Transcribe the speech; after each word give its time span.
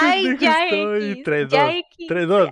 Ay, 0.00 0.36
ya 0.38 0.64
estoy. 0.64 1.10
X, 1.12 1.24
3, 1.24 1.48
ya 1.48 1.64
2. 1.66 1.74
X. 1.74 2.06
3, 2.08 2.28
2. 2.28 2.50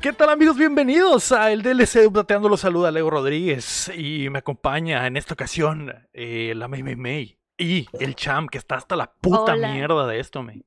¿Qué 0.00 0.12
tal 0.12 0.30
amigos? 0.30 0.56
Bienvenidos 0.56 1.32
a 1.32 1.50
el 1.50 1.62
DLC 1.62 1.94
de 1.94 2.06
Updateando 2.06 2.48
los 2.48 2.60
saluda 2.60 2.92
Leo 2.92 3.10
Rodríguez 3.10 3.90
y 3.96 4.30
me 4.30 4.38
acompaña 4.38 5.04
en 5.08 5.16
esta 5.16 5.34
ocasión 5.34 5.92
eh, 6.12 6.52
la 6.54 6.68
May 6.68 6.84
May 6.84 6.94
May 6.94 7.45
y 7.58 7.86
el 8.00 8.14
Cham 8.14 8.48
que 8.48 8.58
está 8.58 8.76
hasta 8.76 8.96
la 8.96 9.12
puta 9.12 9.54
Hola. 9.54 9.72
mierda 9.72 10.06
de 10.06 10.18
esto, 10.20 10.42
May. 10.42 10.64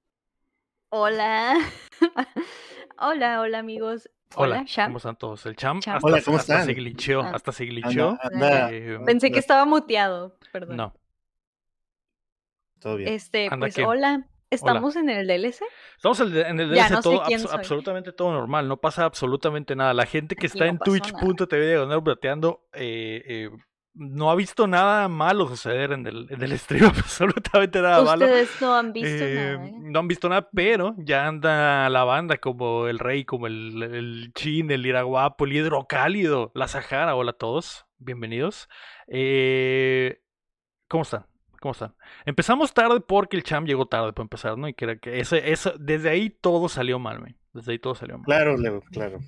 Hola. 0.92 1.56
hola, 2.98 3.42
hola 3.42 3.60
amigos. 3.60 4.10
Hola, 4.36 4.64
Sham. 4.66 4.88
¿cómo 4.90 4.98
están 4.98 5.16
todos? 5.16 5.46
El 5.48 5.56
Cham, 5.56 5.80
Cham. 5.80 5.96
hasta, 5.96 6.08
Hola, 6.08 6.22
¿cómo 6.24 6.38
hasta 6.38 6.54
están? 6.54 6.66
se 6.68 6.74
glitcheó, 6.74 7.22
Ah. 7.22 7.32
hasta 7.34 7.52
se 7.52 7.64
anda, 7.66 8.70
Eh, 8.72 9.00
Pensé 9.06 9.32
que 9.32 9.40
estaba 9.40 9.66
muteado, 9.66 10.38
perdón. 10.52 10.78
no, 10.78 10.94
todo 12.80 12.96
bien. 12.98 13.14
Este, 13.14 13.46
Anda, 13.52 13.66
pues 13.68 13.78
hola. 13.80 14.26
¿Estamos 14.52 14.96
en 14.96 15.10
el 15.10 15.28
DLC? 15.28 15.64
estamos 15.96 16.20
en 16.22 16.28
el- 16.60 16.70
DLC 16.70 16.90
no 16.90 16.98
sé 16.98 17.04
todo, 17.04 17.24
quién 17.28 17.40
abs- 17.40 17.44
soy. 17.50 17.56
absolutamente 17.56 18.12
todo 18.12 18.32
normal, 18.32 18.68
no 18.68 18.78
pasa 18.78 19.06
absolutamente 19.06 19.76
nada. 19.76 19.94
La 19.94 20.08
gente 20.08 20.36
que 20.36 20.48
Aquí 20.48 20.58
está 20.58 20.66
no 20.66 20.72
en 20.72 20.80
twitch.tv 20.80 21.68
diagonal 21.68 21.98
updateando 22.00 22.68
eh, 22.74 23.22
eh, 23.28 23.50
no 24.00 24.32
ha 24.32 24.36
visto 24.36 24.66
nada 24.66 25.10
malo 25.10 25.48
suceder 25.48 25.92
en 25.92 26.08
el, 26.08 26.26
en 26.30 26.42
el 26.42 26.58
stream, 26.58 26.86
absolutamente 26.98 27.82
nada 27.82 28.02
malo. 28.04 28.26
Ustedes 28.26 28.62
no 28.62 28.74
han 28.76 28.94
visto 28.94 29.24
Eh, 29.26 29.36
nada. 29.36 29.66
¿eh? 29.68 29.72
No 29.76 30.00
han 30.00 30.08
visto 30.08 30.30
nada, 30.30 30.50
pero 30.54 30.96
ya 30.98 31.28
anda 31.28 31.90
la 31.90 32.06
banda 32.06 32.38
como 32.38 32.88
el 32.88 32.98
Rey, 32.98 33.26
como 33.26 33.48
el, 33.48 33.84
el 33.84 34.32
Chin, 34.34 34.72
el 34.72 34.86
Iraguapo, 34.86 35.46
el 35.46 35.54
Hidrocálido, 35.54 36.52
la 36.56 36.68
Sahara. 36.70 37.16
Hola 37.16 37.32
a 37.32 37.38
todos, 37.38 37.86
bienvenidos. 37.98 38.70
Eh, 39.08 40.22
¿Cómo 40.88 41.04
están? 41.04 41.26
¿Cómo 41.60 41.74
están? 41.74 41.94
Empezamos 42.26 42.74
tarde 42.74 43.02
porque 43.02 43.36
el 43.36 43.44
Cham 43.44 43.66
llegó 43.66 43.86
tarde 43.86 44.14
para 44.14 44.24
empezar, 44.24 44.58
¿no? 44.58 44.70
Y 44.70 44.74
que 44.74 44.86
era 44.86 44.98
que 44.98 45.20
ese, 45.20 45.52
eso, 45.52 45.74
desde 45.78 46.10
ahí 46.10 46.30
todo 46.30 46.70
salió 46.70 47.00
mal, 47.00 47.20
man. 47.20 47.36
Desde 47.52 47.74
ahí 47.74 47.80
todo 47.80 47.96
salió 47.96 48.18
mal. 48.18 48.26
Claro, 48.26 48.56
Leo, 48.56 48.82
claro. 48.92 49.20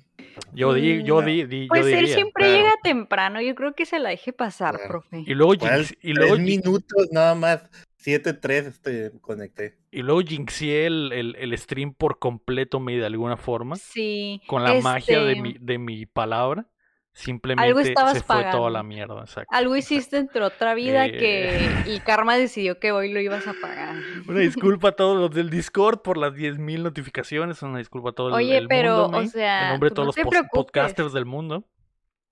Yo 0.52 0.74
di, 0.74 1.02
yo 1.04 1.22
Mm, 1.22 1.24
di, 1.24 1.44
di- 1.44 1.62
yo 1.62 1.68
Pues 1.68 1.86
él 1.86 2.00
diría. 2.00 2.14
siempre 2.14 2.44
claro. 2.44 2.56
llega 2.58 2.72
temprano. 2.82 3.40
Yo 3.40 3.54
creo 3.54 3.74
que 3.74 3.86
se 3.86 3.98
la 3.98 4.10
deje 4.10 4.32
pasar, 4.32 4.74
Claro. 4.76 4.88
profe. 4.88 5.24
Y 5.26 5.34
luego, 5.34 5.54
jinx- 5.54 5.96
y 6.02 6.12
luego, 6.12 6.36
minutos 6.38 7.08
nada 7.12 7.34
más. 7.34 7.62
7-3 7.96 8.66
este, 8.66 9.12
conecté. 9.20 9.78
y 9.92 10.02
luego 10.02 10.22
jinxié 10.22 10.86
el, 10.86 11.12
el, 11.12 11.36
el 11.36 11.56
stream 11.56 11.94
por 11.94 12.18
completo, 12.18 12.80
me 12.80 12.96
de 12.96 13.06
alguna 13.06 13.36
forma. 13.36 13.76
Sí. 13.76 14.40
con 14.48 14.64
la 14.64 14.74
magia 14.80 15.22
de 15.22 15.32
este, 15.32 15.42
mi, 15.42 15.56
de 15.60 15.78
mi 15.78 16.06
palabra, 16.06 16.66
simplemente 17.12 17.80
estabas 17.82 18.14
se 18.18 18.22
fue 18.22 18.44
toda 18.50 18.70
la 18.70 18.82
mierda. 18.82 19.20
exacto. 19.20 19.54
Algo 19.54 19.76
hiciste 19.76 20.16
entre 20.16 20.42
otra 20.42 20.74
vida 20.74 21.06
Eh. 21.06 21.12
que 21.18 21.66
el 21.92 22.02
karma 22.02 22.36
decidió 22.36 22.78
que 22.78 22.92
hoy 22.92 23.12
lo 23.12 23.20
ibas 23.20 23.46
a 23.46 23.54
pagar. 23.60 23.96
Una 24.26 24.40
disculpa 24.40 24.88
a 24.88 24.92
todos 24.96 25.18
los 25.18 25.30
del 25.30 25.50
Discord 25.50 26.00
por 26.02 26.16
las 26.16 26.32
10.000 26.34 26.82
notificaciones. 26.82 27.62
Una 27.62 27.78
disculpa 27.78 28.10
a 28.10 28.12
todo 28.12 28.28
el, 28.28 28.34
Oye, 28.34 28.56
el 28.58 28.68
pero, 28.68 29.02
mundo. 29.08 29.18
o 29.18 29.26
sea, 29.26 29.64
en 29.64 29.68
nombre 29.72 29.88
de 29.88 29.90
no 29.90 29.94
todos 29.94 30.16
los 30.16 30.46
podcasters 30.52 31.12
del 31.12 31.26
mundo. 31.26 31.64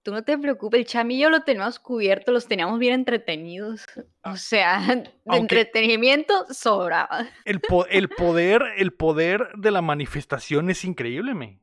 Tú 0.03 0.13
no 0.13 0.25
te 0.25 0.39
preocupes, 0.39 0.81
el 0.81 0.87
Cham 0.87 1.11
y 1.11 1.19
yo 1.21 1.29
lo 1.29 1.43
teníamos 1.43 1.79
cubierto, 1.79 2.33
los 2.33 2.49
teníamos 2.49 2.79
bien 2.79 2.95
entretenidos. 2.95 3.85
O 4.25 4.37
sea, 4.37 4.81
de 4.89 5.11
Aunque- 5.27 5.61
entretenimiento 5.61 6.47
sobraba. 6.49 7.27
El, 7.45 7.61
po- 7.61 7.85
el 7.87 8.09
poder, 8.09 8.63
el 8.79 8.95
poder 8.95 9.51
de 9.59 9.71
la 9.71 9.83
manifestación 9.83 10.71
es 10.71 10.87
increíble, 10.87 11.35
me. 11.35 11.61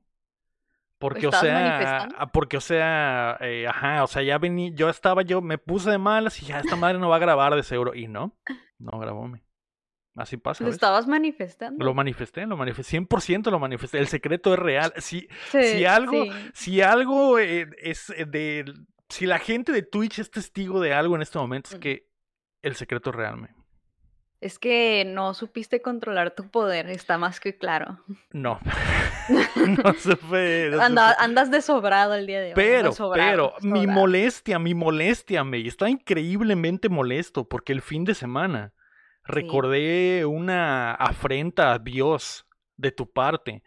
Porque, 1.00 1.28
o 1.28 1.30
¿Estabas 1.30 1.46
sea, 1.46 2.08
ah, 2.18 2.32
porque, 2.32 2.58
o 2.58 2.62
sea, 2.62 3.38
eh, 3.42 3.68
ajá, 3.68 4.04
o 4.04 4.08
sea, 4.08 4.24
ya 4.24 4.40
vení, 4.40 4.74
yo 4.74 4.90
estaba, 4.90 5.22
yo 5.22 5.42
me 5.42 5.60
puse 5.60 5.92
de 5.92 6.00
malas 6.00 6.42
y 6.42 6.46
ya 6.48 6.60
esta 6.60 6.76
madre 6.76 6.98
no 6.98 7.10
va 7.10 7.18
a 7.18 7.20
grabar 7.20 7.56
de 7.56 7.62
seguro. 7.62 7.94
Y 7.94 8.08
no, 8.08 8.36
no 8.80 8.98
grabó, 8.98 9.28
me. 9.28 9.44
Así 10.16 10.38
pasa. 10.38 10.64
Lo 10.64 10.70
¿ves? 10.70 10.76
estabas 10.76 11.06
manifestando. 11.06 11.86
Lo 11.86 11.94
manifesté, 11.94 12.48
lo 12.48 12.58
manifesté, 12.58 13.00
100% 13.00 13.52
lo 13.52 13.60
manifesté. 13.60 14.00
El 14.00 14.08
secreto 14.08 14.54
es 14.54 14.60
real. 14.60 14.92
Si, 14.98 15.28
Sí, 15.52 15.64
si 15.64 15.86
algo, 15.86 16.24
sí. 16.24 16.32
si 16.54 16.82
algo 16.82 17.38
eh, 17.38 17.70
es 17.78 18.10
eh, 18.10 18.26
de... 18.26 18.66
Si 19.10 19.28
la 19.28 19.38
gente 19.38 19.72
de 19.72 19.84
Twitch 19.84 20.20
es 20.20 20.32
testigo 20.32 20.82
de 20.82 20.94
algo 20.94 21.16
en 21.16 21.22
este 21.22 21.38
momento, 21.38 21.70
es 21.74 21.80
que 21.80 22.10
el 22.64 22.76
secreto 22.76 23.12
es 23.12 23.16
real, 23.16 23.38
me. 23.38 23.50
Es 24.40 24.60
que 24.60 25.04
no 25.06 25.34
supiste 25.34 25.82
controlar 25.82 26.32
tu 26.32 26.50
poder, 26.50 26.90
está 26.90 27.18
más 27.18 27.40
que 27.40 27.58
claro. 27.58 28.00
No. 28.32 28.60
no 29.84 29.94
se 29.94 30.16
fue. 30.16 30.70
no 30.72 30.82
Anda- 30.82 31.16
fue. 31.16 31.26
andas 31.26 31.52
de 31.52 31.62
sobrado 31.62 32.14
el 32.14 32.28
día 32.28 32.40
de 32.40 32.48
hoy. 32.50 32.54
Pero, 32.56 32.92
pero, 33.14 33.54
mi 33.62 33.88
molestia, 33.88 34.60
mi 34.60 34.74
molestia, 34.74 35.44
me. 35.44 35.66
Está 35.66 35.90
increíblemente 35.90 36.88
molesto 36.90 37.48
porque 37.48 37.74
el 37.74 37.82
fin 37.82 38.04
de 38.04 38.14
semana 38.16 38.74
recordé 39.24 40.26
una 40.26 40.94
afrenta 40.94 41.74
a 41.74 41.80
Dios 41.80 42.46
de 42.78 42.92
tu 42.92 43.12
parte 43.12 43.64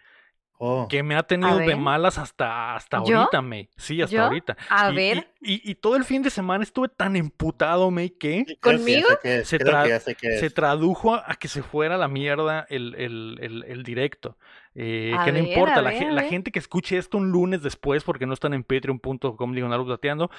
Oh, 0.63 0.87
que 0.89 1.03
me 1.03 1.15
ha 1.17 1.23
tenido 1.23 1.57
de 1.57 1.75
malas 1.75 2.19
hasta, 2.19 2.75
hasta 2.75 3.03
¿Yo? 3.07 3.17
ahorita, 3.21 3.41
me. 3.41 3.71
Sí, 3.79 4.03
hasta 4.03 4.15
¿Yo? 4.15 4.25
ahorita. 4.25 4.59
A 4.69 4.91
Y- 4.93 4.95
ver, 4.95 5.33
Y, 5.41 5.55
y- 5.55 5.71
y 5.71 5.75
todo 5.77 5.97
el 5.97 6.05
fin 6.05 6.23
de 6.23 6.29
semana 6.29 6.63
estuve 6.63 6.89
tan 6.89 7.17
emputado, 7.17 7.91
me, 7.91 8.13
que 8.13 8.45
¿conmigo? 8.61 9.09
Se 9.45 9.59
tra- 9.59 10.15
que 10.17 10.39
se 10.39 10.51
tradujo 10.51 11.15
a 11.15 11.35
que 11.37 11.49
se 11.49 11.63
fuera 11.63 11.95
a 11.95 11.99
la 11.99 12.09
mierda 12.09 12.67
el, 12.69 12.95
el- 12.97 13.39
el- 13.41 13.65
el 13.69 13.83
directo. 13.85 14.37
Eh, 14.75 15.17
que 15.25 15.33
no 15.33 15.39
importa, 15.39 15.81
la, 15.81 15.91
ver, 15.93 16.25
gente 16.25 16.53
que 16.53 16.59
escuche 16.59 16.99
esto 16.99 17.17
un 17.17 17.31
lunes 17.31 17.63
después, 17.63 18.05
porque 18.05 18.27
no 18.27 18.35
están 18.35 18.53
en 18.53 18.63
patreon.com 18.63 19.53
diagonal 19.55 19.81
updateando, 19.81 20.31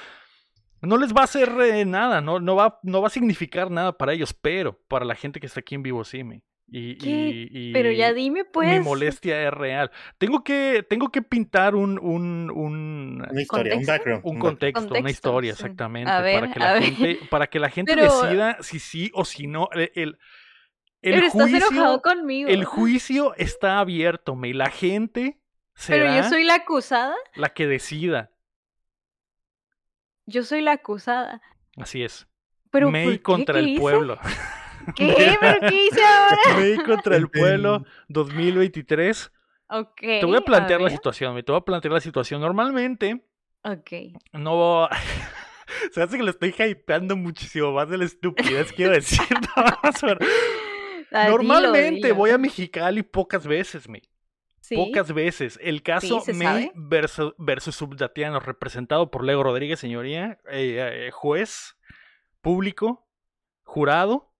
no 0.81 0.97
les 0.97 1.13
va 1.15 1.21
a 1.21 1.23
hacer 1.23 1.49
eh, 1.61 1.83
nada, 1.85 2.21
no, 2.21 2.39
no, 2.39 2.55
va, 2.55 2.79
no 2.83 3.01
va 3.01 3.07
a 3.07 3.11
significar 3.11 3.71
nada 3.71 3.97
para 3.97 4.13
ellos, 4.13 4.33
pero 4.33 4.79
para 4.87 5.03
la 5.03 5.15
gente 5.15 5.39
que 5.39 5.47
está 5.47 5.61
aquí 5.61 5.73
en 5.73 5.81
vivo 5.83 6.03
sí, 6.03 6.23
me. 6.23 6.43
Y, 6.73 6.97
¿Qué? 6.97 7.09
y- 7.09 7.49
y 7.69 7.73
pero 7.73 7.91
ya 7.91 8.13
dime 8.13 8.45
pues. 8.45 8.69
mi 8.69 8.79
molestia 8.79 9.45
es 9.45 9.53
real. 9.53 9.91
Tengo 10.17 10.41
que, 10.41 10.85
tengo 10.89 11.09
que 11.09 11.21
pintar 11.21 11.75
un, 11.75 11.99
un, 11.99 12.49
un, 12.49 13.27
Una 13.29 13.41
historia, 13.41 13.73
un 13.75 13.79
¿Contexto? 13.83 13.91
background. 13.91 14.21
un 14.25 14.35
un 14.35 14.39
contexto, 14.39 14.93
una 14.95 15.09
historia, 15.11 15.53
sí. 15.53 15.61
exactamente, 15.63 16.09
A 16.09 16.21
ver, 16.21 16.39
para 16.39 16.53
que 16.53 16.59
a 16.59 16.63
la 16.65 16.73
ver. 16.75 16.83
gente, 16.83 17.19
para 17.29 17.47
que 17.47 17.59
la 17.59 17.69
gente 17.75 17.93
Pero- 17.93 18.21
decida 18.21 18.57
si 18.61 18.79
sí 18.79 19.11
o 19.13 19.25
si 19.25 19.47
no. 19.47 19.67
El, 19.73 19.91
el, 19.95 20.17
el 21.01 21.13
pero 21.15 21.27
estás 21.27 21.49
enojado 21.49 21.99
juicio, 21.99 22.01
conmigo. 22.01 22.49
el 22.49 22.63
juicio 22.63 23.35
está 23.35 23.79
abierto, 23.79 24.35
me, 24.37 24.53
la 24.53 24.69
gente 24.69 25.41
pero 25.87 26.05
será 26.05 26.21
yo 26.23 26.29
soy 26.29 26.45
la 26.45 26.55
acusada. 26.55 27.15
la 27.35 27.49
que 27.49 27.67
decida. 27.67 28.31
Yo 30.25 30.43
soy 30.43 30.61
la 30.61 30.73
acusada. 30.73 31.41
Así 31.75 32.01
es. 32.03 32.27
Pero 32.71 32.89
May 32.91 33.03
¿por 33.05 33.13
qué? 33.13 33.21
contra 33.21 33.53
¿Qué 33.55 33.59
el 33.59 33.67
hice? 33.71 33.81
pueblo. 33.81 34.17
¿Qué? 34.95 35.37
¿Pero 35.39 35.59
qué 35.69 35.85
hice 35.87 36.01
ahora? 36.03 36.57
May 36.57 36.77
contra 36.77 37.15
el 37.15 37.29
pueblo 37.31 37.85
2023. 38.09 39.31
Ok. 39.69 40.01
Te 40.01 40.25
voy 40.25 40.37
a 40.37 40.41
plantear 40.41 40.81
la 40.81 40.89
situación, 40.89 41.33
me 41.33 41.43
te 41.43 41.51
voy 41.51 41.59
a 41.59 41.65
plantear 41.65 41.93
la 41.93 42.01
situación. 42.01 42.41
Normalmente 42.41 43.23
Ok. 43.63 43.91
no. 44.33 44.87
Se 45.93 46.01
hace 46.01 46.17
que 46.17 46.23
lo 46.23 46.31
estoy 46.31 46.53
hypeando 46.57 47.15
muchísimo 47.15 47.71
más 47.71 47.87
de 47.89 47.97
la 47.97 48.03
estupidez 48.05 48.73
quiero 48.73 48.91
decir. 48.93 49.21
Ah, 49.55 51.25
dilo, 51.25 51.37
Normalmente 51.37 52.07
dilo. 52.07 52.15
voy 52.15 52.31
a 52.31 52.37
Mexicali 52.37 53.03
pocas 53.03 53.45
veces, 53.47 53.87
me. 53.87 54.01
Sí, 54.59 54.75
Pocas 54.75 55.11
veces. 55.13 55.59
El 55.61 55.81
caso 55.81 56.23
May 56.27 56.35
sabe. 56.35 56.71
versus, 56.75 57.33
versus 57.37 57.75
Subdatiano, 57.75 58.39
representado 58.39 59.11
por 59.11 59.23
Lego 59.23 59.43
Rodríguez, 59.43 59.79
señoría, 59.79 60.39
eh, 60.49 61.07
eh, 61.07 61.11
juez, 61.11 61.77
público, 62.41 63.07
jurado. 63.63 64.30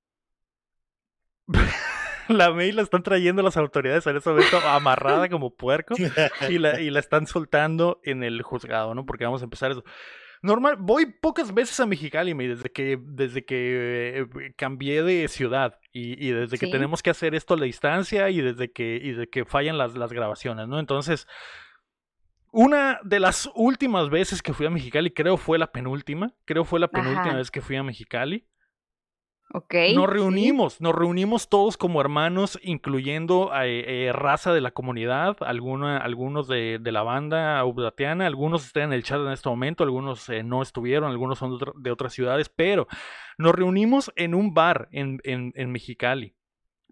la 2.27 2.51
May 2.51 2.71
la 2.71 2.81
están 2.81 3.03
trayendo 3.03 3.41
las 3.41 3.57
autoridades 3.57 4.05
en 4.07 4.17
ese 4.17 4.29
momento 4.29 4.57
amarrada 4.67 5.27
como 5.29 5.55
puerco 5.55 5.95
y 6.49 6.57
la, 6.57 6.79
y 6.79 6.89
la 6.89 6.99
están 6.99 7.27
soltando 7.27 7.99
en 8.03 8.23
el 8.23 8.41
juzgado, 8.41 8.93
¿no? 8.95 9.05
Porque 9.05 9.25
vamos 9.25 9.41
a 9.41 9.45
empezar 9.45 9.71
eso. 9.71 9.83
Normal, 10.43 10.77
voy 10.79 11.05
pocas 11.05 11.53
veces 11.53 11.79
a 11.81 11.85
Mexicali, 11.85 12.33
me, 12.33 12.47
desde 12.47 12.71
que, 12.71 12.97
desde 12.99 13.45
que 13.45 14.25
eh, 14.41 14.53
cambié 14.57 15.03
de 15.03 15.27
ciudad 15.27 15.77
y, 15.91 16.13
y 16.25 16.31
desde 16.31 16.57
que 16.57 16.65
Sí. 16.65 16.71
tenemos 16.71 17.03
que 17.03 17.11
hacer 17.11 17.35
esto 17.35 17.53
a 17.53 17.57
la 17.57 17.65
distancia 17.65 18.27
y 18.31 18.41
desde 18.41 18.71
que, 18.71 18.95
y 19.03 19.11
desde 19.11 19.29
que 19.29 19.45
fallan 19.45 19.77
las, 19.77 19.95
las 19.95 20.11
grabaciones, 20.11 20.67
¿no? 20.67 20.79
Entonces, 20.79 21.27
una 22.51 22.99
de 23.03 23.19
las 23.19 23.49
últimas 23.55 24.09
veces 24.09 24.41
que 24.41 24.53
fui 24.53 24.65
a 24.65 24.69
Mexicali, 24.71 25.11
creo 25.11 25.37
fue 25.37 25.57
la 25.59 25.71
penúltima, 25.71 26.33
creo 26.45 26.65
fue 26.65 26.79
la 26.79 26.87
penúltima 26.89 27.21
Ajá. 27.27 27.35
vez 27.37 27.51
que 27.51 27.61
fui 27.61 27.75
a 27.75 27.83
Mexicali. 27.83 28.47
Ok. 29.53 29.73
Nos 29.95 30.05
sí. 30.05 30.13
reunimos, 30.13 30.79
nos 30.81 30.95
reunimos 30.95 31.49
todos 31.49 31.75
como 31.77 31.99
hermanos, 31.99 32.57
incluyendo 32.63 33.51
eh, 33.63 34.05
eh, 34.07 34.11
raza 34.13 34.53
de 34.53 34.61
la 34.61 34.71
comunidad, 34.71 35.35
alguna, 35.41 35.97
algunos 35.97 36.47
de, 36.47 36.79
de 36.79 36.91
la 36.91 37.03
banda 37.03 37.63
ubdatiana, 37.65 38.27
algunos 38.27 38.65
están 38.65 38.83
en 38.83 38.93
el 38.93 39.03
chat 39.03 39.19
en 39.19 39.31
este 39.31 39.49
momento, 39.49 39.83
algunos 39.83 40.29
eh, 40.29 40.43
no 40.43 40.61
estuvieron, 40.61 41.11
algunos 41.11 41.39
son 41.39 41.49
de, 41.49 41.55
otra- 41.55 41.73
de 41.75 41.91
otras 41.91 42.13
ciudades, 42.13 42.49
pero 42.49 42.87
nos 43.37 43.53
reunimos 43.53 44.11
en 44.15 44.35
un 44.35 44.53
bar 44.53 44.87
en, 44.91 45.19
en, 45.23 45.51
en 45.55 45.71
Mexicali. 45.71 46.35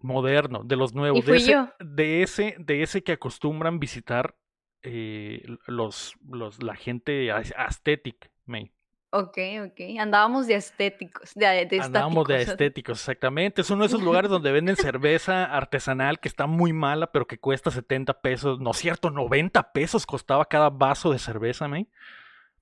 moderno, 0.02 0.62
de 0.64 0.76
los 0.76 0.94
nuevos, 0.94 1.24
de 1.26 1.36
ese, 1.36 1.52
de 1.78 2.22
ese, 2.22 2.56
de 2.58 2.82
ese 2.82 3.02
que 3.02 3.12
acostumbran 3.12 3.78
visitar 3.78 4.34
eh, 4.82 5.42
los, 5.66 6.14
los, 6.26 6.62
la 6.62 6.74
gente 6.74 7.30
aesthetic, 7.30 8.30
May. 8.46 8.72
Ok, 9.12 9.38
ok. 9.66 9.98
Andábamos 9.98 10.46
de 10.46 10.54
estéticos, 10.54 11.32
de, 11.34 11.66
de 11.66 11.80
Andábamos 11.80 12.28
de 12.28 12.42
estéticos, 12.42 13.00
exactamente. 13.00 13.62
Es 13.62 13.70
uno 13.70 13.82
de 13.82 13.88
esos 13.88 14.02
lugares 14.02 14.30
donde 14.30 14.52
venden 14.52 14.76
cerveza 14.76 15.44
artesanal 15.44 16.20
que 16.20 16.28
está 16.28 16.46
muy 16.46 16.72
mala, 16.72 17.10
pero 17.10 17.26
que 17.26 17.38
cuesta 17.38 17.72
70 17.72 18.20
pesos. 18.20 18.60
No 18.60 18.70
es 18.70 18.76
cierto, 18.76 19.10
90 19.10 19.72
pesos 19.72 20.06
costaba 20.06 20.44
cada 20.44 20.70
vaso 20.70 21.10
de 21.10 21.18
cerveza, 21.18 21.66
May. 21.66 21.88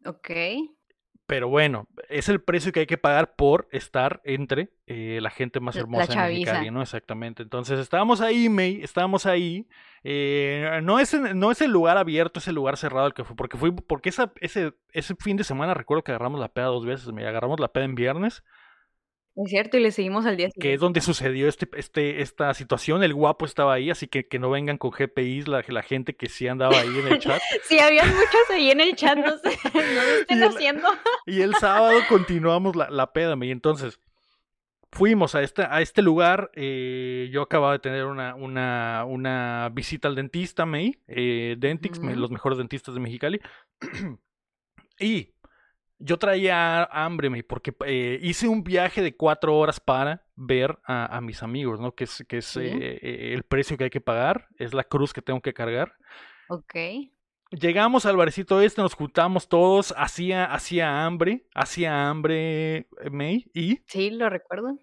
Ok. 0.07 0.31
Pero 1.29 1.51
bueno, 1.51 1.87
es 2.09 2.31
el 2.31 2.41
precio 2.41 2.73
que 2.73 2.81
hay 2.81 2.87
que 2.87 2.97
pagar 2.97 3.37
por 3.37 3.69
estar 3.71 4.23
entre 4.25 4.71
eh, 4.87 5.19
la 5.21 5.29
gente 5.29 5.61
más 5.61 5.77
hermosa 5.77 6.23
de. 6.23 6.33
Mexicali, 6.33 6.71
¿no? 6.71 6.81
Exactamente. 6.81 7.43
Entonces 7.43 7.79
estábamos 7.79 8.23
ahí, 8.23 8.49
May, 8.49 8.81
estábamos 8.83 9.27
ahí. 9.27 9.69
eh, 10.05 10.81
no, 10.83 10.99
es, 10.99 11.13
no 11.13 11.51
es 11.51 11.61
el 11.61 11.71
lugar 11.71 11.99
abierto, 11.99 12.39
es 12.39 12.49
el 12.49 12.55
lugar 12.55 12.79
cerrado 12.79 13.07
el 13.07 13.13
que 13.13 13.25
fue. 13.25 13.37
Porque 13.37 13.59
fui, 13.59 13.73
porque 13.73 14.09
esa, 14.09 14.33
ese, 14.41 14.73
ese 14.93 15.17
fin 15.17 15.37
de 15.37 15.45
semana 15.45 15.75
recuerdo 15.75 16.03
que 16.03 16.13
agarramos 16.13 16.41
la 16.41 16.49
peda 16.49 16.65
dos 16.69 16.87
veces. 16.87 17.13
Me 17.13 17.27
agarramos 17.27 17.61
la 17.61 17.69
peda 17.69 17.85
en 17.85 17.95
viernes, 17.95 18.43
Es 19.45 19.51
cierto, 19.51 19.77
y 19.77 19.81
le 19.81 19.93
seguimos 19.93 20.27
al 20.27 20.37
día 20.37 20.47
que 20.47 20.49
es 20.49 20.55
siguiente. 20.55 20.79
donde 20.81 21.01
sucedió 21.01 21.49
este, 21.49 21.69
este, 21.77 22.23
esta 22.23 22.53
situación. 22.55 23.03
El 23.05 23.15
guapo 23.15 23.45
estaba 23.47 23.75
ahí, 23.75 23.89
así 23.91 24.09
que 24.09 24.27
que 24.27 24.39
no 24.39 24.51
vengan 24.51 24.79
con 24.79 24.91
GPIs 24.91 25.47
la, 25.49 25.63
la 25.69 25.83
gente 25.83 26.17
que 26.17 26.29
sí 26.29 26.49
andaba 26.49 26.79
ahí 26.81 26.99
en 26.99 27.07
el 27.09 27.19
chat. 27.19 27.41
Sí, 27.65 27.79
habían 27.79 28.09
muchos 28.09 28.51
ahí 28.51 28.71
en 28.71 28.81
el 28.81 28.97
chat, 28.97 29.17
no 29.17 29.37
sé, 29.39 29.51
no 29.75 29.81
lo 29.81 30.01
estén 30.21 30.39
Y 30.39 30.43
el- 30.43 30.49
haciendo. 30.49 30.89
Y 31.27 31.41
el 31.43 31.55
sábado 31.55 32.01
continuamos 32.09 32.75
la, 32.77 32.91
la 32.91 33.13
peda, 33.13 33.37
y 33.41 33.51
entonces 33.51 34.01
fuimos 34.91 35.35
a 35.35 35.43
este, 35.43 35.63
a 35.63 35.81
este 35.83 36.01
lugar. 36.03 36.51
eh, 36.55 37.29
yo 37.31 37.43
acababa 37.43 37.73
de 37.75 37.79
tener 37.81 38.07
una, 38.07 38.35
una, 38.35 39.05
una 39.07 39.69
visita 39.73 40.09
al 40.09 40.15
dentista, 40.15 40.65
May, 40.67 40.99
eh, 41.07 41.57
Dentix, 41.59 41.99
Ujú. 41.99 42.09
los 42.17 42.31
mejores 42.31 42.59
dentistas 42.59 42.95
de 42.95 43.01
Mexicali. 43.01 43.41
y 44.99 45.35
yo 45.99 46.19
traía 46.19 46.85
hambre, 46.85 47.29
May, 47.31 47.43
porque 47.43 47.75
eh, 47.87 48.19
hice 48.23 48.49
un 48.49 48.63
viaje 48.65 49.03
de 49.03 49.17
cuatro 49.17 49.57
horas 49.57 49.81
para 49.81 50.25
ver 50.37 50.79
a, 50.85 51.17
a 51.17 51.21
mis 51.21 51.43
amigos, 51.43 51.81
¿no? 51.81 51.93
Que 51.95 52.05
es, 52.05 52.25
que 52.29 52.39
es 52.39 52.47
Sí. 52.47 52.61
eh, 52.61 52.99
eh, 53.03 53.35
el 53.35 53.43
precio 53.43 53.77
que 53.77 53.85
hay 53.85 53.91
que 53.91 54.01
pagar, 54.01 54.49
es 54.59 54.75
la 54.75 54.85
cruz 54.85 55.13
que 55.13 55.23
tengo 55.23 55.41
que 55.41 55.55
cargar. 55.55 55.95
Ok. 56.49 56.75
Llegamos 57.51 58.05
al 58.05 58.17
barecito 58.17 58.61
este, 58.61 58.83
nos 58.83 58.95
juntamos 58.95 59.49
todos, 59.49 59.95
hacía, 59.97 60.45
hacía 60.45 61.07
hambre, 61.07 61.47
hacía 61.55 62.09
hambre, 62.09 62.89
May, 63.11 63.51
y 63.55 63.81
Sí, 63.87 64.11
lo 64.11 64.29
recuerdo. 64.29 64.79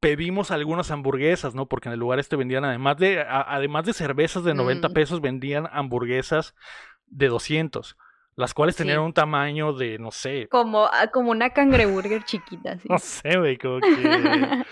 pedimos 0.00 0.50
algunas 0.50 0.90
hamburguesas, 0.90 1.54
¿no? 1.54 1.66
Porque 1.68 1.88
en 1.88 1.92
el 1.92 2.00
lugar 2.00 2.18
este 2.18 2.34
vendían, 2.36 2.64
además 2.64 2.96
de, 2.98 3.20
a- 3.20 3.42
además 3.54 3.84
de 3.86 3.92
cervezas 3.92 4.42
de 4.44 4.54
90 4.54 4.88
Mm. 4.88 4.92
pesos, 4.92 5.20
vendían 5.20 5.68
hamburguesas 5.72 6.54
de 7.06 7.28
200, 7.28 7.96
las 8.38 8.54
cuales 8.54 8.76
tenían 8.76 8.98
Sí. 8.98 9.04
un 9.04 9.12
tamaño 9.12 9.72
de, 9.72 9.98
no 9.98 10.10
sé, 10.12 10.46
Como, 10.48 10.84
ah, 10.86 11.08
como 11.12 11.30
una 11.32 11.50
cangreburger 11.50 12.22
chiquita, 12.24 12.72
así. 12.72 12.88
no 12.88 12.98
sé, 12.98 13.36
güey, 13.38 13.58
como 13.58 13.80
que... 13.80 13.86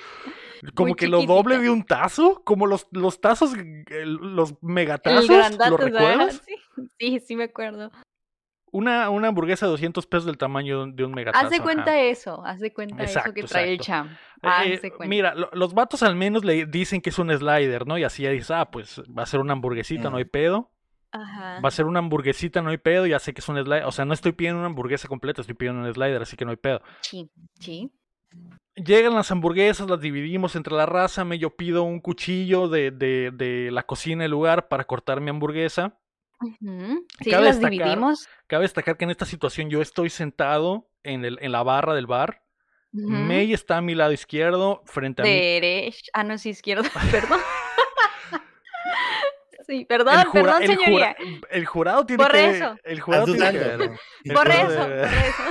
Como 0.74 0.88
Muy 0.88 0.96
que 0.96 1.06
lo 1.06 1.22
doble 1.24 1.58
de 1.58 1.68
un 1.68 1.84
tazo, 1.84 2.42
como 2.42 2.66
los, 2.66 2.88
los 2.90 3.20
tazos, 3.20 3.52
los 4.00 4.54
megatazos, 4.62 5.28
¿lo 5.28 5.36
ajá, 5.36 5.76
recuerdas? 5.76 6.42
Sí, 6.46 6.54
sí, 6.98 7.20
sí 7.20 7.36
me 7.36 7.44
acuerdo. 7.44 7.92
Una, 8.72 9.10
una 9.10 9.28
hamburguesa 9.28 9.66
de 9.66 9.72
200 9.72 10.06
pesos 10.06 10.24
del 10.24 10.38
tamaño 10.38 10.86
de 10.86 11.04
un- 11.04 11.12
megatazo. 11.12 11.44
Haz 11.44 11.50
de 11.50 11.56
ajá. 11.56 11.62
cuenta 11.64 12.00
eso, 12.00 12.42
haz 12.44 12.58
de 12.58 12.72
cuenta 12.72 13.04
eso 13.04 13.20
que 13.34 13.40
Exacto, 13.40 13.46
trae 13.46 13.72
el 13.72 13.78
cham. 13.80 14.08
Eh, 14.08 14.16
Haz 14.48 14.66
eh, 14.66 14.78
de 14.82 14.90
cuenta. 14.90 15.06
mira, 15.08 15.34
lo- 15.34 15.50
los 15.52 15.74
vatos 15.74 16.02
al 16.02 16.16
menos 16.16 16.42
le 16.44 16.64
dicen 16.66 17.02
que 17.02 17.10
es 17.10 17.18
un 17.18 17.30
slider, 17.30 17.86
¿no? 17.86 17.98
Y 17.98 18.04
así 18.04 18.22
ya 18.22 18.30
dices, 18.30 18.50
ah, 18.50 18.70
pues 18.70 19.02
va 19.16 19.24
a 19.24 19.26
ser 19.26 19.40
una 19.40 19.52
hamburguesita, 19.52 20.08
no 20.08 20.16
hay 20.16 20.24
Mm. 20.24 20.30
pedo. 20.30 20.72
Ajá. 21.12 21.60
Va 21.60 21.68
a 21.68 21.72
ser 21.72 21.86
una 21.86 21.98
hamburguesita, 22.00 22.60
no 22.62 22.70
hay 22.70 22.78
pedo. 22.78 23.06
Ya 23.06 23.18
sé 23.18 23.32
que 23.34 23.40
es 23.40 23.48
un 23.48 23.56
slider. 23.62 23.84
O 23.84 23.92
sea, 23.92 24.04
no 24.04 24.12
estoy 24.14 24.32
pidiendo 24.32 24.58
una 24.58 24.66
hamburguesa 24.66 25.08
completa, 25.08 25.40
estoy 25.40 25.54
pidiendo 25.56 25.82
un 25.86 25.92
slider, 25.94 26.20
así 26.22 26.36
que 26.36 26.44
no 26.44 26.50
hay 26.50 26.56
pedo. 26.58 26.82
Sí, 27.00 27.30
sí. 27.60 27.90
Llegan 28.74 29.14
las 29.14 29.30
hamburguesas, 29.30 29.88
las 29.88 30.00
dividimos 30.00 30.56
entre 30.56 30.74
la 30.74 30.84
raza. 30.84 31.24
Me 31.24 31.38
yo 31.38 31.56
pido 31.56 31.84
un 31.84 32.00
cuchillo 32.00 32.68
de, 32.68 32.90
de, 32.90 33.30
de 33.32 33.70
la 33.70 33.84
cocina 33.84 34.24
del 34.24 34.32
lugar 34.32 34.68
para 34.68 34.84
cortar 34.84 35.20
mi 35.22 35.30
hamburguesa. 35.30 35.98
Ujú. 36.40 37.06
Sí, 37.22 37.30
Cabe 37.30 37.44
las 37.46 37.56
destacar- 37.56 37.70
dividimos. 37.70 38.28
Cabe 38.46 38.62
destacar 38.64 38.98
que 38.98 39.04
en 39.04 39.10
esta 39.10 39.24
situación 39.24 39.70
yo 39.70 39.80
estoy 39.80 40.10
sentado 40.10 40.90
en, 41.02 41.24
el, 41.24 41.38
en 41.40 41.52
la 41.52 41.62
barra 41.62 41.94
del 41.94 42.06
bar. 42.06 42.42
Ujú. 42.92 43.08
May 43.10 43.54
está 43.54 43.78
a 43.78 43.80
mi 43.82 43.94
lado 43.94 44.12
izquierdo, 44.12 44.82
frente 44.84 45.22
a 45.22 45.24
mí. 45.24 45.30
Derecha. 45.30 46.10
Ah, 46.12 46.24
no, 46.24 46.36
sí, 46.36 46.50
izquierda. 46.50 46.90
Perdón. 47.10 47.40
Sí, 49.66 49.84
perdón, 49.84 50.24
jura- 50.26 50.32
perdón, 50.32 50.62
el 50.62 50.68
señoría. 50.68 51.16
jura- 51.18 51.46
el 51.50 51.66
jurado 51.66 52.06
tiene 52.06 52.22
Por 52.22 52.32
que 52.32 52.48
eso. 52.50 52.76
el 52.84 53.00
jurado 53.00 53.24
tiene. 53.26 53.38
Por 54.32 54.48
eso, 54.48 54.78
por 54.80 54.92
eso. 54.92 55.42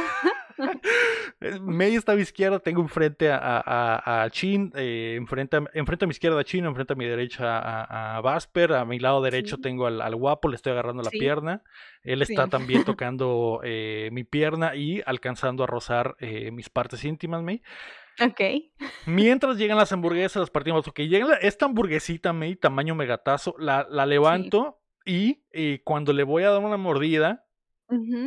May 1.62 1.96
está 1.96 2.14
a 2.14 2.16
mi 2.16 2.22
izquierda, 2.22 2.60
tengo 2.60 2.82
enfrente 2.82 3.30
a, 3.30 3.38
a, 3.38 3.60
a- 3.98 4.24
a 4.24 4.30
Chin, 4.30 4.72
eh, 4.76 5.16
enfrente, 5.18 5.58
a, 5.58 5.64
enfrente 5.74 6.06
a 6.06 6.08
mi 6.08 6.12
izquierda 6.14 6.40
a 6.40 6.44
Chin, 6.46 6.64
enfrente 6.66 6.94
a 6.94 6.96
mi 6.96 7.06
derecha 7.06 7.58
a, 7.60 8.16
a 8.18 8.22
Vasper, 8.22 8.72
a 8.74 8.86
mi 8.86 8.98
lado 9.00 9.22
derecho 9.22 9.58
Sí. 9.58 9.62
tengo 9.62 9.86
al, 9.88 10.00
al 10.02 10.16
guapo, 10.16 10.48
le 10.48 10.56
estoy 10.56 10.72
agarrando 10.72 11.04
la 11.04 11.10
Sí. 11.10 11.20
pierna, 11.20 11.62
él 12.04 12.22
está 12.22 12.46
Sí. 12.46 12.50
también 12.50 12.84
tocando 12.98 13.60
eh, 13.64 14.10
mi 14.14 14.24
pierna 14.24 14.76
y 14.76 15.02
alcanzando 15.06 15.64
a 15.64 15.68
rozar 15.68 16.16
eh, 16.20 16.52
mis 16.52 16.70
partes 16.70 17.04
íntimas, 17.04 17.44
May. 17.44 17.62
Ok. 18.22 18.42
Mientras 19.06 19.58
llegan 19.58 19.78
las 19.78 19.92
hamburguesas, 19.92 20.40
las 20.42 20.50
partimos. 20.50 20.88
Ok, 20.88 21.00
llega 21.02 21.26
la- 21.28 21.36
esta 21.38 21.66
hamburguesita, 21.66 22.34
May, 22.34 22.56
tamaño 22.56 22.96
megatazo, 22.96 23.56
la, 23.60 23.86
la 23.90 24.06
levanto 24.06 24.80
y 25.06 25.44
eh, 25.52 25.82
cuando 25.84 26.14
le 26.14 26.24
voy 26.24 26.44
a 26.44 26.50
dar 26.52 26.62
una 26.64 26.78
mordida, 26.78 27.46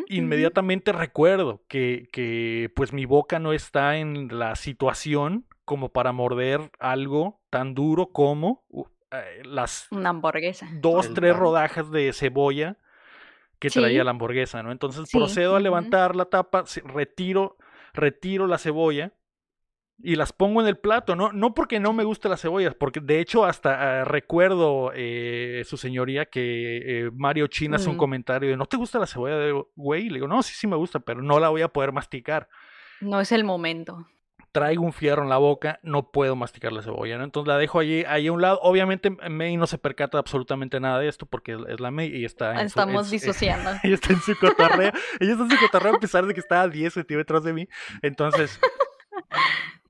inmediatamente 0.08 0.92
recuerdo 0.92 1.64
que, 1.68 2.08
que 2.12 2.70
pues 2.74 2.92
mi 2.92 3.04
boca 3.06 3.38
no 3.38 3.52
está 3.52 3.96
en 3.96 4.28
la 4.38 4.54
situación 4.56 5.46
como 5.64 5.90
para 5.90 6.12
morder 6.12 6.70
algo 6.78 7.40
tan 7.50 7.74
duro 7.74 8.10
como 8.12 8.64
uh, 8.68 8.84
eh, 9.10 9.42
las 9.44 9.88
Una 9.90 10.10
hamburguesa. 10.10 10.68
dos, 10.80 11.06
El 11.06 11.14
tres 11.14 11.32
pan. 11.32 11.40
rodajas 11.40 11.90
de 11.90 12.12
cebolla 12.12 12.76
que 13.58 13.70
Sí. 13.70 13.80
traía 13.80 14.04
la 14.04 14.12
hamburguesa, 14.12 14.62
¿no? 14.62 14.70
Entonces 14.70 15.08
Sí, 15.08 15.16
procedo 15.18 15.56
a 15.56 15.60
levantar 15.60 16.14
la 16.14 16.26
tapa, 16.26 16.64
retiro, 16.84 17.56
retiro 17.92 18.46
la 18.46 18.58
cebolla 18.58 19.12
y 20.00 20.14
las 20.16 20.32
pongo 20.32 20.60
en 20.60 20.68
el 20.68 20.78
plato, 20.78 21.16
¿no? 21.16 21.32
No 21.32 21.54
porque 21.54 21.80
no 21.80 21.92
me 21.92 22.04
guste 22.04 22.28
las 22.28 22.40
cebollas, 22.40 22.74
porque 22.74 23.00
de 23.00 23.18
hecho 23.20 23.44
hasta 23.44 24.02
ah, 24.02 24.04
recuerdo, 24.04 24.92
eh, 24.94 25.62
su 25.66 25.76
señoría, 25.76 26.26
que 26.26 27.06
eh, 27.06 27.10
Mario 27.12 27.48
Chin 27.48 27.74
hace 27.74 27.88
un 27.88 27.96
comentario 27.96 28.48
de, 28.50 28.56
¿no 28.56 28.66
te 28.66 28.76
gusta 28.76 28.98
la 29.00 29.06
cebolla 29.06 29.36
de 29.36 29.60
güey? 29.74 30.08
Le 30.08 30.14
digo, 30.14 30.28
no, 30.28 30.42
sí, 30.42 30.54
sí 30.54 30.66
me 30.66 30.76
gusta, 30.76 31.00
pero 31.00 31.20
no 31.22 31.40
la 31.40 31.48
voy 31.48 31.62
a 31.62 31.68
poder 31.68 31.90
masticar. 31.92 32.48
No 33.00 33.20
es 33.20 33.32
el 33.32 33.42
momento. 33.44 34.06
Traigo 34.52 34.82
un 34.82 34.92
fierro 34.92 35.22
en 35.24 35.28
la 35.28 35.36
boca, 35.36 35.78
no 35.82 36.10
puedo 36.10 36.34
masticar 36.34 36.72
la 36.72 36.80
cebolla, 36.82 37.18
¿no? 37.18 37.24
Entonces 37.24 37.48
la 37.48 37.58
dejo 37.58 37.78
allí, 37.80 38.02
ahí 38.06 38.28
a 38.28 38.32
un 38.32 38.40
lado. 38.40 38.58
Obviamente 38.62 39.10
May 39.10 39.56
no 39.56 39.66
se 39.66 39.78
percata 39.78 40.18
absolutamente 40.18 40.80
nada 40.80 41.00
de 41.00 41.08
esto 41.08 41.26
porque 41.26 41.58
es 41.68 41.80
la 41.80 41.90
May 41.90 42.08
y 42.16 42.24
está 42.24 42.52
en 42.60 42.66
Estamos 42.66 43.06
su- 43.06 43.12
disociando. 43.12 43.70
ella 43.82 43.94
está 43.94 44.12
en 44.14 44.20
su 44.20 44.36
cotorreo. 44.38 44.92
ella 45.20 45.32
está 45.32 45.44
en 45.44 45.50
su 45.50 45.58
cotorreo 45.58 45.96
a 45.96 46.00
pesar 46.00 46.24
de 46.26 46.34
que 46.34 46.40
está 46.40 46.62
a 46.62 46.68
10 46.68 46.94
centímetros 46.94 47.44
de 47.44 47.52
mí. 47.52 47.68
Entonces, 48.00 48.58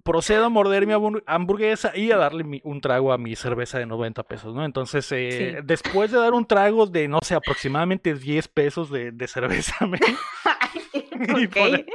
procedo 0.05 0.47
a 0.47 0.49
morder 0.49 0.87
mi 0.87 0.93
hamburg- 0.95 1.23
hamburguesa 1.27 1.93
y 1.97 2.11
a 2.13 2.17
darle 2.17 2.45
mi- 2.45 2.61
un 2.65 2.81
trago 2.81 3.13
a 3.13 3.19
mi 3.19 3.37
cerveza 3.37 3.79
de 3.79 3.87
90 3.87 4.23
pesos, 4.23 4.55
¿no? 4.55 4.65
Entonces, 4.65 5.11
eh, 5.13 5.57
Sí. 5.59 5.63
después 5.65 6.11
de 6.11 6.19
dar 6.19 6.33
un 6.33 6.47
trago 6.47 6.87
de, 6.87 7.09
no 7.09 7.19
sé, 7.23 7.35
aproximadamente 7.35 8.15
10 8.15 8.49
pesos 8.49 8.91
de, 8.91 9.13
de 9.13 9.29
cerveza, 9.29 9.75
me- 9.87 9.99
y, 11.39 11.47
Ok. 11.47 11.55
poner, 11.55 11.87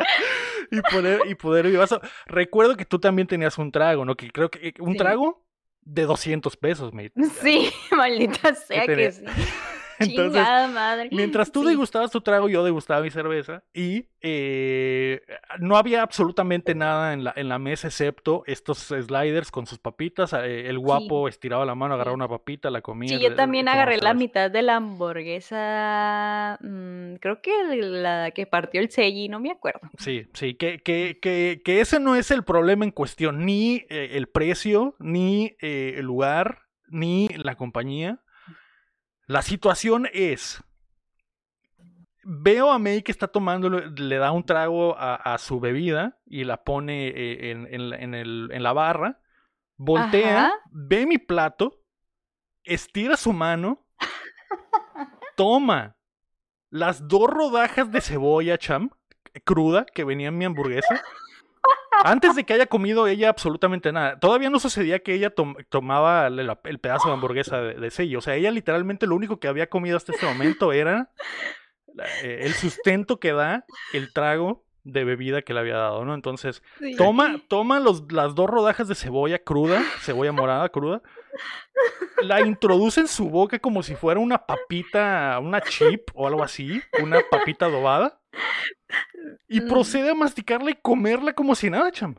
y, 0.72 0.82
poner, 0.82 1.20
y 1.28 1.36
poner 1.36 1.66
mi 1.66 1.76
vaso. 1.76 2.02
Recuerdo 2.26 2.76
que 2.78 2.86
tú 2.86 3.00
también 3.00 3.28
tenías 3.28 3.58
un 3.58 3.72
trago, 3.72 4.06
¿no? 4.06 4.16
Que 4.16 4.30
creo 4.32 4.50
que 4.52 4.68
eh, 4.70 4.74
un 4.80 4.92
Sí. 4.94 4.98
trago 4.98 5.44
de 5.82 6.04
200 6.04 6.56
pesos, 6.58 6.94
me. 6.94 7.12
Sí, 7.42 7.70
maldita 7.92 8.54
sea 8.56 8.86
tenía- 8.86 9.08
que 9.08 9.12
sí. 9.12 9.26
Entonces, 10.04 10.42
Chingada 10.42 10.68
madre. 10.68 11.10
Mientras 11.12 11.52
tú 11.52 11.62
Sí. 11.64 11.70
degustabas 11.70 12.12
tu 12.12 12.22
trago, 12.22 12.50
yo 12.50 12.64
degustaba 12.64 13.02
mi 13.02 13.10
cerveza 13.12 13.64
y 13.74 14.06
eh, 14.22 15.22
no 15.60 15.76
había 15.78 16.02
absolutamente 16.02 16.76
nada 16.76 17.14
en 17.14 17.24
la, 17.26 17.34
en 17.36 17.50
la 17.50 17.60
mesa 17.60 17.88
excepto 17.88 18.44
estos 18.48 18.78
sliders 18.80 19.52
con 19.52 19.66
sus 19.68 19.80
papitas. 19.80 20.34
eh, 20.34 20.70
el 20.70 20.80
guapo 20.80 21.28
estiraba 21.28 21.66
la 21.66 21.76
mano, 21.76 21.94
agarraba 21.96 22.16
una 22.16 22.28
papita, 22.28 22.70
la 22.70 22.82
comía. 22.82 23.10
Sí, 23.18 23.24
yo 23.24 23.36
también 23.36 23.68
agarré 23.68 23.98
la 23.98 24.14
mitad 24.14 24.50
de 24.52 24.62
la 24.62 24.76
hamburguesa. 24.78 26.58
mm, 26.62 27.16
creo 27.16 27.42
que 27.42 27.52
la 27.76 28.32
que 28.32 28.46
partió 28.46 28.82
el 28.82 28.90
Seiji, 28.90 29.30
no 29.30 29.40
me 29.40 29.52
acuerdo. 29.52 29.82
Sí, 29.98 30.28
sí, 30.34 30.56
que, 30.56 30.80
que, 30.80 31.20
que, 31.22 31.62
que 31.64 31.82
ese 31.82 32.00
no 32.00 32.16
es 32.16 32.32
el 32.32 32.44
problema 32.44 32.86
en 32.86 32.92
cuestión, 32.92 33.46
ni 33.46 33.86
eh, 33.90 34.12
el 34.14 34.28
precio, 34.28 34.96
ni 35.00 35.56
eh, 35.62 35.96
el 35.98 36.06
lugar, 36.06 36.60
ni 36.90 37.28
la 37.30 37.56
compañía. 37.56 38.20
La 39.34 39.42
situación 39.42 40.08
es, 40.14 40.64
veo 42.24 42.72
a 42.72 42.78
May 42.78 43.02
que 43.02 43.12
está 43.12 43.28
tomando, 43.28 43.68
le 43.68 44.18
da 44.18 44.32
un 44.32 44.46
trago 44.46 44.96
a, 44.96 45.16
a 45.16 45.40
su 45.40 45.60
bebida 45.60 46.20
y 46.28 46.44
la 46.44 46.64
pone 46.64 47.08
eh, 47.08 47.50
en, 47.50 47.68
en 47.74 47.90
la- 47.90 47.98
en 47.98 48.14
el- 48.14 48.50
en 48.54 48.62
la 48.62 48.74
barra. 48.74 49.20
voltea, 49.76 50.46
Ajá. 50.46 50.54
ve 50.70 51.08
mi 51.08 51.18
plato, 51.18 51.82
estira 52.64 53.18
su 53.18 53.34
mano, 53.34 53.88
toma 55.36 55.98
las 56.70 57.08
dos 57.08 57.28
rodajas 57.28 57.92
de 57.92 58.02
cebolla, 58.02 58.60
cham, 58.60 58.92
cruda, 59.44 59.84
que 59.88 60.04
venía 60.04 60.28
en 60.28 60.38
mi 60.38 60.46
hamburguesa. 60.46 61.02
Antes 62.04 62.36
de 62.36 62.44
que 62.46 62.54
haya 62.54 62.66
comido 62.66 63.08
ella 63.08 63.30
absolutamente 63.30 63.92
nada. 63.92 64.20
Todavía 64.20 64.50
no 64.50 64.60
sucedía 64.60 65.00
que 65.00 65.14
ella 65.14 65.30
tom- 65.30 65.56
tomaba 65.70 66.28
el, 66.28 66.52
pedazo 66.82 67.08
de 67.08 67.14
hamburguesa 67.14 67.62
de, 67.62 67.76
de 67.76 67.92
sello. 67.92 68.18
O 68.20 68.22
sea, 68.22 68.36
ella 68.36 68.52
literalmente 68.52 69.08
lo 69.08 69.16
único 69.16 69.40
que 69.40 69.48
había 69.48 69.68
comido 69.70 69.96
hasta 69.98 70.12
este 70.12 70.26
momento 70.26 70.74
era 70.74 71.12
eh, 72.24 72.40
el 72.42 72.54
sustento 72.54 73.20
que 73.20 73.32
da 73.34 73.66
el 73.94 74.12
trago 74.12 74.66
de 74.84 75.06
bebida 75.06 75.44
que 75.44 75.54
le 75.54 75.62
había 75.62 75.78
dado, 75.78 76.04
¿no? 76.04 76.14
Entonces, 76.14 76.62
Sí. 76.80 76.96
Toma, 76.98 77.38
toma 77.48 77.80
los, 77.80 78.12
las 78.12 78.36
dos 78.36 78.50
rodajas 78.50 78.90
de 78.90 78.96
cebolla 78.96 79.40
cruda, 79.40 79.82
cebolla 80.02 80.34
morada 80.34 80.68
cruda, 80.70 81.02
la 82.22 82.42
introduce 82.42 83.00
en 83.00 83.08
su 83.08 83.30
boca 83.30 83.60
como 83.60 83.82
si 83.82 83.96
fuera 83.96 84.20
una 84.20 84.46
papita, 84.46 85.40
una 85.42 85.62
chip 85.62 86.10
o 86.16 86.28
algo 86.28 86.44
así, 86.44 86.82
una 87.02 87.22
papita 87.32 87.68
adobada, 87.68 88.20
y 89.48 89.62
Mm. 89.62 89.68
procede 89.68 90.10
a 90.12 90.16
masticarla 90.16 90.72
y 90.72 90.76
comerla 90.82 91.34
como 91.34 91.56
si 91.56 91.70
nada, 91.70 91.92
cham. 91.92 92.16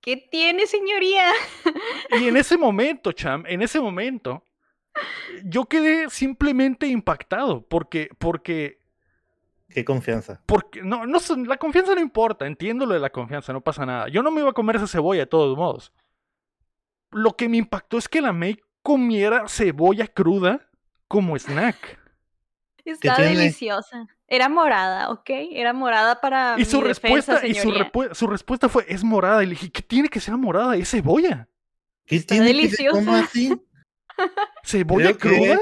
¿Qué 0.00 0.16
tiene, 0.16 0.66
señoría? 0.66 1.24
Y 2.22 2.28
en 2.28 2.36
ese 2.36 2.56
momento, 2.56 3.12
cham, 3.12 3.44
en 3.46 3.62
ese 3.62 3.80
momento, 3.80 4.44
yo 5.44 5.66
quedé 5.66 6.08
simplemente 6.10 6.86
impactado, 6.86 7.66
porque, 7.66 8.08
porque 8.18 8.78
Qué 9.70 9.84
confianza. 9.84 10.40
Porque, 10.46 10.82
no, 10.82 11.04
no, 11.04 11.18
la 11.46 11.58
confianza 11.58 11.94
no 11.94 12.00
importa, 12.00 12.46
entiendo 12.46 12.86
lo 12.86 12.94
de 12.94 13.00
la 13.00 13.10
confianza, 13.10 13.52
no 13.52 13.60
pasa 13.60 13.84
nada. 13.84 14.08
Yo 14.08 14.22
no 14.22 14.30
me 14.30 14.40
iba 14.40 14.48
a 14.50 14.54
comer 14.54 14.76
esa 14.76 14.86
cebolla 14.86 15.20
de 15.20 15.26
todos 15.26 15.58
modos. 15.58 15.92
Lo 17.10 17.36
que 17.36 17.50
me 17.50 17.58
impactó 17.58 17.98
es 17.98 18.08
que 18.08 18.22
la 18.22 18.32
May 18.32 18.58
comiera 18.82 19.46
cebolla 19.46 20.06
cruda 20.06 20.70
como 21.06 21.36
snack. 21.36 21.98
Está 22.92 23.16
tiene? 23.16 23.36
deliciosa. 23.36 24.06
Era 24.26 24.48
morada, 24.48 25.10
¿ok? 25.10 25.30
Era 25.52 25.72
morada 25.72 26.20
para 26.20 26.56
Y 26.58 26.64
su 26.64 26.80
mi 26.80 26.88
defensa, 26.88 27.32
respuesta, 27.40 27.46
y 27.46 27.54
su, 27.54 27.70
repu- 27.70 28.14
su 28.14 28.26
respuesta 28.26 28.68
fue, 28.68 28.84
es 28.88 29.02
morada. 29.04 29.42
Y 29.42 29.46
le 29.46 29.50
dije, 29.52 29.70
¿qué 29.70 29.82
tiene 29.82 30.08
que 30.08 30.20
ser 30.20 30.36
morada? 30.36 30.76
Es 30.76 30.90
cebolla. 30.90 31.48
¿Qué 32.06 32.20
tiene 32.20 32.46
que 32.46 32.68
se 32.70 32.82
deliciosa. 32.84 33.18
así? 33.20 33.50
¿Cebolla 34.64 35.14
cruda? 35.14 35.58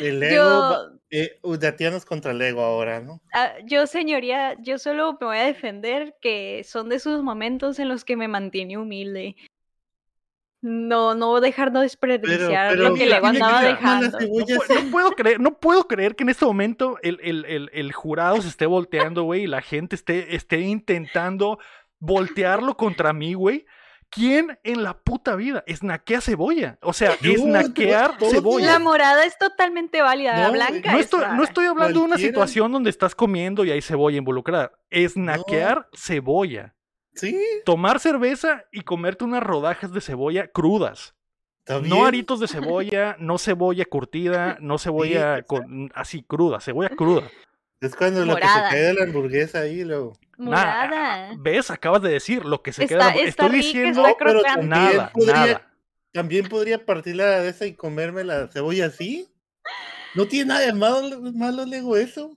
El 0.00 0.22
ego, 0.22 0.34
Yo, 0.34 0.90
eh, 1.10 1.38
Udatianos 1.42 2.04
contra 2.04 2.32
el 2.32 2.42
ego 2.42 2.62
ahora, 2.62 3.00
¿no? 3.00 3.20
ah, 3.32 3.52
yo, 3.64 3.86
señoría, 3.86 4.56
yo 4.60 4.78
solo 4.78 5.16
me 5.20 5.26
voy 5.26 5.38
a 5.38 5.44
defender 5.44 6.16
que 6.20 6.64
son 6.64 6.88
de 6.88 6.96
esos 6.96 7.22
momentos 7.22 7.78
en 7.78 7.88
los 7.88 8.04
que 8.04 8.16
me 8.16 8.26
mantiene 8.26 8.76
humilde. 8.76 9.36
No, 10.66 11.14
no 11.14 11.40
dejar 11.42 11.72
de 11.72 11.80
desperdiciar 11.80 12.70
pero 12.70 12.84
lo 12.88 12.94
que 12.94 13.04
mira, 13.04 13.20
que 13.20 13.26
andaba 13.26 13.62
dejando. 13.62 14.18
No, 14.18 14.82
no 14.84 14.90
puedo 14.90 15.10
creer, 15.12 15.38
no 15.38 15.58
puedo 15.58 15.86
creer 15.86 16.16
que 16.16 16.22
en 16.22 16.30
este 16.30 16.46
momento 16.46 16.96
el, 17.02 17.20
el- 17.22 17.44
el- 17.44 17.70
el 17.74 17.92
jurado 17.92 18.40
se 18.40 18.48
esté 18.48 18.64
volteando, 18.64 19.24
güey, 19.24 19.42
y 19.42 19.46
la 19.46 19.60
gente 19.60 19.94
esté, 19.94 20.34
esté 20.34 20.60
intentando 20.60 21.58
voltearlo 21.98 22.76
contra 22.78 23.12
mí, 23.12 23.34
güey. 23.34 23.66
¿Quién 24.08 24.58
en 24.62 24.82
la 24.84 24.96
puta 24.96 25.34
vida 25.36 25.64
snaquea 25.68 26.20
cebolla? 26.20 26.78
O 26.82 26.92
sea, 26.92 27.18
Yo, 27.20 27.34
snaquear 27.34 28.16
todos. 28.16 28.32
cebolla. 28.32 28.64
La 28.66 28.78
morada 28.78 29.24
es 29.26 29.36
totalmente 29.36 30.00
válida, 30.02 30.34
la 30.38 30.46
No, 30.46 30.52
blanca 30.52 30.92
No 30.92 30.98
es 30.98 31.04
estoy, 31.06 31.24
no 31.36 31.42
estoy 31.44 31.66
hablando 31.66 31.98
de 32.00 32.04
una 32.06 32.16
situación 32.16 32.70
donde 32.72 32.88
estás 32.90 33.14
comiendo 33.14 33.64
y 33.66 33.70
hay 33.72 33.82
cebolla 33.82 34.16
involucrada. 34.16 34.70
Snaquear 35.08 35.88
cebolla. 35.94 36.74
Sí, 37.14 37.40
Tomar 37.64 38.00
cerveza 38.00 38.64
y 38.72 38.80
comerte 38.82 39.24
unas 39.24 39.42
rodajas 39.42 39.92
de 39.92 40.00
cebolla 40.00 40.48
crudas. 40.48 41.14
No 41.84 42.04
aritos 42.04 42.40
de 42.40 42.48
cebolla, 42.48 43.16
no 43.20 43.38
cebolla 43.38 43.84
curtida, 43.84 44.58
no 44.60 44.78
cebolla 44.78 45.38
Sí, 45.38 45.42
con, 45.46 45.90
así 45.94 46.22
cruda, 46.22 46.60
cebolla 46.60 46.90
cruda. 46.90 47.30
Es 47.80 47.94
cuando 47.96 48.24
lo 48.24 48.34
que 48.36 48.42
se 48.42 48.60
cae 48.70 48.80
de 48.82 48.94
la 48.94 49.04
hamburguesa 49.04 49.60
ahí, 49.60 49.84
luego. 49.84 50.14
Nada, 50.36 50.84
Morada. 50.86 51.30
¿Ves? 51.38 51.70
Acabas 51.70 52.02
de 52.02 52.10
decir 52.10 52.44
lo 52.44 52.62
que 52.62 52.72
se 52.72 52.84
Está- 52.84 52.94
queda. 52.96 53.08
está 53.14 53.22
Estoy 53.28 53.48
rica, 53.50 53.56
diciendo 53.66 54.06
está 54.06 54.24
pero 54.24 54.42
también 54.42 54.68
nada, 54.70 55.10
podría- 55.12 55.34
nada. 55.34 55.70
También 56.12 56.48
podría 56.48 56.84
partir 56.84 57.16
la 57.16 57.40
de 57.40 57.48
esa 57.48 57.66
y 57.66 57.74
comerme 57.74 58.24
la 58.24 58.48
cebolla 58.48 58.86
así. 58.86 59.28
No 60.14 60.26
tiene 60.26 60.46
nada 60.48 60.60
de 60.60 60.72
malo, 60.72 61.20
malo 61.34 61.64
Lego, 61.66 61.96
eso. 61.96 62.30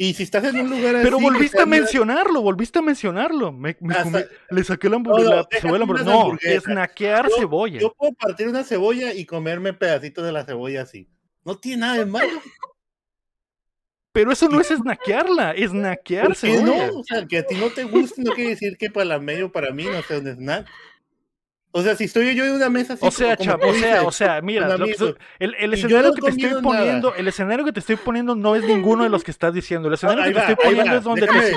Y 0.00 0.14
si 0.14 0.22
estás 0.22 0.44
en 0.44 0.60
un 0.60 0.70
lugar 0.70 0.94
así. 0.94 1.04
Pero 1.04 1.18
volviste 1.18 1.60
a 1.60 1.66
mencionarlo, 1.66 2.40
volviste 2.40 2.78
a 2.78 2.82
mencionarlo. 2.82 3.50
Me, 3.50 3.76
me 3.80 3.94
Hasta- 3.94 4.20
comí- 4.20 4.28
le 4.50 4.64
saqué 4.64 4.88
la 4.88 4.94
hamburguesa. 4.96 5.28
No, 5.28 5.36
no, 5.36 5.94
la 5.94 6.02
la 6.04 6.12
hamburguesas. 6.22 6.62
snaquear 6.64 7.28
Yo- 7.28 7.36
cebolla. 7.36 7.80
Yo 7.80 7.92
puedo 7.94 8.12
partir 8.12 8.46
una 8.48 8.62
cebolla 8.62 9.12
y 9.12 9.24
comerme 9.26 9.72
pedacitos 9.72 10.24
de 10.24 10.30
la 10.30 10.44
cebolla 10.44 10.82
así. 10.82 11.08
No 11.44 11.58
tiene 11.58 11.78
nada 11.80 11.98
de 11.98 12.06
malo. 12.06 12.40
Pero 14.12 14.32
eso 14.32 14.48
no 14.48 14.60
es 14.60 14.68
snackearla, 14.68 15.52
es 15.52 15.70
snackear 15.70 16.26
¿Por 16.26 16.32
qué 16.34 16.38
cebolla. 16.58 16.86
no? 16.88 16.98
O 17.00 17.04
sea, 17.04 17.26
que 17.26 17.38
a 17.38 17.46
ti 17.46 17.54
no 17.56 17.68
te 17.70 17.84
guste 17.84 18.22
no 18.22 18.32
quiere 18.32 18.50
decir 18.50 18.76
que 18.76 18.90
para 18.90 19.18
medio 19.18 19.50
para 19.52 19.70
mí 19.72 19.84
no 19.84 20.00
sea 20.02 20.18
un 20.18 20.26
snack. 20.28 20.66
O 21.70 21.82
sea, 21.82 21.94
si 21.94 22.04
estoy 22.04 22.34
yo 22.34 22.44
en 22.44 22.52
una 22.52 22.70
mesa 22.70 22.94
así 22.94 23.06
O 23.06 23.10
sea, 23.10 23.36
tú 23.36 23.44
o 23.62 23.74
sea, 23.74 24.02
o 24.02 24.12
sea, 24.12 24.40
mira, 24.40 24.76
lo 24.76 24.86
que 24.86 25.14
el, 25.38 25.74
escenario 25.74 26.08
no 26.08 26.14
que 26.14 26.22
te 26.22 26.30
estoy 26.30 26.50
nada. 26.50 26.62
poniendo, 26.62 27.14
el 27.14 27.28
escenario 27.28 27.64
que 27.64 27.72
te 27.72 27.80
estoy 27.80 27.96
poniendo 27.96 28.34
no 28.34 28.56
es 28.56 28.64
ninguno 28.64 29.04
de 29.04 29.10
los 29.10 29.22
que 29.22 29.30
estás 29.30 29.52
diciendo. 29.52 29.88
El 29.88 29.94
escenario 29.94 30.22
ahí 30.22 30.32
que 30.32 30.40
te 30.40 30.52
estoy 30.52 30.64
poniendo 30.64 30.92
va, 30.92 30.98
es 30.98 31.04
donde 31.04 31.26
te, 31.26 31.54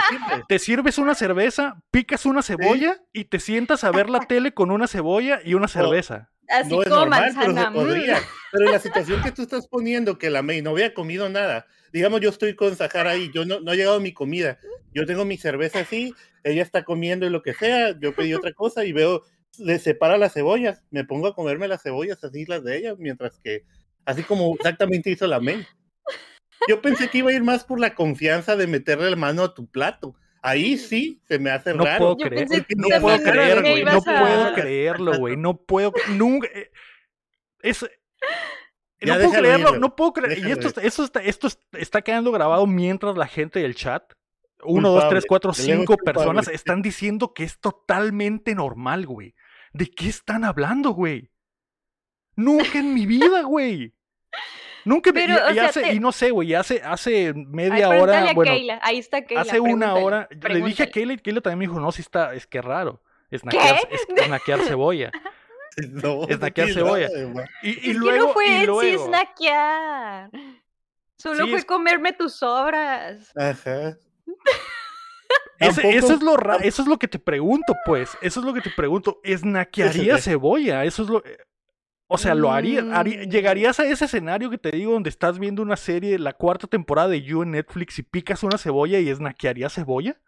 te 0.47 0.59
sirves 0.59 0.97
una 0.97 1.15
cerveza, 1.15 1.81
picas 1.91 2.25
una 2.25 2.41
cebolla 2.41 3.01
y 3.13 3.25
te 3.25 3.39
sientas 3.39 3.83
a 3.83 3.91
ver 3.91 4.09
la 4.09 4.19
tele 4.19 4.53
con 4.53 4.69
una 4.69 4.87
cebolla 4.87 5.39
y 5.43 5.53
una 5.53 5.67
cerveza. 5.67 6.29
Así 6.49 6.69
no 6.69 6.81
es 6.81 6.89
como 6.89 7.01
normal, 7.01 7.31
pero 7.39 7.53
se 7.53 7.69
mm. 7.69 7.73
podría. 7.73 8.19
Pero 8.51 8.65
en 8.65 8.71
la 8.73 8.79
situación 8.79 9.23
que 9.23 9.31
tú 9.31 9.43
estás 9.43 9.67
poniendo, 9.67 10.17
que 10.17 10.29
la 10.29 10.41
May 10.41 10.61
no 10.61 10.71
había 10.71 10.93
comido 10.93 11.29
nada, 11.29 11.65
digamos, 11.93 12.19
yo 12.19 12.29
estoy 12.29 12.55
con 12.55 12.75
Sahara 12.75 13.11
ahí, 13.11 13.31
yo 13.33 13.45
no, 13.45 13.61
no 13.61 13.71
ha 13.71 13.75
llegado 13.75 13.99
mi 14.01 14.13
comida, 14.13 14.59
yo 14.93 15.05
tengo 15.05 15.23
mi 15.23 15.37
cerveza 15.37 15.79
así, 15.79 16.13
ella 16.43 16.61
está 16.61 16.83
comiendo 16.83 17.25
y 17.25 17.29
lo 17.29 17.41
que 17.41 17.53
sea, 17.53 17.97
yo 17.97 18.13
pedí 18.13 18.33
otra 18.33 18.51
cosa 18.51 18.83
y 18.83 18.91
veo, 18.91 19.23
le 19.57 19.79
separa 19.79 20.17
las 20.17 20.33
cebollas, 20.33 20.83
me 20.91 21.03
pongo 21.03 21.27
a 21.27 21.35
comerme 21.35 21.67
las 21.67 21.83
cebollas 21.83 22.23
así, 22.23 22.45
las 22.45 22.63
de 22.63 22.77
ella, 22.77 22.95
mientras 22.97 23.37
que, 23.39 23.65
así 24.05 24.23
como 24.23 24.53
exactamente 24.55 25.09
hizo 25.09 25.27
la 25.27 25.39
May. 25.39 25.65
Yo 26.67 26.81
pensé 26.81 27.09
que 27.09 27.19
iba 27.19 27.31
a 27.31 27.33
ir 27.33 27.43
más 27.43 27.63
por 27.63 27.79
la 27.79 27.95
confianza 27.95 28.55
de 28.55 28.67
meterle 28.67 29.09
la 29.09 29.15
mano 29.15 29.43
a 29.43 29.53
tu 29.53 29.65
plato. 29.67 30.15
Ahí 30.43 30.77
sí, 30.77 31.21
se 31.27 31.37
me 31.39 31.51
hace 31.51 31.73
No 31.73 31.85
raro. 31.85 31.97
puedo 32.15 32.17
creer, 32.29 32.47
no 32.75 32.87
puedo 33.01 33.17
creer, 33.23 33.61
güey, 33.61 33.83
no 33.83 34.01
puedo 34.01 34.53
creerlo, 34.53 35.17
güey, 35.19 35.37
no 35.37 35.57
puedo, 35.57 35.93
nunca, 36.09 36.47
eh, 36.53 36.71
es, 37.61 37.85
Ya 39.01 39.15
no 39.17 39.19
puedo 39.25 39.31
creerlo, 39.39 39.73
ir, 39.75 39.79
no 39.79 39.95
puedo 39.95 40.13
creer, 40.13 40.37
y 40.39 40.51
esto, 40.51 40.67
está- 40.67 40.81
esto, 40.81 41.03
está, 41.03 41.21
esto 41.23 41.47
es- 41.47 41.59
está 41.73 42.01
quedando 42.01 42.31
grabado 42.31 42.65
mientras 42.65 43.17
la 43.17 43.27
gente 43.27 43.59
del 43.59 43.75
chat, 43.75 44.03
uno, 44.63 44.89
dos, 44.89 45.01
Culpable, 45.01 45.09
tres, 45.19 45.25
cuatro, 45.27 45.51
el 45.51 45.59
ego 45.59 45.61
es 45.73 45.77
cinco 45.79 45.95
culpable. 45.97 46.13
personas 46.19 46.47
están 46.47 46.81
diciendo 46.81 47.33
que 47.33 47.43
es 47.43 47.59
totalmente 47.59 48.53
normal, 48.55 49.05
güey. 49.05 49.33
¿De 49.73 49.87
qué 49.89 50.09
están 50.09 50.43
hablando, 50.43 50.91
güey? 50.91 51.29
Nunca 52.35 52.79
en 52.79 52.93
mi 52.93 53.05
vida, 53.05 53.41
güey. 53.43 53.93
Nunca, 54.83 55.11
Pero, 55.13 55.33
y, 55.49 55.51
y 55.51 55.53
sea, 55.53 55.65
hace, 55.67 55.81
te- 55.81 55.93
y 55.93 55.99
no 55.99 56.11
sé, 56.11 56.31
güey, 56.31 56.55
hace, 56.55 56.81
hace 56.83 57.27
Ay, 57.27 57.33
media 57.35 57.87
pregúntale 57.89 58.01
hora, 58.01 58.29
a 58.31 58.33
bueno, 58.33 58.51
Keila, 58.51 58.79
Ahí 58.81 58.97
está 58.97 59.21
Keila. 59.23 59.41
hace 59.41 59.59
una 59.59 59.93
pregúntale, 59.93 60.03
hora, 60.03 60.29
le 60.49 60.61
dije 60.65 60.83
a. 60.83 60.89
Keila 60.89 61.13
y 61.13 61.17
Keila 61.19 61.41
también 61.41 61.59
me 61.59 61.65
dijo, 61.67 61.79
no, 61.79 61.91
sí 61.91 62.01
está, 62.01 62.33
es 62.33 62.47
que 62.47 62.57
es 62.57 62.65
raro. 62.65 63.03
Es, 63.29 63.41
snackear 63.41 64.61
cebolla. 64.67 65.11
No, 65.89 66.23
snackear 66.29 66.69
cebolla. 66.73 67.07
nada. 67.07 67.47
Y, 67.63 67.69
y 67.69 67.71
Es 67.71 67.81
que 67.83 67.93
luego, 67.93 68.27
no 68.27 68.33
fue 68.33 68.45
y 68.45 68.51
en 68.51 68.59
sí 68.61 68.65
luego, 68.65 69.05
snackear. 69.05 70.29
Solo 71.17 71.45
Sí, 71.45 71.49
fue 71.51 71.59
es- 71.59 71.65
comerme 71.65 72.11
tus 72.11 72.33
sobras. 72.35 73.31
Ajá. 73.37 73.95
Ese- 75.59 75.89
eso 75.95 76.13
es 76.13 76.21
lo 76.21 76.37
ra- 76.37 76.57
eso 76.57 76.81
es 76.81 76.87
lo 76.87 76.97
que 76.97 77.07
te 77.07 77.19
pregunto, 77.19 77.75
pues. 77.85 78.17
Eso 78.21 78.39
es 78.39 78.45
lo 78.45 78.53
que 78.53 78.61
te 78.61 78.69
pregunto. 78.71 79.19
¿Snackearía 79.25 80.15
Ese- 80.15 80.31
cebolla? 80.31 80.83
Eso 80.85 81.03
es 81.03 81.09
lo. 81.09 81.19
eh, 81.25 81.37
O 82.13 82.17
sea, 82.17 82.35
lo 82.35 82.51
haría, 82.51 82.83
haría- 82.93 83.19
Mm. 83.25 83.29
¿Llegarías 83.29 83.79
a 83.79 83.85
ese 83.85 84.03
escenario 84.03 84.49
que 84.49 84.57
te 84.57 84.71
digo 84.71 84.91
donde 84.91 85.09
estás 85.09 85.39
viendo 85.39 85.61
una 85.61 85.77
serie, 85.77 86.19
la 86.19 86.33
cuarta 86.33 86.67
temporada 86.67 87.07
de 87.07 87.21
You 87.21 87.43
en 87.43 87.51
Netflix 87.51 87.99
y 87.99 88.03
picas 88.03 88.43
una 88.43 88.57
cebolla 88.57 88.99
y 88.99 89.13
snackearías 89.15 89.73
cebolla? 89.73 90.19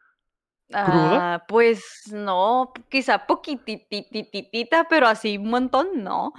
¿Cruda? 0.70 1.34
Ah, 1.36 1.46
pues 1.46 2.04
no, 2.14 2.72
quizá 2.88 3.28
poquititititita, 3.28 4.88
pero 4.88 5.08
así 5.08 5.38
un 5.38 5.50
montón, 5.50 5.90
no. 6.04 6.32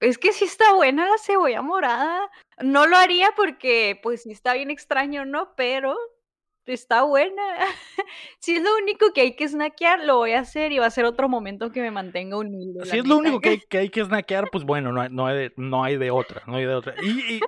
Es 0.00 0.18
que 0.18 0.32
sí 0.32 0.44
está 0.44 0.72
buena 0.74 1.06
la 1.08 1.18
cebolla 1.18 1.60
morada. 1.62 2.30
No 2.62 2.86
lo 2.86 2.96
haría 2.96 3.30
porque, 3.36 3.98
pues 4.02 4.22
sí 4.22 4.30
está 4.32 4.54
bien 4.54 4.70
extraño, 4.70 5.24
¿no? 5.24 5.54
Pero 5.56 5.96
está 6.66 7.02
buena. 7.02 7.42
Si 8.38 8.56
es 8.56 8.62
lo 8.62 8.70
único 8.76 9.12
que 9.12 9.20
hay 9.20 9.36
que 9.36 9.48
snackear, 9.48 10.04
lo 10.04 10.16
voy 10.16 10.32
a 10.32 10.40
hacer 10.40 10.72
y 10.72 10.78
va 10.78 10.86
a 10.86 10.90
ser 10.90 11.04
otro 11.04 11.28
momento 11.28 11.70
que 11.70 11.80
me 11.80 11.90
mantenga 11.90 12.36
humilde. 12.36 12.84
Si 12.84 12.98
es 12.98 13.06
lo 13.06 13.16
único 13.16 13.40
que 13.40 13.48
hay 13.50 13.60
que, 13.68 13.78
hay 13.78 13.88
que 13.88 14.04
snackear, 14.04 14.48
pues 14.50 14.64
bueno, 14.64 14.92
no 14.92 15.00
hay, 15.00 15.08
no 15.10 15.26
hay, 15.26 15.36
de, 15.36 15.52
no 15.56 15.84
hay 15.84 15.96
de 15.96 16.10
otra, 16.10 16.42
no 16.46 16.56
hay 16.56 16.66
de 16.66 16.74
otra. 16.74 16.94
Y, 17.02 17.36
y 17.36 17.40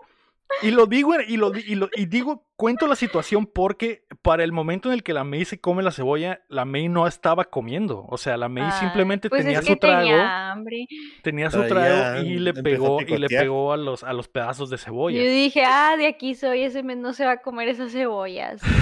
Y 0.62 0.70
lo 0.70 0.86
digo, 0.86 1.14
y 1.26 1.36
lo, 1.36 1.52
y 1.56 1.74
lo- 1.74 1.88
y 1.96 2.06
digo, 2.06 2.46
cuento 2.56 2.86
la 2.86 2.94
situación 2.96 3.44
porque 3.46 4.04
para 4.22 4.44
el 4.44 4.52
momento 4.52 4.88
en 4.88 4.94
el 4.94 5.02
que 5.02 5.12
la 5.12 5.24
May 5.24 5.44
se 5.44 5.60
come 5.60 5.82
la 5.82 5.90
cebolla, 5.90 6.42
la 6.48 6.64
May 6.64 6.88
no 6.88 7.06
estaba 7.06 7.44
comiendo. 7.44 8.06
O 8.08 8.16
sea, 8.18 8.36
la 8.36 8.48
May 8.48 8.62
Ay, 8.64 8.72
simplemente 8.80 9.28
pues 9.28 9.42
tenía 9.42 9.58
es 9.58 9.64
su 9.66 9.72
que 9.72 9.80
trago, 9.80 10.00
tenía 10.06 10.52
hambre. 10.52 10.86
tenía 11.22 11.50
su 11.50 11.66
trago 11.66 12.22
y 12.22 12.38
le 12.38 12.54
pegó, 12.54 13.00
y 13.02 13.18
le 13.18 13.28
pegó 13.28 13.72
a 13.72 13.76
los, 13.76 14.04
a 14.04 14.12
los 14.12 14.28
pedazos 14.28 14.70
de 14.70 14.78
cebolla. 14.78 15.18
Yo 15.22 15.28
dije, 15.28 15.64
ah, 15.66 15.96
de 15.98 16.06
aquí 16.06 16.34
soy, 16.34 16.62
ese 16.62 16.82
men 16.82 17.02
no 17.02 17.12
se 17.14 17.24
va 17.24 17.32
a 17.32 17.42
comer 17.42 17.68
esas 17.68 17.92
cebollas. 17.92 18.60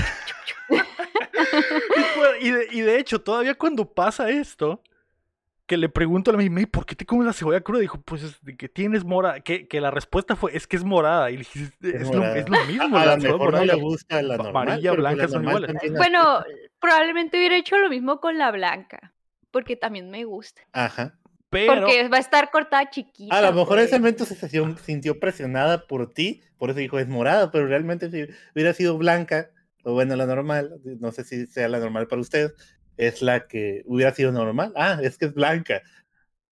Y 2.40 2.50
de, 2.50 2.66
y 2.72 2.80
de 2.80 2.98
hecho, 2.98 3.20
todavía 3.20 3.54
cuando 3.54 3.84
pasa 3.84 4.30
esto, 4.30 4.80
que 5.72 5.78
le 5.78 5.88
pregunto 5.88 6.30
a 6.30 6.36
la 6.36 6.50
May, 6.50 6.66
¿por 6.66 6.84
qué 6.84 6.94
te 6.94 7.06
comes 7.06 7.24
la 7.24 7.32
cebolla 7.32 7.62
cruda? 7.62 7.80
Dijo, 7.80 7.98
pues 8.02 8.22
es 8.22 8.44
de 8.44 8.58
que 8.58 8.68
tienes 8.68 9.04
morada. 9.04 9.40
Que, 9.40 9.66
que 9.66 9.80
la 9.80 9.90
respuesta 9.90 10.36
fue, 10.36 10.54
es 10.54 10.66
que 10.66 10.76
es 10.76 10.84
morada. 10.84 11.30
Y 11.30 11.38
le 11.38 11.38
dije, 11.38 11.72
es, 11.80 12.10
lo, 12.10 12.26
es 12.26 12.46
lo 12.46 12.62
mismo. 12.66 12.98
A, 12.98 13.06
la 13.06 13.16
mejor 13.16 13.54
no 13.54 13.64
le 13.64 13.74
gusta 13.76 14.20
la 14.20 14.36
normal. 14.36 14.68
amarilla, 14.68 14.90
pues 14.90 15.00
blanca 15.00 15.22
la 15.22 15.28
son 15.28 15.44
normal 15.44 15.62
iguales. 15.70 15.92
Bueno, 15.96 16.44
probablemente 16.78 17.38
hubiera 17.38 17.56
hecho 17.56 17.78
lo 17.78 17.88
mismo 17.88 18.20
con 18.20 18.36
la 18.36 18.50
blanca, 18.50 19.14
porque 19.50 19.74
también 19.74 20.10
me 20.10 20.26
gusta. 20.26 20.60
Ajá. 20.74 21.18
Pero, 21.48 21.72
Porque 21.72 22.06
va 22.10 22.18
a 22.18 22.20
estar 22.20 22.50
cortada 22.50 22.90
chiquita. 22.90 23.34
A 23.34 23.40
lo 23.40 23.54
mejor 23.54 23.78
pues. 23.78 23.86
ese 23.86 23.98
momento 23.98 24.26
se 24.26 24.34
sintió, 24.34 24.76
sintió 24.76 25.20
presionada 25.20 25.86
por 25.86 26.12
ti, 26.12 26.42
por 26.58 26.68
eso 26.68 26.80
dijo 26.80 26.98
es 26.98 27.08
morada, 27.08 27.50
pero 27.50 27.66
realmente 27.66 28.10
si 28.10 28.26
hubiera 28.54 28.74
sido 28.74 28.98
blanca, 28.98 29.48
o 29.84 29.94
bueno, 29.94 30.16
la 30.16 30.26
normal, 30.26 30.82
no 31.00 31.12
sé 31.12 31.24
si 31.24 31.46
sea 31.46 31.70
la 31.70 31.78
normal 31.78 32.08
para 32.08 32.20
ustedes, 32.20 32.52
es 32.96 33.22
la 33.22 33.46
que 33.46 33.82
hubiera 33.86 34.14
sido 34.14 34.32
normal. 34.32 34.72
Ah, 34.76 34.98
es 35.02 35.18
que 35.18 35.26
es 35.26 35.34
blanca. 35.34 35.82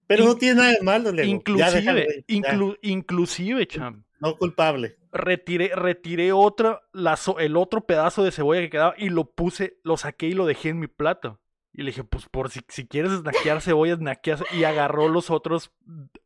Pero 0.07 0.25
no 0.25 0.37
tiene 0.37 0.57
nada 0.57 0.71
de 0.73 0.81
malo, 0.83 1.13
Lego. 1.13 1.29
Inclusive, 1.31 2.25
ya. 2.29 2.35
inclu- 2.37 2.79
inclusive, 2.83 3.67
cham, 3.67 4.05
no 4.21 4.37
culpable. 4.37 4.97
retiré, 5.13 5.71
retiré 5.75 6.33
otra, 6.33 6.81
la 6.93 7.17
so- 7.17 7.39
el 7.39 7.57
otro 7.57 7.87
pedazo 7.87 8.25
de 8.25 8.33
cebolla 8.33 8.61
que 8.61 8.71
quedaba 8.71 8.95
y 8.97 9.09
lo 9.09 9.31
puse, 9.31 9.79
lo 9.85 9.97
saqué 9.97 10.27
y 10.27 10.33
lo 10.35 10.47
dejé 10.47 10.71
en 10.71 10.81
mi 10.81 10.87
plato. 10.89 11.41
Y 11.73 11.83
le 11.83 11.91
dije, 11.93 12.03
pues 12.03 12.27
por 12.29 12.51
si, 12.51 12.61
si 12.69 12.89
quieres 12.89 13.13
snackear 13.13 13.61
cebolla, 13.63 13.95
snackeas. 13.97 14.43
Y 14.53 14.65
agarró 14.65 15.09
los 15.09 15.31
otros, 15.31 15.71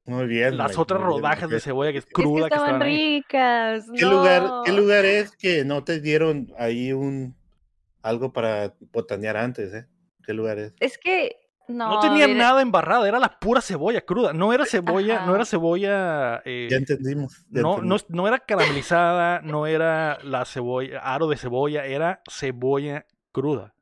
Muy 0.07 0.27
bien. 0.27 0.57
las 0.57 0.69
Mike, 0.71 0.81
otras 0.81 1.01
bien, 1.01 1.09
rodajas 1.11 1.51
de 1.51 1.61
cebolla 1.61 1.93
que 1.93 1.99
es 1.99 2.07
Es 2.07 2.13
cruda 2.13 2.49
que 2.49 2.51
que 2.51 2.55
estaban 2.57 2.83
estaban 2.83 2.83
ahí. 2.83 2.97
ricas. 3.19 3.87
¿Qué 3.95 4.07
lugar, 4.07 4.51
¿Qué 4.65 4.73
lugar 4.73 5.05
es 5.05 5.37
que 5.37 5.65
no 5.65 5.85
te 5.85 6.01
dieron 6.01 6.53
ahí 6.59 6.93
un 6.93 7.35
algo 8.03 8.33
para 8.33 8.75
botanear 8.93 9.37
antes, 9.37 9.75
eh? 9.75 9.87
¿Qué 10.27 10.33
lugar 10.33 10.59
es? 10.59 10.75
Es 10.81 10.99
que 10.99 11.37
no. 11.69 11.89
No, 11.95 12.01
tenía 12.01 12.27
nada 12.29 12.61
embarrada, 12.63 13.09
era 13.09 13.19
la 13.19 13.39
pura 13.39 13.61
cebolla 13.61 14.03
cruda. 14.03 14.33
No 14.33 14.53
era 14.53 14.67
cebolla, 14.67 15.25
no 15.27 15.35
era 15.35 15.45
cebolla. 15.47 16.43
eh, 16.45 16.69
Ya 16.71 16.77
entendimos. 16.77 17.45
ya 17.51 17.63
no, 17.63 17.69
no, 17.69 17.75
entendimos. 17.97 18.07
no 18.11 18.29
era 18.29 18.39
caramelizada, 18.41 19.41
no 19.43 19.67
era 19.67 20.19
la 20.23 20.45
cebolla, 20.45 21.01
aro 21.01 21.27
de 21.29 21.37
cebolla, 21.37 21.85
era 21.87 22.21
cebolla 22.31 23.07
cruda. 23.33 23.74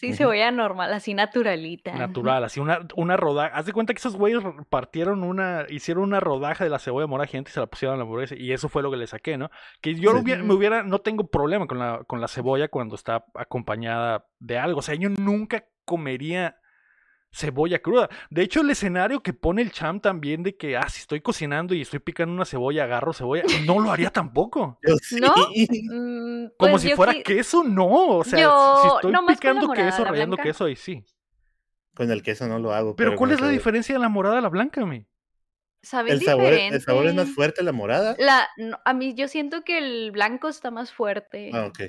Sí, 0.00 0.14
cebolla 0.14 0.50
normal, 0.50 0.92
así 0.92 1.14
naturalita. 1.14 1.92
Natural, 1.94 2.42
así 2.44 2.58
una, 2.60 2.80
una 2.96 3.16
rodaja. 3.16 3.54
Haz 3.56 3.66
de 3.66 3.72
cuenta 3.72 3.92
que 3.92 3.98
esos 3.98 4.16
güeyes 4.16 4.42
partieron 4.68 5.22
una, 5.22 5.66
hicieron 5.68 6.04
una 6.04 6.20
rodaja 6.20 6.64
de 6.64 6.70
la 6.70 6.78
cebolla 6.78 7.06
morada 7.06 7.26
gente 7.26 7.50
y 7.50 7.52
se 7.54 7.60
la 7.60 7.66
pusieron 7.66 7.94
a 7.94 7.96
la 7.98 8.04
hamburguesa. 8.04 8.34
Y 8.36 8.52
eso 8.52 8.68
fue 8.68 8.82
lo 8.82 8.90
que 8.90 8.96
le 8.96 9.06
saqué, 9.06 9.36
¿no? 9.36 9.50
Que 9.80 9.94
yo 9.94 10.12
lo 10.12 10.18
Sí. 10.18 10.24
hubiera- 10.24 10.42
me 10.42 10.54
hubiera, 10.54 10.82
no 10.82 11.00
tengo 11.00 11.26
problema 11.28 11.66
con 11.66 11.78
la, 11.78 12.02
con 12.06 12.20
la 12.20 12.28
cebolla 12.28 12.68
cuando 12.68 12.94
está 12.94 13.24
acompañada 13.34 14.26
de 14.38 14.58
algo. 14.58 14.78
O 14.78 14.82
sea, 14.82 14.94
yo 14.94 15.08
nunca 15.10 15.64
comería 15.84 16.56
cebolla 17.32 17.78
cruda. 17.80 18.08
De 18.30 18.42
hecho, 18.42 18.60
el 18.60 18.70
escenario 18.70 19.22
que 19.22 19.32
pone 19.32 19.62
el 19.62 19.70
champ 19.72 20.02
también 20.02 20.42
de 20.42 20.56
que, 20.56 20.76
ah, 20.76 20.88
si 20.88 21.00
estoy 21.00 21.20
cocinando 21.20 21.74
y 21.74 21.80
estoy 21.82 22.00
picando 22.00 22.34
una 22.34 22.44
cebolla, 22.44 22.84
agarro 22.84 23.12
cebolla, 23.12 23.44
no 23.64 23.78
lo 23.78 23.90
haría 23.92 24.10
tampoco. 24.10 24.78
¿No? 25.20 25.34
Mm, 25.92 26.48
Como 26.56 26.72
pues 26.72 26.82
si 26.82 26.90
fuera 26.90 27.14
queso, 27.22 27.62
no. 27.64 28.18
O 28.18 28.24
sea, 28.24 28.38
si- 28.38 28.42
Yo- 28.42 28.78
si 28.82 28.88
estoy 29.08 29.26
picando 29.34 29.66
morada, 29.66 29.90
queso, 29.90 30.04
rayando 30.04 30.36
blanca. 30.36 30.42
queso, 30.50 30.64
ahí 30.64 30.76
sí. 30.76 31.04
Con 31.94 32.10
el 32.10 32.22
queso 32.22 32.46
no 32.48 32.58
lo 32.58 32.72
hago. 32.72 32.96
Pero 32.96 33.14
¿cuál 33.16 33.32
es 33.32 33.40
la 33.40 33.48
diferencia 33.48 33.94
de 33.94 33.98
la 34.00 34.08
morada 34.08 34.38
a 34.38 34.40
la 34.40 34.48
blanca, 34.48 34.84
mi? 34.86 35.06
Sabe 35.82 36.12
El 36.12 36.22
sabor, 36.22 36.52
el 36.52 36.80
sabor 36.82 37.06
es 37.06 37.14
más 37.14 37.30
fuerte 37.30 37.62
la 37.62 37.72
morada. 37.72 38.14
La, 38.18 38.48
no, 38.58 38.78
a 38.84 38.92
mí 38.92 39.14
yo 39.14 39.28
siento 39.28 39.62
que 39.64 39.78
el 39.78 40.10
blanco 40.10 40.48
está 40.48 40.70
más 40.70 40.92
fuerte. 40.92 41.50
Ah, 41.54 41.66
ok. 41.66 41.80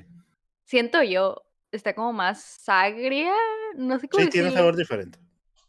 Siento 0.63 1.01
yo. 1.03 1.41
Está 1.71 1.93
como 1.95 2.11
más 2.13 2.63
agria. 2.67 3.31
No 3.77 3.99
sé 3.99 4.07
cómo 4.09 4.23
Sí, 4.23 4.29
tiene 4.29 4.49
un 4.49 4.53
sabor 4.53 4.75
diferente. 4.75 5.19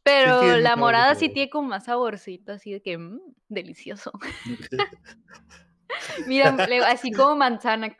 Pero 0.04 0.56
la 0.56 0.70
sabor 0.70 0.78
morada 0.80 1.14
sí 1.14 1.28
tiene 1.28 1.50
como 1.50 1.68
más 1.68 1.84
saborcito, 1.84 2.52
así 2.52 2.72
de 2.72 2.82
que 2.82 2.98
mmm, 2.98 3.20
delicioso. 3.48 4.12
Mira, 6.26 6.56
así 6.88 7.12
como 7.12 7.36
manzana. 7.36 7.94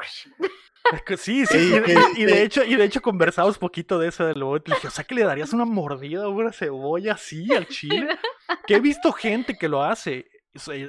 Sí, 1.16 1.46
sí, 1.46 1.46
Sí, 1.46 1.56
y, 1.58 1.70
de- 1.70 1.82
que- 1.82 1.92
y 2.16 2.24
de 2.24 2.32
que- 2.32 2.42
hecho, 2.42 2.64
y 2.64 2.74
de 2.74 2.84
hecho 2.84 3.00
conversamos 3.02 3.58
poquito 3.58 3.98
de 3.98 4.08
eso 4.08 4.26
del 4.26 4.42
momento. 4.42 4.70
Le 4.70 4.76
dije, 4.76 4.88
o 4.88 4.90
sea 4.90 5.04
que 5.04 5.14
le 5.14 5.24
darías 5.24 5.52
una 5.52 5.64
mordida 5.64 6.24
a 6.24 6.28
una 6.28 6.52
cebolla 6.52 7.14
así 7.14 7.52
al 7.54 7.66
chile. 7.68 8.08
Que 8.66 8.74
he 8.76 8.80
visto 8.80 9.12
gente 9.12 9.56
que 9.56 9.68
lo 9.68 9.82
hace 9.82 10.26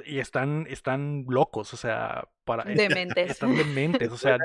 y 0.06 0.18
están, 0.18 0.66
están 0.68 1.24
locos, 1.28 1.72
o 1.72 1.76
sea, 1.76 2.28
para 2.44 2.64
Dementes. 2.64 3.30
están 3.30 3.56
dementes, 3.56 4.10
o 4.12 4.16
sea, 4.18 4.36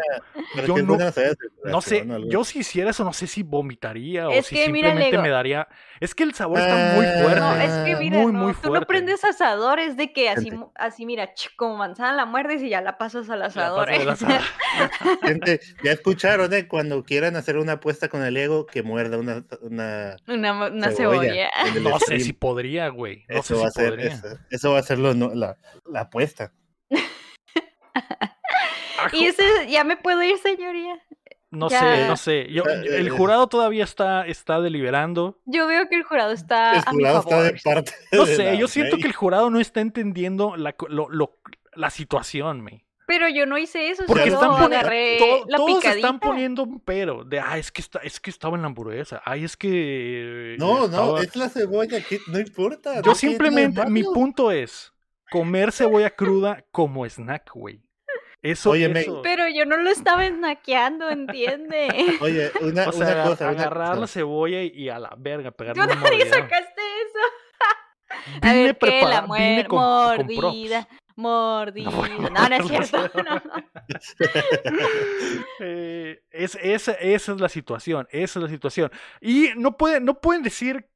Pero 0.56 0.68
Yo 0.68 0.84
no- 0.84 0.98
no 1.66 1.82
sé, 1.82 2.02
o 2.10 2.18
yo 2.30 2.44
si 2.44 2.60
hiciera 2.60 2.92
eso 2.92 3.04
no 3.04 3.12
sé 3.14 3.28
si 3.28 3.44
vomitaría 3.44 4.28
o 4.30 4.32
Es 4.32 4.48
si 4.48 4.56
que 4.56 4.70
mira, 4.70 4.90
simplemente 4.90 5.12
Lego. 5.12 5.24
me 5.24 5.30
daría, 5.30 5.68
es 6.00 6.16
que 6.16 6.24
el 6.24 6.34
sabor 6.34 6.60
está 6.60 6.76
muy 6.96 7.06
Ah, 7.06 7.20
fuerte, 7.22 7.40
No, 7.40 7.56
es 7.58 7.72
que 7.86 7.96
mira, 7.98 8.18
muy 8.20 8.32
no, 8.34 8.40
muy 8.40 8.54
tú 8.54 8.74
no 8.74 8.82
prendes 8.86 9.24
asadores 9.24 9.98
de 9.98 10.14
que 10.14 10.30
así, 10.30 10.50
Gente. 10.50 10.66
así 10.76 11.06
mira, 11.06 11.30
como 11.58 11.78
manzana 11.78 12.14
la 12.14 12.26
muerdes 12.26 12.64
y 12.64 12.70
ya 12.70 12.82
la 12.82 12.98
pasas 12.98 13.30
al 13.30 13.42
asador. 13.42 13.90
¿eh? 13.92 14.00
Gente, 15.24 15.60
ya 15.84 15.92
escucharon, 15.92 16.54
¿eh? 16.54 16.68
Cuando 16.68 17.04
quieran 17.04 17.36
hacer 17.36 17.58
una 17.58 17.74
apuesta 17.74 18.08
con 18.08 18.24
el 18.24 18.38
ego, 18.38 18.66
que 18.66 18.82
muerda 18.84 19.18
una, 19.18 19.44
una 19.62 20.16
una, 20.28 20.54
mo- 20.54 20.68
una 20.68 20.92
cebolla. 20.92 21.50
No 21.82 22.00
sé 22.00 22.20
si 22.20 22.34
podría, 22.34 22.88
güey. 22.90 23.26
No 23.30 23.40
eso 23.40 23.56
sé 23.56 23.62
va 23.62 23.68
a 23.68 23.72
si 23.72 23.80
ser, 23.82 23.90
podría. 23.92 24.08
eso, 24.14 24.28
eso 24.50 24.72
va 24.72 24.80
a 24.80 24.84
ser 24.84 25.00
lo, 25.00 25.14
no- 25.14 25.34
la, 25.36 25.58
la 25.86 26.02
apuesta. 26.02 26.54
Y 29.14 29.26
ese, 29.28 29.44
ya 29.70 29.84
me 29.84 29.96
puedo 29.98 30.22
ir, 30.24 30.38
señoría. 30.40 31.00
No 31.52 31.70
Ya. 31.70 31.80
sé, 31.80 32.08
no 32.08 32.18
sé. 32.18 32.48
Yo- 32.52 32.64
Eh, 32.66 32.98
el 32.98 33.08
eh, 33.08 33.10
jurado 33.10 33.48
todavía 33.48 33.84
está, 33.84 34.26
está 34.28 34.60
deliberando. 34.62 35.40
Yo 35.46 35.66
veo 35.68 35.88
que 35.90 35.96
el 35.96 36.04
jurado 36.04 36.32
está 36.32 36.74
el 36.74 36.84
a 36.86 36.92
mi 36.92 36.98
jurado 37.00 37.20
está 37.20 37.30
favor. 37.30 37.54
de 37.54 37.60
parte. 37.64 37.92
No 38.12 38.26
de 38.26 38.36
sé, 38.36 38.44
la 38.44 38.54
yo 38.56 38.68
siento 38.68 38.98
que 38.98 39.08
el 39.08 39.14
jurado 39.14 39.50
no 39.50 39.60
está 39.60 39.80
entendiendo 39.82 40.56
la, 40.58 40.76
lo- 40.90 41.10
lo- 41.10 41.40
la 41.74 41.90
situación, 41.90 42.62
me. 42.62 42.86
Pero 43.08 43.28
yo 43.28 43.48
no 43.48 43.58
hice 43.58 43.90
eso, 43.90 44.04
Porque 44.06 44.26
están 44.26 44.52
poniendo, 44.52 44.78
agarré 44.78 45.18
to- 45.18 45.46
la 45.48 45.58
todos 45.58 45.78
picadita. 45.78 45.96
están 46.08 46.20
poniendo 46.20 46.64
un 46.64 46.80
pero 46.82 47.24
de, 47.24 47.40
ah, 47.40 47.58
es 47.58 47.72
que 47.72 47.82
está, 47.82 47.98
es 48.04 48.20
que 48.20 48.30
estaba 48.30 48.56
en 48.56 48.62
la 48.62 48.68
hamburguesa, 48.68 49.20
ay, 49.26 49.46
es 49.46 49.58
que 49.58 50.56
No, 50.60 50.78
no, 50.80 50.86
estaba-". 50.86 51.22
es 51.24 51.36
la 51.36 51.50
cebolla, 51.50 52.02
que 52.02 52.20
no 52.28 52.38
importa. 52.38 52.90
no 52.92 52.96
Yo 52.98 53.02
tiene 53.14 53.16
simplemente, 53.16 53.84
mi 53.88 54.04
punto 54.04 54.52
es 54.52 54.94
comer 55.32 55.72
cebolla 55.72 56.10
cruda 56.12 56.64
como 56.72 57.06
snack, 57.06 57.52
güey. 57.54 57.82
Eso, 58.42 58.70
Óyeme, 58.72 59.02
eso. 59.02 59.22
Pero 59.22 59.50
yo 59.50 59.66
no 59.66 59.76
lo 59.78 59.90
estaba 59.90 60.26
snackeando, 60.26 61.10
¿entiende? 61.10 61.88
Oye, 62.22 62.52
una, 62.62 62.88
o 62.88 62.92
sea, 62.94 63.08
una 63.16 63.24
cosa, 63.24 63.50
una 63.52 63.62
agarrar 63.62 63.98
la 63.98 64.08
cebolla 64.08 64.62
y, 64.64 64.68
y 64.70 64.90
a 64.90 64.98
la 64.98 65.14
verga, 65.18 65.52
pegarle 65.52 65.82
Yo 65.82 65.86
una 65.86 65.96
nadie 65.96 66.20
mordida. 66.20 66.36
sacaste 66.38 66.82
eso. 66.82 67.20
A 68.42 68.54
Vine 68.54 68.64
ver, 68.64 68.78
¿qué? 68.78 69.02
La 69.04 69.26
muer- 69.28 69.68
con- 69.68 69.80
mordida, 69.80 70.88
mordida. 71.18 71.92
No, 71.92 72.50
no 72.50 72.56
es 72.56 72.68
cierto. 72.68 73.12
no. 73.24 73.42
Eh, 75.60 76.22
es, 76.32 76.58
esa, 76.62 76.94
esa 76.94 77.34
es 77.34 77.42
la 77.42 77.50
situación, 77.50 78.08
esa 78.12 78.40
es 78.40 78.44
la 78.44 78.50
situación. 78.50 78.92
Y 79.22 79.50
no, 79.58 79.78
puede, 79.78 80.00
no 80.00 80.20
pueden 80.22 80.44
decir 80.44 80.88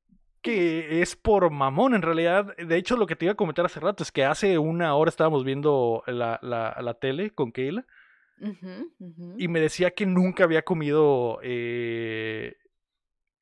que 0.44 1.02
es 1.02 1.16
por 1.16 1.50
mamón, 1.50 1.96
en 1.96 2.04
realidad. 2.04 2.56
De 2.58 2.78
hecho, 2.78 2.98
lo 2.98 3.08
que 3.08 3.16
te 3.16 3.26
iba 3.26 3.32
a 3.32 3.38
comentar 3.38 3.66
hace 3.66 3.80
rato 3.80 4.04
es 4.04 4.12
que 4.12 4.26
hace 4.26 4.60
una 4.60 4.94
hora 4.94 5.10
estábamos 5.10 5.44
viendo 5.44 6.04
la, 6.06 6.38
la, 6.44 6.78
la 6.80 6.94
tele 6.96 7.32
con 7.32 7.50
ujú. 7.50 9.36
y 9.38 9.48
me 9.48 9.60
decía 9.60 9.92
que 9.92 10.06
nunca 10.06 10.44
había 10.44 10.62
comido... 10.62 11.40
Eh, 11.42 12.58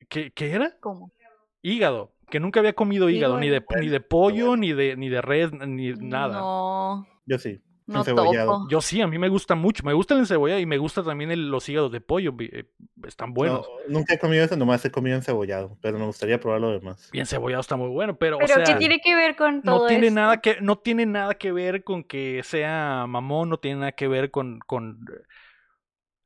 ¿qué, 0.08 0.30
qué 0.30 0.52
era? 0.52 0.78
¿Cómo? 0.80 1.12
Hígado. 1.60 2.14
Que 2.30 2.40
nunca 2.40 2.60
había 2.60 2.72
comido 2.72 3.10
hígado, 3.10 3.38
ni 3.38 3.50
de, 3.50 3.62
ni 3.78 3.88
de 3.88 4.00
pollo, 4.00 4.56
ni 4.56 4.72
de, 4.72 4.96
ni 4.96 5.10
de 5.10 5.20
res, 5.20 5.52
ni 5.52 5.92
nada. 5.92 6.38
No, 6.38 7.06
Yo 7.26 7.38
sí. 7.38 7.60
No 7.86 7.98
encebollado. 8.00 8.52
topo. 8.52 8.68
Yo 8.70 8.80
sí, 8.80 9.00
a 9.00 9.06
mí 9.06 9.18
me 9.18 9.28
gusta 9.28 9.54
mucho. 9.54 9.82
Me 9.84 9.92
gusta 9.92 10.14
el 10.14 10.20
encebollado 10.20 10.60
y 10.60 10.66
me 10.66 10.78
gusta 10.78 11.02
también 11.02 11.30
el- 11.30 11.48
los 11.50 11.68
hígados 11.68 11.90
de 11.92 12.00
pollo. 12.00 12.34
eh, 12.40 12.64
Están 13.06 13.34
buenos. 13.34 13.66
No, 13.88 13.94
nunca 13.98 14.14
he 14.14 14.18
comido 14.18 14.44
eso, 14.44 14.56
nomás 14.56 14.84
he 14.84 14.90
comido 14.90 15.16
encebollado, 15.16 15.76
pero 15.80 15.98
me 15.98 16.06
gustaría 16.06 16.38
probar 16.38 16.60
lo 16.60 16.70
demás. 16.70 17.10
Y 17.12 17.18
encebollado 17.20 17.60
está 17.60 17.76
muy 17.76 17.88
bueno, 17.88 18.16
pero, 18.16 18.38
Pero 18.38 18.52
o 18.52 18.56
sea, 18.56 18.64
¿qué 18.64 18.74
tiene 18.78 19.00
que 19.00 19.14
ver 19.16 19.34
con 19.36 19.62
todo 19.62 19.80
no 19.80 19.86
tiene 19.86 20.06
esto? 20.06 20.14
nada 20.20 20.40
que 20.40 20.56
no 20.60 20.78
tiene 20.78 21.06
nada 21.06 21.34
que 21.34 21.50
ver 21.52 21.82
con 21.84 22.04
que 22.04 22.42
sea 22.44 23.06
mamón, 23.08 23.48
no 23.48 23.58
tiene 23.58 23.80
nada 23.80 23.92
que 23.92 24.06
ver 24.08 24.30
con 24.30 24.60
con 24.60 25.00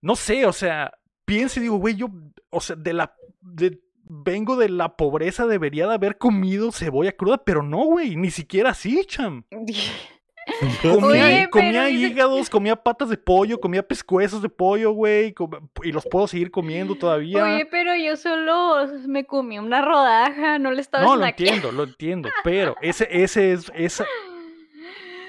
no 0.03 0.15
sé, 0.17 0.47
o 0.47 0.53
sea, 0.53 0.93
pienso 1.25 1.59
y 1.59 1.65
digo, 1.65 1.77
güey, 1.79 1.97
yo, 1.97 2.09
o 2.51 2.61
sea, 2.61 2.77
de 2.77 2.93
la 2.93 3.15
de- 3.41 3.81
vengo 4.09 4.57
de 4.57 4.69
la 4.69 4.97
pobreza, 4.97 5.47
debería 5.47 5.89
de 5.89 5.95
haber 5.95 6.17
comido 6.19 6.71
cebolla 6.71 7.13
cruda, 7.13 7.39
pero 7.45 7.63
no, 7.63 7.85
güey, 7.87 8.15
ni 8.17 8.31
siquiera 8.31 8.71
así, 8.71 9.05
cham. 9.07 9.45
Comía, 10.83 11.27
Oye, 11.27 11.49
comía 11.51 11.85
dice- 11.85 12.07
hígados, 12.09 12.49
comía 12.51 12.77
patas 12.77 13.09
de 13.11 13.17
pollo, 13.17 13.61
comía 13.61 13.87
pescuezos 13.87 14.41
de 14.43 14.49
pollo, 14.49 14.93
güey. 14.93 15.33
com- 15.33 15.51
Y 15.83 15.93
los 15.93 16.07
puedo 16.07 16.27
seguir 16.27 16.51
comiendo 16.51 16.95
todavía. 16.95 17.45
Oye, 17.45 17.67
pero 17.67 17.95
yo 17.95 18.17
solo 18.17 18.87
me 19.07 19.25
comí 19.25 19.59
una 19.59 19.83
rodaja, 19.83 20.59
no 20.59 20.71
le 20.71 20.81
estaba 20.81 21.05
no, 21.05 21.17
lo 21.17 21.27
entiendo, 21.27 21.73
lo 21.73 21.85
entiendo. 21.85 22.29
Pero 22.45 22.75
ese, 22.81 23.07
ese 23.11 23.53
es. 23.53 23.71
Esa... 23.75 24.07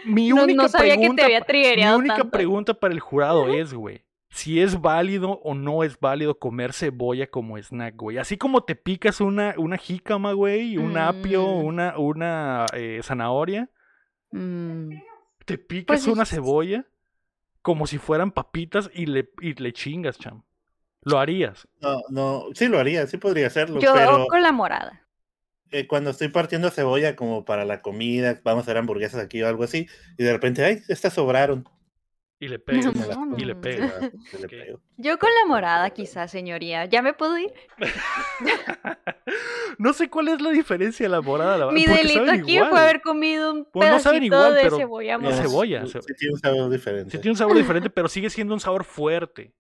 Mi 0.06 0.32
única 0.32 0.64
no 0.64 0.70
sabía 0.70 0.96
que 0.96 1.10
te 1.10 1.16
pregunta. 1.16 1.26
había 1.26 1.88
mi 1.92 1.96
única 2.00 2.16
tanto. 2.18 2.32
pregunta 2.32 2.74
para 2.74 2.94
el 2.94 3.00
jurado 3.02 3.52
es, 3.54 3.74
güey. 3.74 4.06
Si 4.30 4.62
es 4.62 4.80
válido 4.80 5.40
o 5.44 5.54
no 5.56 5.84
es 5.84 6.00
válido 6.00 6.38
comer 6.38 6.72
cebolla 6.74 7.28
como 7.28 7.58
snack, 7.58 7.96
güey. 7.98 8.18
Así 8.18 8.38
como 8.38 8.64
te 8.64 8.76
picas 8.76 9.20
una, 9.20 9.56
una 9.58 9.78
jícama, 9.78 10.32
güey, 10.34 10.78
un 10.78 10.98
apio, 10.98 11.46
Mm. 11.46 11.66
una, 11.66 11.98
una 11.98 12.66
eh, 12.74 13.00
zanahoria. 13.04 13.70
Mm, 14.32 14.92
Te 15.48 15.58
picas 15.58 16.04
Pues 16.04 16.08
una 16.08 16.26
cebolla 16.26 16.86
como 17.62 17.88
si 17.88 17.98
fueran 17.98 18.32
papitas 18.32 18.90
y 18.94 19.06
le, 19.06 19.30
y 19.42 19.54
le 19.54 19.74
chingas, 19.74 20.20
cham. 20.20 20.44
Lo 21.04 21.20
harías. 21.20 21.68
No, 21.82 22.02
no, 22.10 22.46
sí 22.54 22.68
lo 22.68 22.80
haría, 22.80 23.08
sí 23.08 23.18
podría 23.18 23.48
hacerlo, 23.48 23.80
Yo 23.80 23.94
pero 23.94 24.28
con 24.28 24.42
la 24.42 24.52
morada. 24.52 25.08
eh, 25.72 25.88
cuando 25.88 26.10
estoy 26.12 26.28
partiendo 26.30 26.70
cebolla 26.70 27.16
como 27.16 27.46
para 27.46 27.66
la 27.66 27.82
comida, 27.82 28.42
vamos 28.44 28.62
a 28.62 28.66
hacer 28.66 28.78
hamburguesas 28.78 29.22
aquí 29.24 29.42
o 29.42 29.48
algo 29.48 29.64
así, 29.64 29.88
y 30.18 30.24
de 30.24 30.34
repente, 30.34 30.64
ay, 30.66 30.82
estas 30.90 31.14
sobraron. 31.14 31.68
Y 32.40 32.50
le 32.50 32.60
Mm. 32.68 33.36
y 33.40 33.46
le 33.46 33.54
la- 33.56 33.62
se 34.32 34.38
le 34.38 34.46
Ok. 34.46 34.50
pego. 34.50 34.80
Yo 34.98 35.18
con 35.18 35.30
la 35.42 35.48
morada, 35.48 35.90
quizás, 35.90 36.30
señoría. 36.30 36.86
¿Ya 36.86 37.02
me 37.02 37.14
puedo 37.14 37.36
ir? 37.38 37.52
no 39.78 39.94
sé 39.94 40.10
cuál 40.10 40.30
es 40.30 40.42
la 40.42 40.52
diferencia 40.52 41.06
de 41.06 41.10
la 41.10 41.22
morada. 41.22 41.58
La, 41.58 41.72
Mi 41.72 41.86
porque 41.86 42.02
delito 42.04 42.32
aquí 42.32 42.56
igual. 42.56 42.70
fue 42.70 42.80
haber 42.80 43.02
comido 43.02 43.54
un 43.54 43.66
Pues 43.72 43.90
no 43.90 44.00
saben 44.00 44.20
pedacito 44.22 44.36
igual, 44.36 44.56
de 44.56 44.62
pero 44.62 44.78
cebolla 44.78 45.12
la 45.14 45.18
morada. 45.20 45.42
cebolla, 45.42 45.86
Sí, 45.86 45.92
ce- 45.94 46.14
tiene 46.14 46.34
un 46.34 46.40
sabor 46.40 46.70
diferente. 46.70 47.12
Sí 47.12 47.18
tiene 47.18 47.32
un 47.32 47.38
sabor 47.38 47.58
diferente, 47.58 47.90
pero 47.90 48.08
sigue 48.08 48.30
siendo 48.30 48.54
un 48.54 48.60
sabor 48.60 48.84
fuerte. 48.84 49.54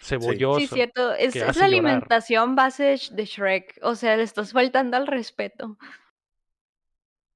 Cebolloso. 0.00 0.60
Sí, 0.60 0.66
cierto. 0.68 1.12
Es, 1.14 1.34
la 1.34 1.46
llorar. 1.52 1.64
alimentación 1.64 2.56
base 2.56 2.96
de 3.10 3.24
Shrek. 3.24 3.78
O 3.82 3.94
sea, 3.94 4.16
le 4.16 4.22
estás 4.22 4.52
faltando 4.52 4.96
al 4.96 5.06
respeto. 5.06 5.78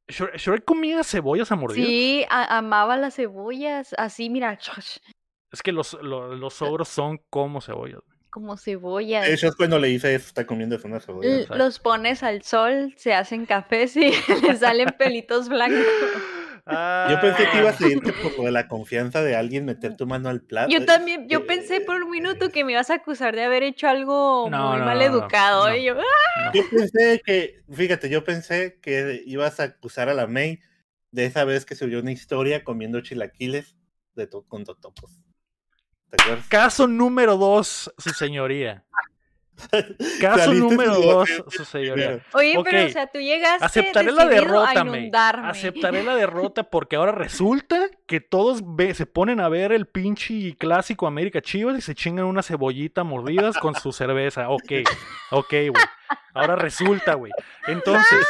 Shrek, 0.08 0.36
Shrek 0.36 0.64
comía 0.64 1.04
cebollas 1.04 1.52
a 1.52 1.56
mordidas. 1.56 1.86
Sí, 1.88 2.24
a- 2.30 2.58
amaba 2.58 2.96
las 2.96 3.14
cebollas. 3.16 3.94
Así, 3.98 4.30
mira, 4.30 4.58
Es 5.52 5.62
que 5.62 5.72
los, 5.72 5.94
lo- 6.02 6.34
los 6.34 6.60
ogros 6.62 6.88
son 6.88 7.20
como 7.30 7.60
cebollas. 7.60 8.00
como 8.30 8.56
cebollas. 8.56 9.26
Es 9.28 9.56
cuando 9.56 9.78
le 9.78 9.90
hice 9.90 10.14
eso, 10.14 10.26
está 10.28 10.46
comiendo 10.46 10.78
una 10.84 11.00
cebolla. 11.00 11.44
Los 11.56 11.78
pones 11.78 12.22
al 12.22 12.42
sol, 12.42 12.94
se 12.96 13.12
hacen 13.14 13.46
cafés 13.46 13.96
y 13.96 14.10
le 14.42 14.56
salen 14.56 14.88
pelitos 14.98 15.48
blancos. 15.48 15.78
Yo 17.10 17.20
pensé 17.20 17.48
que 17.50 17.58
ibas 17.58 17.80
a 17.80 17.84
Ah. 17.84 17.88
irte 17.88 18.12
por 18.12 18.36
lo 18.38 18.44
de 18.44 18.52
la 18.52 18.68
confianza 18.68 19.22
de 19.22 19.34
alguien 19.36 19.64
meter 19.64 19.96
tu 19.96 20.06
mano 20.06 20.28
al 20.28 20.42
plato. 20.42 20.70
Yo 20.70 20.84
también, 20.84 21.28
yo 21.28 21.38
Eh, 21.38 21.44
pensé 21.46 21.80
por 21.80 22.02
un 22.02 22.10
minuto 22.10 22.50
que 22.50 22.64
me 22.64 22.72
ibas 22.72 22.90
a 22.90 22.94
acusar 22.94 23.34
de 23.34 23.42
haber 23.44 23.62
hecho 23.62 23.88
algo 23.88 24.48
No, 24.50 24.70
muy 24.70 24.78
no, 24.80 24.84
mal 24.84 25.00
educado. 25.00 25.68
no. 25.70 25.74
Y 25.76 25.84
yo, 25.84 25.94
"Ah". 25.98 26.50
Yo 26.52 26.62
pensé 26.68 27.22
que, 27.24 27.62
fíjate, 27.72 28.10
yo 28.10 28.22
pensé 28.24 28.78
que 28.82 29.22
ibas 29.24 29.60
a 29.60 29.64
acusar 29.64 30.08
a 30.08 30.14
la 30.14 30.26
May 30.26 30.60
de 31.10 31.24
esa 31.24 31.44
vez 31.44 31.64
que 31.64 31.74
subió 31.74 32.00
una 32.00 32.12
historia 32.12 32.64
comiendo 32.64 33.00
chilaquiles 33.00 33.76
de 34.14 34.26
to- 34.26 34.44
con 34.46 34.64
totopos. 34.64 35.22
¿Te 36.10 36.22
acuerdas? 36.22 36.48
Caso 36.48 36.86
número 36.86 37.36
dos, 37.36 37.92
su 37.98 38.10
señoría. 38.10 38.84
Caso 40.20 40.38
Saliste 40.44 40.68
número 40.68 40.94
dos, 41.00 41.28
defensa 41.28 41.50
su 41.50 41.64
señoría. 41.64 41.94
primero. 42.06 42.22
Oye, 42.34 42.58
pero 42.64 42.86
o 42.86 42.88
sea, 42.90 43.06
tú 43.06 43.18
llegaste 43.18 43.64
Aceptaré 43.64 44.12
la 44.12 44.22
a 44.22 44.26
derrota, 44.26 44.80
inundarme. 44.80 45.48
Aceptaré 45.48 46.02
la 46.04 46.14
derrota 46.16 46.62
porque 46.64 46.96
ahora 46.96 47.12
resulta 47.12 47.88
que 48.06 48.20
todos 48.20 48.62
ve- 48.64 48.94
se 48.94 49.06
ponen 49.06 49.40
a 49.40 49.48
ver 49.48 49.72
el 49.72 49.86
pinche 49.86 50.54
clásico 50.56 51.06
América 51.06 51.40
Chivas 51.42 51.76
y 51.78 51.80
se 51.80 51.94
chingan 51.94 52.26
una 52.26 52.42
cebollita 52.42 53.04
mordidas 53.04 53.58
con 53.58 53.74
su 53.74 53.92
cerveza. 53.92 54.48
Ok, 54.50 54.72
ok, 55.30 55.50
güey. 55.50 55.72
Ahora 56.34 56.56
resulta, 56.56 57.14
güey. 57.14 57.32
Entonces, 57.66 58.26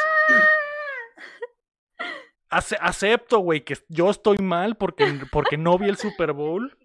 ace- 2.49 2.77
acepto, 2.81 3.39
güey, 3.39 3.61
que 3.63 3.77
yo 3.87 4.09
estoy 4.09 4.37
mal 4.37 4.75
porque, 4.75 5.19
porque 5.31 5.57
no 5.57 5.77
vi 5.77 5.89
el 5.89 5.97
Super 5.97 6.33
Bowl. 6.33 6.75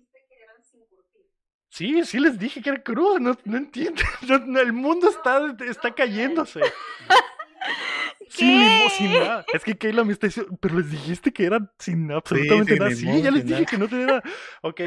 Sí, 1.75 2.05
sí 2.05 2.21
les 2.21 2.39
dije 2.39 2.63
que 2.63 2.71
era 2.71 2.81
crudo, 2.81 3.19
no, 3.19 3.37
no 3.45 3.57
entiendo. 3.57 4.01
No, 4.29 4.39
no, 4.39 4.61
el 4.61 4.73
mundo 4.73 5.09
está, 5.09 5.41
está 5.69 5.93
cayéndose. 5.93 6.61
Sin 8.29 8.49
limón, 8.61 8.91
sin 8.91 9.13
nada. 9.13 9.45
Es 9.53 9.65
que 9.65 9.77
Kayla 9.77 10.05
me 10.05 10.13
está 10.13 10.29
diciendo, 10.29 10.57
pero 10.61 10.77
les 10.77 10.91
dijiste 10.91 11.33
que 11.33 11.45
eran 11.45 11.71
sin 11.79 12.11
absolutamente 12.11 12.77
nada. 12.79 12.91
Sí, 12.91 13.07
limón, 13.07 13.23
ya 13.23 13.31
les 13.31 13.45
dije 13.45 13.61
nada. 13.61 13.67
que 13.67 13.79
no 13.79 13.89
tenía 13.89 14.07
nada. 14.07 14.23
Ok. 14.63 14.81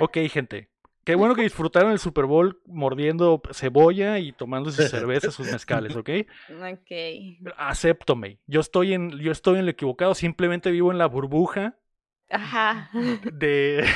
Ok, 0.00 0.18
gente. 0.30 0.70
Qué 1.04 1.14
bueno 1.14 1.34
que 1.34 1.42
disfrutaron 1.42 1.92
el 1.92 1.98
Super 1.98 2.26
Bowl 2.26 2.60
mordiendo 2.66 3.40
cebolla 3.52 4.18
y 4.18 4.32
tomando 4.32 4.70
sus 4.70 4.90
cervezas, 4.90 5.34
sus 5.34 5.50
mezcales, 5.50 5.96
¿ok? 5.96 6.10
Ok. 6.72 7.52
Acéptome. 7.56 8.38
Yo 8.46 8.60
estoy 8.60 8.92
en, 8.94 9.18
yo 9.18 9.32
estoy 9.32 9.58
en 9.58 9.64
lo 9.64 9.70
equivocado, 9.70 10.14
simplemente 10.14 10.70
vivo 10.70 10.90
en 10.92 10.98
la 10.98 11.06
burbuja 11.06 11.78
Ajá. 12.30 12.90
de. 13.32 13.86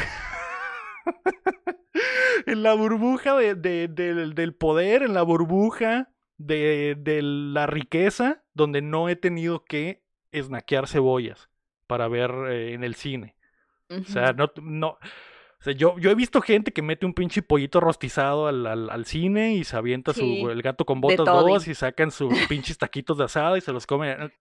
en 2.46 2.62
la 2.62 2.74
burbuja 2.74 3.37
de, 3.37 3.55
de- 3.55 3.88
del, 3.88 4.35
del 4.35 4.55
poder, 4.55 5.02
en 5.02 5.14
la 5.14 5.22
burbuja 5.22 6.11
de, 6.38 6.96
de 6.98 7.22
la 7.22 7.66
riqueza, 7.66 8.42
donde 8.55 8.83
no 8.83 9.09
he 9.09 9.16
tenido 9.16 9.64
que 9.64 10.02
snackear 10.35 10.88
cebollas 10.88 11.48
para 11.87 12.09
ver 12.09 12.31
eh, 12.50 12.74
en 12.74 12.85
el 12.85 12.94
cine. 12.94 13.37
O 13.90 14.05
sea, 14.05 14.33
no, 14.33 14.50
no. 14.62 14.88
O 14.90 15.64
sea, 15.64 15.74
yo, 15.74 15.98
yo 15.98 16.11
he 16.11 16.14
visto 16.16 16.40
gente 16.42 16.72
que 16.72 16.83
mete 16.83 17.07
un 17.07 17.14
pinche 17.14 17.42
pollito 17.42 17.81
rostizado 17.81 18.48
al, 18.48 18.66
al, 18.66 18.90
al 18.90 19.07
cine 19.07 19.55
y 19.55 19.64
se 19.64 19.76
avienta 19.76 20.12
Sí, 20.12 20.40
su, 20.40 20.50
el 20.50 20.62
gato 20.62 20.85
con 20.85 21.00
botas 21.00 21.26
dos 21.31 21.68
y 21.68 21.74
sacan 21.74 22.11
sus 22.11 22.35
pinches 22.48 22.78
taquitos 22.78 23.18
de 23.18 23.24
asada 23.24 23.59
y 23.59 23.61
se 23.61 23.72
los 23.72 23.87
comen. 23.87 24.33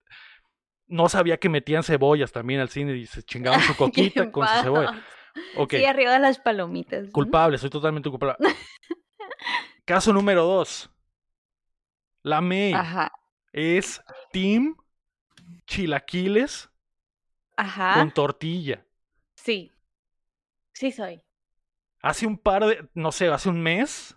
No 0.87 1.09
sabía 1.09 1.37
que 1.37 1.49
metían 1.49 1.83
cebollas 1.83 2.31
también 2.31 2.59
al 2.59 2.69
cine 2.69 2.95
y 2.97 3.05
se 3.05 3.23
chingaban 3.23 3.61
su 3.61 3.75
coquita 3.77 4.31
con 4.31 4.47
su 4.47 4.57
cebolla. 4.57 4.91
Enfado. 5.35 5.63
Ok, 5.63 5.73
Sí, 5.73 5.85
arriba 5.85 6.11
de 6.13 6.19
las 6.19 6.39
palomitas. 6.39 7.09
culpable, 7.11 7.57
soy 7.57 7.69
totalmente 7.69 8.09
culpable. 8.09 8.35
Caso 9.85 10.13
número 10.13 10.43
dos. 10.43 10.89
La 12.23 12.39
May 12.41 12.73
Ajá. 12.73 13.11
es 13.51 14.01
Team 14.31 14.75
Chilaquiles 15.65 16.69
Ajá. 17.57 17.95
con 17.95 18.11
tortilla. 18.11 18.85
Sí. 19.35 19.71
Sí 20.73 20.91
soy. 20.91 21.21
Hace 22.01 22.25
un 22.27 22.37
par 22.37 22.65
de, 22.65 22.87
no 22.93 23.11
sé, 23.11 23.27
hace 23.27 23.49
un 23.49 23.61
mes, 23.61 24.15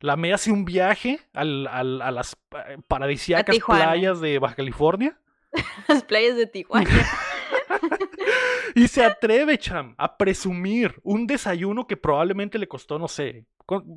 la 0.00 0.16
May 0.16 0.32
hace 0.32 0.50
un 0.50 0.64
viaje 0.64 1.20
al- 1.32 1.66
al- 1.68 2.02
a 2.02 2.10
las 2.10 2.36
eh, 2.66 2.78
paradisíacas 2.88 3.56
playas 3.64 4.20
de 4.20 4.38
Baja 4.38 4.54
California 4.56 5.20
Las 5.88 6.04
playas 6.04 6.36
de 6.36 6.46
Tijuana. 6.46 6.88
y 8.74 8.88
se 8.88 9.04
atreve, 9.04 9.58
cham, 9.58 9.94
a 9.98 10.16
presumir 10.16 11.00
un 11.02 11.26
desayuno 11.26 11.86
que 11.86 11.96
probablemente 11.96 12.58
le 12.58 12.68
costó, 12.68 12.98
no 12.98 13.08
sé, 13.08 13.46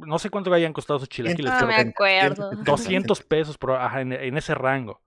no 0.05 0.19
sé 0.19 0.29
cuánto 0.29 0.53
hayan 0.53 0.73
costado 0.73 0.99
sus 0.99 1.09
chilaquiles, 1.09 1.51
No 1.51 1.57
pero 1.59 1.67
me 1.67 1.75
acuerdo. 1.89 2.51
200 2.63 3.21
pesos 3.23 3.57
por, 3.57 3.71
ajá, 3.71 4.01
en, 4.01 4.13
en 4.13 4.37
ese 4.37 4.53
rango. 4.55 5.01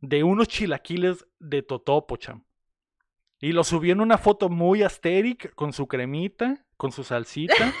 De 0.00 0.24
unos 0.24 0.48
chilaquiles 0.48 1.26
de 1.38 1.62
Totopo, 1.62 2.16
cham. 2.16 2.44
Y 3.38 3.52
lo 3.52 3.64
subió 3.64 3.92
en 3.92 4.00
una 4.00 4.18
foto 4.18 4.48
muy 4.48 4.82
asteric, 4.82 5.54
con 5.54 5.72
su 5.72 5.86
cremita, 5.88 6.64
con 6.76 6.92
su 6.92 7.04
salsita. 7.04 7.72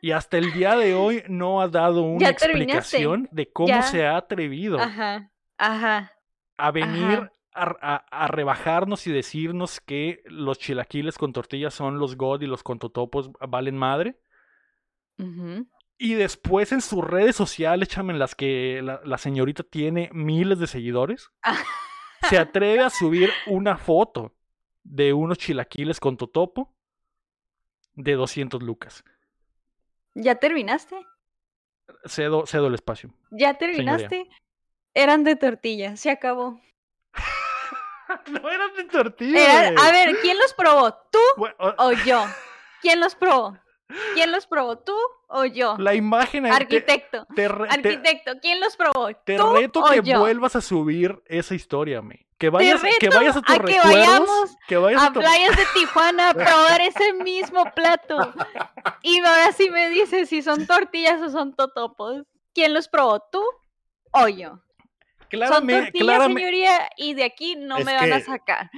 y 0.00 0.12
hasta 0.12 0.38
el 0.38 0.52
día 0.52 0.76
de 0.76 0.94
hoy 0.94 1.22
no 1.28 1.60
ha 1.60 1.68
dado 1.68 2.02
una 2.04 2.28
explicación 2.28 3.28
de 3.32 3.50
cómo 3.52 3.68
Ya. 3.68 3.82
se 3.82 4.06
ha 4.06 4.16
atrevido 4.16 4.78
Ajá. 4.80 5.30
Ajá. 5.58 6.12
a 6.56 6.70
venir 6.70 7.18
Ajá. 7.18 7.32
A, 7.54 7.76
a- 7.80 8.24
a 8.24 8.28
rebajarnos 8.28 9.06
y 9.06 9.12
decirnos 9.12 9.80
que 9.80 10.22
los 10.26 10.58
chilaquiles 10.58 11.16
con 11.18 11.32
tortillas 11.32 11.72
son 11.74 11.98
los 11.98 12.16
God 12.16 12.42
y 12.42 12.46
los 12.46 12.62
con 12.62 12.78
totopos 12.78 13.30
valen 13.48 13.76
madre. 13.76 14.18
Y 15.96 16.14
después 16.14 16.72
en 16.72 16.80
sus 16.80 17.04
redes 17.04 17.36
sociales, 17.36 17.88
cham, 17.88 18.10
en 18.10 18.18
las 18.18 18.34
que 18.34 18.80
la, 18.82 19.00
la 19.04 19.16
señorita 19.18 19.62
tiene 19.62 20.10
miles 20.12 20.58
de 20.58 20.66
seguidores, 20.66 21.30
se 22.28 22.38
atreve 22.38 22.82
a 22.82 22.90
subir 22.90 23.30
una 23.46 23.76
foto 23.76 24.34
de 24.82 25.12
unos 25.12 25.38
chilaquiles 25.38 26.00
con 26.00 26.16
totopo 26.16 26.74
de 27.94 28.14
200 28.14 28.62
lucas. 28.62 29.04
¿Ya 30.14 30.34
terminaste? 30.34 30.96
Cedo, 32.06 32.44
cedo 32.46 32.66
el 32.66 32.74
espacio. 32.74 33.14
¿Ya 33.30 33.54
terminaste? 33.54 34.28
Eran 34.94 35.22
de 35.24 35.36
tortilla, 35.36 35.96
se 35.96 36.10
acabó. 36.10 36.60
no 38.28 38.50
eran 38.50 38.74
de 38.74 38.84
tortilla. 38.84 39.68
A 39.68 39.90
ver, 39.92 40.16
¿quién 40.20 40.38
los 40.38 40.52
probó? 40.54 40.92
¿Tú 41.10 41.18
Bueno, 41.36 41.54
o- 41.58 41.74
o 41.86 41.92
yo? 41.92 42.24
¿Quién 42.82 43.00
los 43.00 43.14
probó? 43.14 43.56
¿Quién 44.14 44.32
los 44.32 44.46
probó? 44.46 44.78
¿Tú 44.78 44.96
o 45.28 45.44
yo? 45.44 45.76
la 45.78 45.94
imagen 45.94 46.46
Arquitecto. 46.46 47.26
te, 47.34 47.48
re- 47.48 47.68
te- 47.68 47.74
Arquitecto, 47.74 48.32
¿quién 48.40 48.60
los 48.60 48.76
probó? 48.76 49.08
te 49.14 49.36
¿Tú 49.36 49.54
reto 49.54 49.80
o 49.80 49.90
que 49.90 50.02
yo? 50.02 50.20
vuelvas 50.20 50.56
a 50.56 50.60
subir 50.60 51.22
esa 51.26 51.54
historia, 51.54 52.00
me. 52.02 52.26
Que 52.38 52.50
vayas, 52.50 52.82
Te 52.82 52.90
que 52.98 53.08
vayas 53.10 53.36
a 53.36 53.42
tus 53.42 53.54
a 53.54 53.58
que 53.60 53.62
recuerdos. 53.62 53.92
vayamos 53.94 54.56
que 54.66 54.76
vayas 54.76 55.02
a, 55.02 55.06
a 55.06 55.12
tu- 55.12 55.20
playas 55.20 55.56
de 55.56 55.62
Tijuana 55.74 56.30
a 56.30 56.34
probar 56.34 56.80
ese 56.80 57.12
mismo 57.14 57.64
plato. 57.74 58.34
Y 59.02 59.18
ahora 59.20 59.52
sí 59.52 59.70
me 59.70 59.88
dices 59.90 60.28
si 60.28 60.42
son 60.42 60.66
tortillas 60.66 61.20
o 61.22 61.30
son 61.30 61.54
totopos. 61.54 62.22
¿Quién 62.52 62.74
los 62.74 62.88
probó? 62.88 63.20
¿Tú 63.30 63.42
o 64.12 64.28
yo? 64.28 64.60
Son 65.30 65.40
Clarame- 65.40 65.82
tortillas, 65.84 66.06
clarame- 66.18 66.34
señoría, 66.38 66.90
y 66.96 67.14
de 67.14 67.24
aquí 67.24 67.56
no 67.56 67.78
Es 67.78 67.84
me 67.84 67.94
van 67.94 68.12
a 68.12 68.20
sacar. 68.20 68.70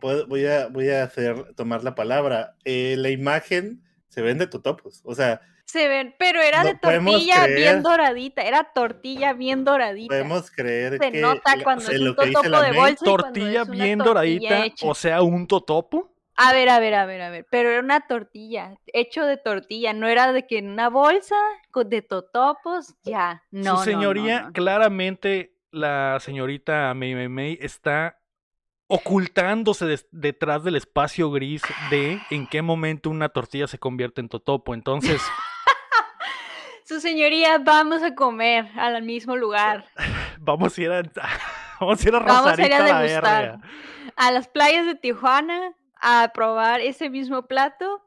Voy 0.00 0.46
a, 0.46 0.68
voy 0.68 0.88
a 0.90 1.02
hacer, 1.04 1.54
tomar 1.54 1.84
la 1.84 1.94
palabra. 1.94 2.54
Eh, 2.64 2.94
la 2.98 3.10
imagen 3.10 3.82
se 4.08 4.22
vende 4.22 4.46
totopos. 4.46 5.02
O 5.04 5.14
sea, 5.14 5.40
Se 5.66 5.86
ven, 5.86 6.14
pero 6.18 6.40
era 6.42 6.64
No 6.64 6.70
de 6.70 6.74
tortilla 6.76 7.44
creer. 7.44 7.56
bien 7.58 7.82
doradita. 7.82 8.42
Era 8.42 8.64
tortilla 8.74 9.34
bien 9.34 9.64
doradita. 9.64 10.08
podemos 10.08 10.50
creer 10.50 10.94
Se 10.98 11.12
que 11.12 11.20
nota 11.20 11.54
cuando 11.62 11.84
es 11.90 12.00
lo 12.00 12.10
un 12.10 12.16
totopo 12.16 12.48
la 12.48 12.62
de 12.62 12.72
bolsa. 12.76 13.04
tortilla 13.04 13.62
es 13.62 13.68
una 13.68 13.84
bien 13.84 13.98
tortilla 13.98 14.04
doradita, 14.04 14.64
hecha. 14.66 14.86
o 14.88 14.94
sea, 14.96 15.22
un 15.22 15.46
totopo. 15.46 16.12
A 16.42 16.54
ver, 16.54 16.70
a 16.70 16.80
ver, 16.80 16.94
a 16.94 17.04
ver, 17.04 17.20
a 17.20 17.28
ver. 17.28 17.46
Pero 17.50 17.68
era 17.68 17.80
una 17.80 18.06
tortilla, 18.06 18.78
hecho 18.86 19.26
de 19.26 19.36
tortilla. 19.36 19.92
No 19.92 20.08
era 20.08 20.32
de 20.32 20.46
que 20.46 20.56
en 20.56 20.70
una 20.70 20.88
bolsa 20.88 21.36
de 21.84 22.00
totopos, 22.00 22.94
ya. 23.04 23.42
No, 23.50 23.76
Su 23.76 23.84
señoría, 23.84 24.40
no, 24.40 24.46
no. 24.46 24.52
claramente 24.54 25.54
la 25.70 26.16
señorita 26.18 26.94
May 26.94 27.14
May 27.14 27.28
May 27.28 27.58
está 27.60 28.18
ocultándose 28.86 29.84
detrás 30.10 30.64
del 30.64 30.76
espacio 30.76 31.30
gris 31.30 31.62
de 31.90 32.18
en 32.30 32.46
qué 32.46 32.62
momento 32.62 33.10
una 33.10 33.28
tortilla 33.28 33.66
se 33.66 33.78
convierte 33.78 34.22
en 34.22 34.30
totopo. 34.30 34.72
Entonces, 34.72 35.20
Su 36.86 37.00
señoría, 37.00 37.58
vamos 37.58 38.02
a 38.02 38.14
comer 38.14 38.66
al 38.76 39.02
mismo 39.02 39.36
lugar. 39.36 39.84
vamos 40.40 40.78
a 40.78 40.80
ir 40.80 40.90
a, 40.90 41.02
vamos 41.78 42.04
a 42.04 42.08
ir 42.08 42.14
a 42.14 42.18
Vamos 42.18 42.58
a 42.58 42.62
ir 42.62 42.70
degustar. 42.70 43.58
A 44.16 44.30
las 44.32 44.48
playas 44.48 44.86
de 44.86 44.94
Tijuana 44.94 45.74
a 46.00 46.30
probar 46.34 46.80
ese 46.80 47.10
mismo 47.10 47.46
plato 47.46 48.02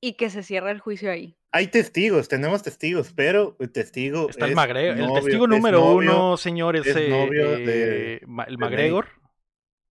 y 0.00 0.14
que 0.14 0.30
se 0.30 0.42
cierre 0.42 0.70
el 0.70 0.80
juicio 0.80 1.10
ahí. 1.10 1.36
Hay 1.50 1.68
testigos, 1.68 2.28
tenemos 2.28 2.62
testigos, 2.62 3.12
pero 3.14 3.56
el 3.58 3.72
testigo 3.72 4.28
Está 4.28 4.44
el 4.46 4.54
el 5.00 5.12
testigo 5.14 5.44
es 5.44 5.50
número 5.50 5.80
novio, 5.80 6.10
uno, 6.10 6.36
señores, 6.36 6.86
es 6.86 6.94
eh, 6.96 7.08
novio 7.08 7.52
eh, 7.54 7.58
de- 7.66 8.20
el. 8.26 8.58
McGregor, 8.58 9.08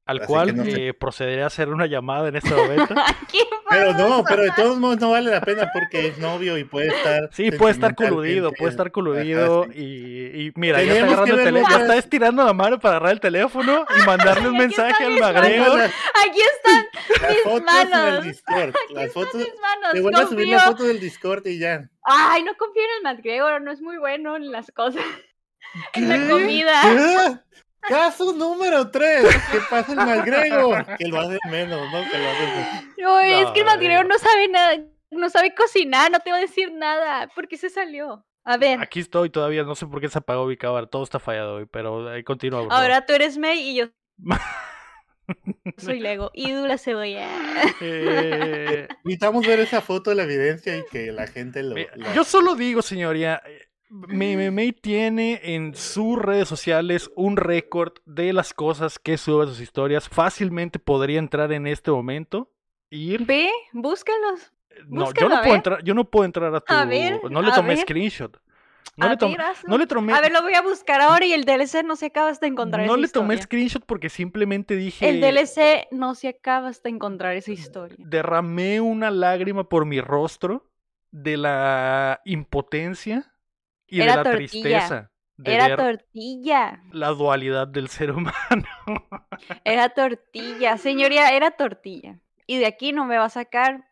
al 0.08 0.18
Así 0.20 0.28
cual 0.28 0.56
no 0.56 0.64
eh, 0.64 0.94
procederé 0.94 1.44
a 1.44 1.48
hacer 1.48 1.70
una 1.70 1.86
llamada 1.86 2.30
en 2.30 2.38
este 2.38 2.54
momento. 2.56 2.96
¿Qué 3.32 3.40
Pero 3.70 3.94
no, 3.94 4.24
pero 4.28 4.44
de 4.44 4.52
todos 4.56 4.78
modos 4.78 5.00
no 5.00 5.12
vale 5.12 5.30
la 5.32 5.42
pena 5.42 5.70
porque 5.74 6.08
es 6.08 6.18
novio 6.18 6.58
y 6.58 6.64
puede 6.64 6.88
estar. 6.88 7.30
Sí, 7.34 7.52
puede 7.52 7.74
estar 7.74 7.94
coludido, 7.94 8.52
puede 8.54 8.72
estar 8.72 8.92
coludido 8.92 9.64
Ajá, 9.64 9.74
sí. 9.74 9.80
y, 9.84 10.42
y 10.48 10.52
mira, 10.56 10.82
ya 10.82 10.94
está, 10.94 11.06
agarrando 11.06 11.36
el 11.36 11.44
tele- 11.46 11.64
ya 11.70 11.78
está 11.78 11.98
estirando 11.98 12.46
la 12.46 12.54
mano 12.54 12.80
para 12.80 12.96
agarrar 12.96 13.12
el 13.14 13.20
teléfono 13.20 13.86
y 14.02 14.06
mandarle 14.06 14.48
un 14.48 14.56
Aquí 14.56 14.64
mensaje 14.66 15.04
al. 15.04 15.16
Las, 15.20 15.36
Aquí 15.36 16.42
están 16.42 16.86
las 17.22 17.30
mis 17.32 17.42
fotos 17.44 17.58
en 17.58 17.90
manos. 17.90 18.18
el 18.26 18.32
Discord. 18.32 18.74
Las 18.92 19.14
fotos. 19.14 19.36
mis 19.36 19.48
manos. 19.62 19.94
Te 19.94 20.02
vuelve 20.02 20.22
a 20.22 20.28
subir 20.28 20.48
la 20.48 20.60
foto 20.62 20.84
del 20.86 21.00
Discord 21.00 21.46
y 21.48 21.60
ya. 21.60 21.90
Ay, 22.04 22.44
no 22.44 22.56
confío 22.56 22.82
en 22.84 22.90
el 23.08 23.14
McGregor, 23.16 23.62
no 23.62 23.72
es 23.72 23.82
muy 23.82 23.98
bueno 23.98 24.36
en 24.38 24.52
las 24.52 24.72
cosas. 24.72 25.04
En 25.94 26.08
la 26.08 26.30
comida. 26.30 26.82
¿Qué? 26.82 27.58
Caso 27.82 28.34
número 28.34 28.90
3. 28.90 29.24
¿Qué 29.52 29.60
pasa 29.70 29.92
el 29.94 29.98
McGregor? 29.98 30.86
Que 30.98 31.08
lo 31.08 31.20
hace 31.20 31.38
menos, 31.50 31.80
¿no? 31.92 32.12
Que 32.12 32.18
lo 32.18 32.30
hace 32.30 32.46
menos. 32.48 32.84
No, 32.98 33.20
es 33.20 33.52
que 33.52 33.62
el 33.62 33.92
eh. 33.92 34.04
no 34.04 34.18
sabe 34.18 34.48
nada, 34.50 34.78
no 35.12 35.30
sabe 35.30 35.56
cocinar, 35.56 36.12
no 36.12 36.20
te 36.20 36.32
va 36.32 36.38
a 36.38 36.42
decir 36.42 36.72
nada. 36.74 37.28
¿Por 37.34 37.48
qué 37.48 37.58
se 37.58 37.70
salió? 37.70 38.26
A 38.44 38.58
ver, 38.58 38.80
Aquí 38.82 39.02
estoy 39.02 39.30
todavía, 39.30 39.64
no 39.64 39.76
sé 39.76 39.86
por 39.88 40.00
qué 40.00 40.08
se 40.08 40.18
apagó 40.20 40.46
mi 40.46 40.56
cámara, 40.56 40.88
todo 40.88 41.04
está 41.04 41.20
fallado 41.20 41.56
hoy, 41.56 41.66
pero 41.66 42.10
ahí 42.10 42.24
continúa. 42.24 42.62
por 42.62 42.70
favor. 42.70 42.84
ahora 42.84 43.06
tú 43.06 43.12
eres 43.14 43.38
May 43.38 43.60
y 43.60 43.76
yo 43.76 43.88
soy 45.78 46.00
Lego. 46.00 46.32
Y 46.34 46.54
la 46.54 46.78
cebolla. 46.78 47.28
Eh, 47.82 48.88
Necesitamos 49.04 49.46
ver 49.46 49.60
esa 49.60 49.82
foto 49.82 50.12
de 50.12 50.16
la 50.16 50.24
evidencia 50.24 50.78
y 50.78 50.84
que 50.90 51.12
la 51.12 51.28
gente 51.28 51.62
lo. 51.64 51.76
Mira, 51.76 51.92
la- 51.96 52.14
Yo 52.14 52.24
solo 52.24 52.56
digo, 52.56 52.82
señoría, 52.82 53.42
eh, 53.90 54.52
May 54.52 54.74
tiene 54.74 55.40
en 55.44 55.76
sus 55.76 56.18
redes 56.20 56.48
sociales 56.48 57.10
un 57.16 57.38
récord 57.38 57.94
de 58.06 58.34
las 58.34 58.54
cosas 58.54 59.00
que 59.00 59.18
sube 59.18 59.44
a 59.44 59.48
sus 59.48 59.60
historias. 59.60 60.10
Fácilmente 60.10 60.80
podría 60.80 61.20
entrar 61.20 61.52
en 61.52 61.68
este 61.68 61.92
momento, 61.92 62.52
ir. 62.90 63.26
Ve, 63.26 63.50
búscalos. 63.74 64.52
No, 64.88 65.12
yo 65.14 65.30
no 65.30 65.42
puedo 65.42 65.56
entrar, 65.56 65.84
yo 65.84 65.94
no 65.94 66.10
puedo 66.10 66.26
entrar 66.26 66.54
a 66.54 66.60
tu. 66.60 66.74
A 66.74 66.86
ver, 66.86 67.20
no 67.32 67.42
le 67.42 67.52
tomé 67.52 67.70
ver. 67.70 67.80
screenshot. 67.80 68.38
No 68.96 69.06
A 69.06 69.10
le, 69.10 69.18
tomé, 69.18 69.38
no 69.68 69.78
le 69.78 69.86
tomé. 69.86 70.14
A 70.14 70.22
ver, 70.22 70.32
lo 70.32 70.42
voy 70.42 70.56
a 70.56 70.62
buscar 70.62 71.02
ahora 71.02 71.24
y 71.26 71.32
el 71.32 71.46
DLC 71.46 71.84
no 71.86 71.96
se 71.96 72.08
acaba 72.08 72.30
hasta 72.30 72.48
encontrar 72.48 72.86
no 72.88 72.94
esa 72.94 73.02
le 73.02 73.08
tomé 73.10 73.36
historia. 73.36 73.44
screenshot 73.44 73.86
porque 73.86 74.10
simplemente 74.10 74.76
dije. 74.76 75.08
El 75.08 75.22
DLC 75.22 75.88
no 75.92 76.16
se 76.16 76.30
acaba 76.30 76.70
hasta 76.70 76.90
encontrar 76.90 77.36
esa 77.36 77.52
historia. 77.52 77.96
Derramé 78.00 78.82
una 78.82 79.12
lágrima 79.12 79.70
por 79.70 79.86
mi 79.86 80.02
rostro 80.02 80.72
de 81.12 81.38
la 81.38 82.22
impotencia 82.26 83.34
y 83.88 84.02
Era 84.02 84.12
de 84.12 84.18
la 84.18 84.24
tortilla. 84.24 84.50
tristeza 84.80 85.12
de 85.38 85.54
Era 85.54 85.68
ver 85.68 85.78
tortilla. 85.78 86.84
la 86.92 87.10
dualidad 87.10 87.68
del 87.68 87.88
ser 87.90 88.12
humano. 88.18 88.66
Era 89.64 89.90
tortilla. 89.90 90.78
Señoría, 90.78 91.30
era 91.30 91.52
tortilla. 91.52 92.20
Y 92.46 92.58
de 92.58 92.66
aquí 92.66 92.92
no 92.92 93.06
me 93.06 93.18
va 93.18 93.26
a 93.26 93.30
sacar. 93.30 93.86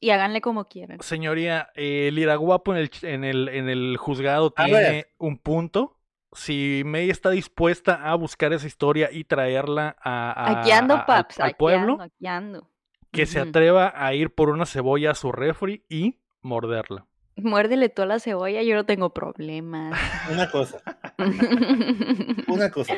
Y 0.00 0.10
háganle 0.10 0.40
como 0.42 0.68
quieran. 0.68 1.00
Señoría, 1.00 1.70
eh, 1.74 2.08
el 2.08 2.18
Iraguapo 2.18 2.74
en 2.74 2.78
el, 2.80 2.90
en 3.02 3.24
el, 3.24 3.48
en 3.48 3.68
el 3.70 3.96
juzgado 3.96 4.52
A 4.56 4.64
tiene 4.66 4.80
ver. 4.80 5.12
un 5.18 5.38
punto. 5.38 5.98
Si 6.32 6.82
May 6.84 7.08
está 7.08 7.30
dispuesta 7.30 8.10
a 8.10 8.14
buscar 8.16 8.52
esa 8.52 8.66
historia 8.66 9.08
y 9.12 9.24
traerla 9.24 9.96
a, 10.02 10.32
a- 10.32 10.60
Aquí 10.60 10.72
ando, 10.72 10.94
a- 10.94 10.98
al- 11.00 11.06
paps. 11.06 11.40
al, 11.40 11.46
aquí 11.50 11.56
pueblo, 11.58 11.92
ando, 11.92 12.04
aquí 12.04 12.26
ando. 12.26 12.70
que 13.12 13.24
se 13.24 13.38
atreva 13.40 13.92
a 13.94 14.12
ir 14.14 14.34
por 14.34 14.50
una 14.50 14.66
cebolla 14.66 15.12
a 15.12 15.14
su 15.14 15.30
refri 15.32 15.84
y 15.88 16.18
morderla. 16.42 17.06
Muérdele 17.36 17.88
toda 17.88 18.06
la 18.06 18.20
cebolla, 18.20 18.62
yo 18.62 18.74
no 18.74 18.86
tengo 18.86 19.10
problemas. 19.12 19.98
Una 20.30 20.50
cosa, 20.50 20.82
una 22.48 22.70
cosa. 22.70 22.94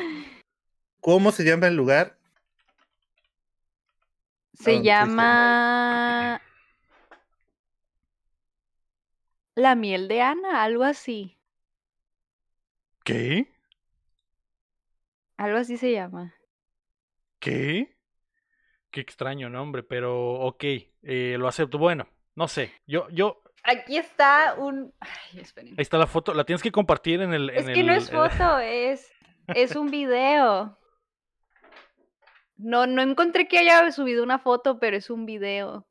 ¿Cómo 1.01 1.31
se 1.31 1.43
llama 1.43 1.67
el 1.67 1.75
lugar? 1.75 2.17
Se 4.53 4.81
llama. 4.81 6.41
La 9.55 9.75
miel 9.75 10.07
de 10.07 10.21
Ana, 10.21 10.63
algo 10.63 10.83
así. 10.83 11.37
¿Qué? 13.03 13.51
Algo 15.37 15.57
así 15.57 15.77
se 15.77 15.91
llama. 15.91 16.35
¿Qué? 17.39 17.95
Qué 18.91 19.01
extraño 19.01 19.49
nombre, 19.49 19.83
pero 19.83 20.33
ok, 20.41 20.63
eh, 21.03 21.37
lo 21.39 21.47
acepto. 21.47 21.77
Bueno, 21.77 22.07
no 22.35 22.47
sé, 22.47 22.71
yo, 22.85 23.07
yo, 23.09 23.41
Aquí 23.67 23.97
está 23.97 24.55
un. 24.57 24.93
Ay, 24.99 25.41
esperen. 25.41 25.73
ahí 25.77 25.81
está 25.81 25.97
la 25.97 26.07
foto, 26.07 26.33
la 26.33 26.43
tienes 26.45 26.63
que 26.63 26.71
compartir 26.71 27.21
en 27.21 27.33
el... 27.33 27.49
Es 27.51 27.65
que 27.67 27.83
no 27.83 27.93
es 27.93 28.09
foto, 28.09 28.57
es, 28.59 29.11
es 29.47 29.75
un 29.75 29.91
video. 29.91 30.79
No, 32.57 32.87
no 32.87 33.01
encontré 33.01 33.47
que 33.47 33.59
haya 33.59 33.91
subido 33.91 34.23
una 34.23 34.39
foto, 34.39 34.79
pero 34.79 34.97
es 34.97 35.09
un 35.09 35.25
video. 35.25 35.85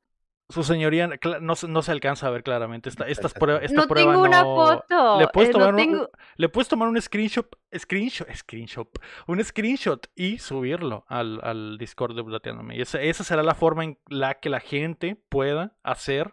Su 0.49 0.63
señoría 0.63 1.11
no, 1.41 1.55
se- 1.57 1.67
no 1.67 1.83
se 1.83 1.91
alcanza 1.93 2.29
a 2.29 2.31
ver 2.31 2.45
claramente. 2.45 2.89
Esta, 2.89 3.07
esta 3.09 3.29
prueba, 3.29 3.59
esta 3.61 3.81
no 3.83 3.89
prueba 3.89 4.13
tengo 4.13 4.25
una 4.25 4.43
foto. 4.45 5.19
Le 5.19 5.27
puedes 5.29 5.51
eh, 5.51 5.53
tomar 5.53 5.75
no 5.75 5.77
un- 5.81 5.85
tengo- 5.85 6.11
Le 6.37 6.49
puedes 6.49 6.69
tomar 6.69 6.89
un 6.89 7.01
screenshot, 7.03 7.49
screenshot, 7.77 8.29
screenshot, 8.33 8.89
un 9.27 9.43
screenshot 9.45 10.07
y 10.15 10.39
subirlo 10.39 11.05
al, 11.09 11.41
al 11.43 11.79
Discord 11.79 12.15
de 12.15 12.23
Plateándome. 12.23 12.77
Y 12.77 12.81
esa, 12.81 13.01
esa 13.03 13.25
será 13.25 13.43
la 13.43 13.55
forma 13.57 13.83
en 13.85 13.99
la 14.09 14.35
que 14.35 14.49
la 14.49 14.61
gente 14.61 15.21
pueda 15.29 15.77
hacer. 15.83 16.33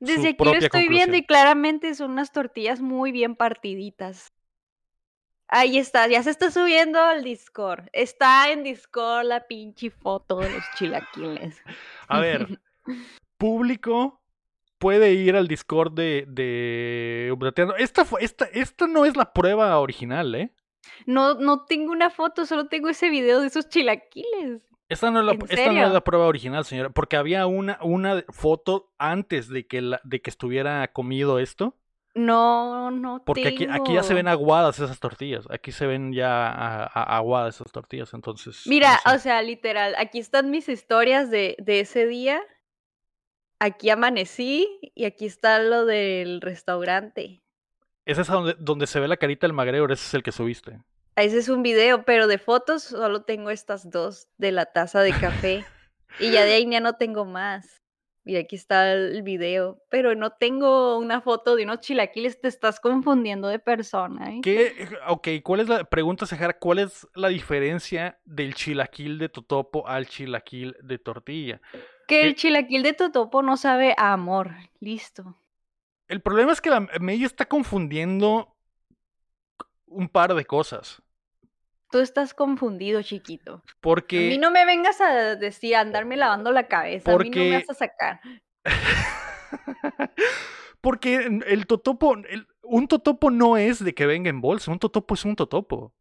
Desde 0.00 0.28
aquí 0.28 0.44
lo 0.44 0.54
estoy 0.54 0.88
viendo 0.88 1.16
y 1.16 1.24
claramente 1.24 1.94
son 1.94 2.12
unas 2.12 2.32
tortillas 2.32 2.80
muy 2.80 3.12
bien 3.12 3.34
partiditas. 3.36 4.32
Ahí 5.48 5.78
está, 5.78 6.06
ya 6.06 6.22
se 6.22 6.30
está 6.30 6.50
subiendo 6.50 7.00
al 7.00 7.24
Discord. 7.24 7.88
Está 7.92 8.50
en 8.52 8.62
Discord 8.62 9.26
la 9.26 9.46
pinche 9.46 9.90
foto 9.90 10.38
de 10.40 10.50
los 10.50 10.62
chilaquiles. 10.76 11.56
A 12.08 12.20
ver, 12.20 12.60
público 13.38 14.20
puede 14.78 15.14
ir 15.14 15.36
al 15.36 15.48
Discord 15.48 15.92
de, 15.94 16.26
de. 16.28 17.34
Esta, 17.78 18.06
esta, 18.20 18.44
esta 18.46 18.86
no 18.86 19.06
es 19.06 19.16
la 19.16 19.32
prueba 19.32 19.78
original, 19.78 20.34
¿eh? 20.34 20.52
No, 21.06 21.34
no 21.34 21.64
tengo 21.64 21.92
una 21.92 22.10
foto, 22.10 22.46
solo 22.46 22.68
tengo 22.68 22.88
ese 22.88 23.08
video 23.08 23.40
de 23.40 23.48
esos 23.48 23.68
chilaquiles. 23.68 24.67
Esta 24.88 25.10
no, 25.10 25.20
es 25.20 25.26
la, 25.26 25.32
¿En 25.32 25.42
esta 25.48 25.72
no 25.72 25.86
es 25.86 25.92
la 25.92 26.00
prueba 26.02 26.26
original, 26.26 26.64
señora, 26.64 26.90
porque 26.90 27.16
había 27.16 27.46
una, 27.46 27.78
una 27.82 28.24
foto 28.30 28.90
antes 28.98 29.48
de 29.48 29.66
que, 29.66 29.82
la- 29.82 30.00
de 30.04 30.20
que 30.22 30.30
estuviera 30.30 30.88
comido 30.92 31.38
esto, 31.38 31.74
No, 32.14 32.90
no 32.90 33.22
porque 33.24 33.48
aquí, 33.48 33.66
aquí 33.70 33.92
ya 33.94 34.02
se 34.02 34.14
ven 34.14 34.28
aguadas 34.28 34.78
esas 34.80 34.98
tortillas, 34.98 35.44
aquí 35.50 35.72
se 35.72 35.86
ven 35.86 36.12
ya 36.14 36.48
a- 36.48 36.84
a- 36.84 37.16
aguadas 37.18 37.56
esas 37.56 37.70
tortillas, 37.70 38.14
entonces... 38.14 38.62
no 38.66 38.70
Mira, 38.70 38.98
sé. 39.04 39.14
o 39.14 39.18
sea, 39.18 39.42
literal, 39.42 39.94
aquí 39.98 40.18
están 40.18 40.50
mis 40.50 40.68
historias 40.68 41.30
de, 41.30 41.54
de 41.58 41.80
ese 41.80 42.06
día. 42.06 42.40
Aquí 43.60 43.90
amanecí 43.90 44.68
y 44.94 45.04
aquí 45.04 45.26
está 45.26 45.58
lo 45.58 45.84
del 45.84 46.40
restaurante. 46.40 47.42
Ese 48.04 48.20
es 48.22 48.28
donde, 48.28 48.54
donde 48.58 48.86
se 48.86 49.00
ve 49.00 49.08
la 49.08 49.16
carita 49.16 49.46
del 49.46 49.52
McGregor, 49.52 49.90
ese 49.92 50.06
es 50.06 50.14
el 50.14 50.22
que 50.22 50.30
subiste. 50.32 50.78
Ese 51.20 51.38
es 51.38 51.48
un 51.48 51.64
video, 51.64 52.04
pero 52.04 52.28
de 52.28 52.38
fotos 52.38 52.84
solo 52.84 53.22
tengo 53.22 53.50
estas 53.50 53.90
dos 53.90 54.28
de 54.36 54.52
la 54.52 54.66
taza 54.66 55.00
de 55.00 55.10
café. 55.10 55.64
y 56.20 56.30
ya 56.30 56.44
de 56.44 56.52
ahí 56.52 56.70
ya 56.70 56.78
no 56.78 56.94
tengo 56.94 57.24
más. 57.24 57.82
Y 58.24 58.36
aquí 58.36 58.54
está 58.54 58.92
el 58.92 59.22
video, 59.22 59.82
pero 59.90 60.14
no 60.14 60.30
tengo 60.30 60.96
una 60.96 61.20
foto 61.20 61.56
de 61.56 61.64
unos 61.64 61.80
chilaquiles, 61.80 62.40
te 62.40 62.46
estás 62.46 62.78
confundiendo 62.78 63.48
de 63.48 63.58
persona. 63.58 64.30
¿eh? 64.30 64.40
¿Qué? 64.42 64.88
Ok, 65.08 65.28
¿cuál 65.42 65.60
es 65.60 65.68
la 65.68 65.84
pregunta, 65.84 66.24
Sahara? 66.24 66.56
¿Cuál 66.56 66.80
es 66.80 67.08
la 67.14 67.28
diferencia 67.28 68.20
del 68.24 68.54
chilaquil 68.54 69.18
de 69.18 69.28
totopo 69.28 69.88
al 69.88 70.06
chilaquil 70.06 70.76
de 70.82 70.98
tortilla? 70.98 71.60
Que 72.06 72.22
el 72.22 72.36
chilaquil 72.36 72.84
de 72.84 72.92
totopo 72.92 73.42
no 73.42 73.56
sabe 73.56 73.92
a 73.96 74.12
amor. 74.12 74.52
Listo. 74.78 75.36
El 76.06 76.20
problema 76.20 76.52
es 76.52 76.60
que 76.60 76.70
la 76.70 76.86
está 77.24 77.46
confundiendo 77.46 78.54
un 79.86 80.08
par 80.08 80.34
de 80.34 80.44
cosas. 80.44 81.02
Tú 81.90 82.00
estás 82.00 82.34
confundido, 82.34 83.02
chiquito. 83.02 83.62
Porque. 83.80 84.26
A 84.26 84.28
mí 84.30 84.38
no 84.38 84.50
me 84.50 84.64
vengas 84.64 85.00
a 85.00 85.36
decir, 85.36 85.76
andarme 85.76 86.16
lavando 86.16 86.52
la 86.52 86.68
cabeza. 86.68 87.12
A 87.12 87.18
mí 87.18 87.30
no 87.30 87.44
me 87.44 87.52
vas 87.52 87.70
a 87.70 87.74
sacar. 87.74 88.20
porque 90.80 91.16
el 91.46 91.66
totopo. 91.66 92.16
un 92.62 92.88
totopo 92.88 93.30
no 93.30 93.56
es 93.56 93.82
de 93.82 93.94
que 93.94 94.06
venga 94.06 94.28
en 94.28 94.40
bolsa. 94.40 94.70
Un 94.70 94.78
totopo 94.78 95.14
es 95.14 95.24
un 95.24 95.36
totopo. 95.36 95.94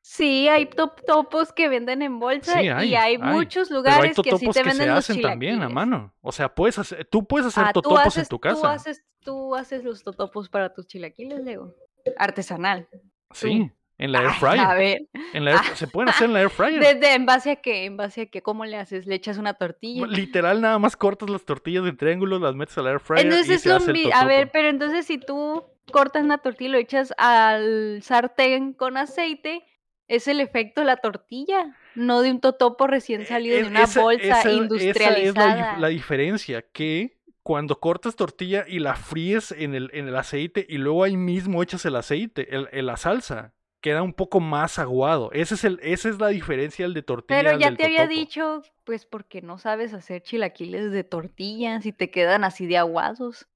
Sí, 0.00 0.48
hay 0.48 0.64
totopos 0.64 1.52
que 1.52 1.68
venden 1.68 2.00
en 2.00 2.18
bolsa 2.18 2.62
y 2.62 2.94
hay, 2.94 3.18
muchos 3.18 3.70
lugares 3.70 4.16
que 4.16 4.38
sí 4.38 4.48
te 4.48 4.62
venden 4.62 4.86
se 4.86 4.90
hacen 4.90 5.20
también 5.20 5.62
a 5.62 5.68
mano. 5.68 6.14
O 6.22 6.32
sea, 6.32 6.54
puedes 6.54 6.78
hacer, 6.78 7.04
tú 7.04 7.26
puedes 7.26 7.48
hacer 7.48 7.64
ah, 7.66 7.72
totopos 7.74 8.16
en 8.16 8.26
tu 8.26 8.38
casa. 8.38 8.60
Tú 8.60 8.66
haces, 8.66 9.04
tú 9.20 9.54
haces 9.54 9.84
los 9.84 10.02
totopos 10.02 10.48
para 10.48 10.72
tus 10.72 10.86
chilaquiles, 10.86 11.40
Lego. 11.44 11.74
Artesanal. 12.16 12.88
Sí. 13.32 13.70
En 13.98 14.12
la 14.12 14.22
air 14.22 14.30
fryer. 14.30 14.60
A 14.60 14.74
ver. 14.74 15.00
se 15.74 15.86
pueden 15.88 16.08
hacer 16.08 16.26
en 16.28 16.34
la 16.34 16.40
air 16.42 16.50
fryer. 16.50 16.80
¿Desde 16.80 17.14
en 17.14 17.26
base 17.26 17.50
a 17.50 17.56
qué? 17.56 17.84
¿En 17.84 17.96
base 17.96 18.22
a 18.22 18.26
qué? 18.26 18.42
¿Cómo 18.42 18.64
le 18.64 18.76
haces? 18.76 19.06
¿Le 19.06 19.16
echas 19.16 19.38
una 19.38 19.54
tortilla? 19.54 20.06
Literal, 20.06 20.60
nada 20.60 20.78
más 20.78 20.96
cortas 20.96 21.28
las 21.28 21.44
tortillas 21.44 21.84
de 21.84 21.92
triángulo, 21.92 22.38
las 22.38 22.54
metes 22.54 22.78
a 22.78 22.82
la 22.82 22.92
air 22.92 23.00
fryer. 23.00 23.26
Entonces 23.26 23.56
y 23.56 23.58
se 23.58 24.12
A 24.12 24.24
ver, 24.24 24.50
pero 24.52 24.68
entonces 24.68 25.06
si 25.06 25.18
tú 25.18 25.64
cortas 25.90 26.22
una 26.22 26.38
tortilla 26.38 26.68
y 26.68 26.72
lo 26.72 26.78
echas 26.78 27.12
al 27.18 28.00
sartén 28.02 28.72
con 28.72 28.96
aceite, 28.96 29.64
es 30.08 30.26
el 30.26 30.40
efecto 30.40 30.80
de 30.80 30.86
la 30.86 30.96
tortilla, 30.96 31.76
no 31.94 32.22
de 32.22 32.30
un 32.30 32.40
totopo 32.40 32.86
recién 32.86 33.26
salido 33.26 33.56
de 33.56 33.64
una 33.64 33.86
bolsa 33.86 34.50
industrializada. 34.50 35.52
Esa 35.52 35.72
es 35.74 35.80
la, 35.80 35.88
diferencia, 35.88 36.62
que 36.62 37.18
cuando 37.42 37.78
cortas 37.78 38.16
tortilla 38.16 38.64
y 38.66 38.78
la 38.78 38.94
fríes 38.94 39.52
en 39.52 39.74
el, 39.74 39.90
en 39.92 40.08
el 40.08 40.16
aceite 40.16 40.66
y 40.68 40.78
luego 40.78 41.04
ahí 41.04 41.16
mismo 41.16 41.62
echas 41.62 41.84
el 41.84 41.96
aceite, 41.96 42.48
el, 42.54 42.86
la 42.86 42.96
salsa, 42.96 43.54
queda 43.80 44.02
un 44.02 44.12
poco 44.12 44.40
más 44.40 44.78
aguado. 44.78 45.30
Ese 45.32 45.54
es 45.54 45.64
el, 45.64 45.80
esa 45.82 46.08
es 46.08 46.18
la 46.18 46.28
diferencia 46.28 46.84
del 46.84 46.94
de 46.94 47.02
tortilla. 47.02 47.42
Pero 47.42 47.58
ya 47.58 47.74
te 47.74 47.84
había 47.84 48.06
dicho, 48.06 48.62
pues 48.84 49.06
porque 49.06 49.42
no 49.42 49.58
sabes 49.58 49.94
hacer 49.94 50.22
chilaquiles 50.22 50.90
de 50.90 51.04
tortillas 51.04 51.86
y 51.86 51.92
te 51.92 52.10
quedan 52.10 52.44
así 52.44 52.66
de 52.66 52.78
aguados. 52.78 53.48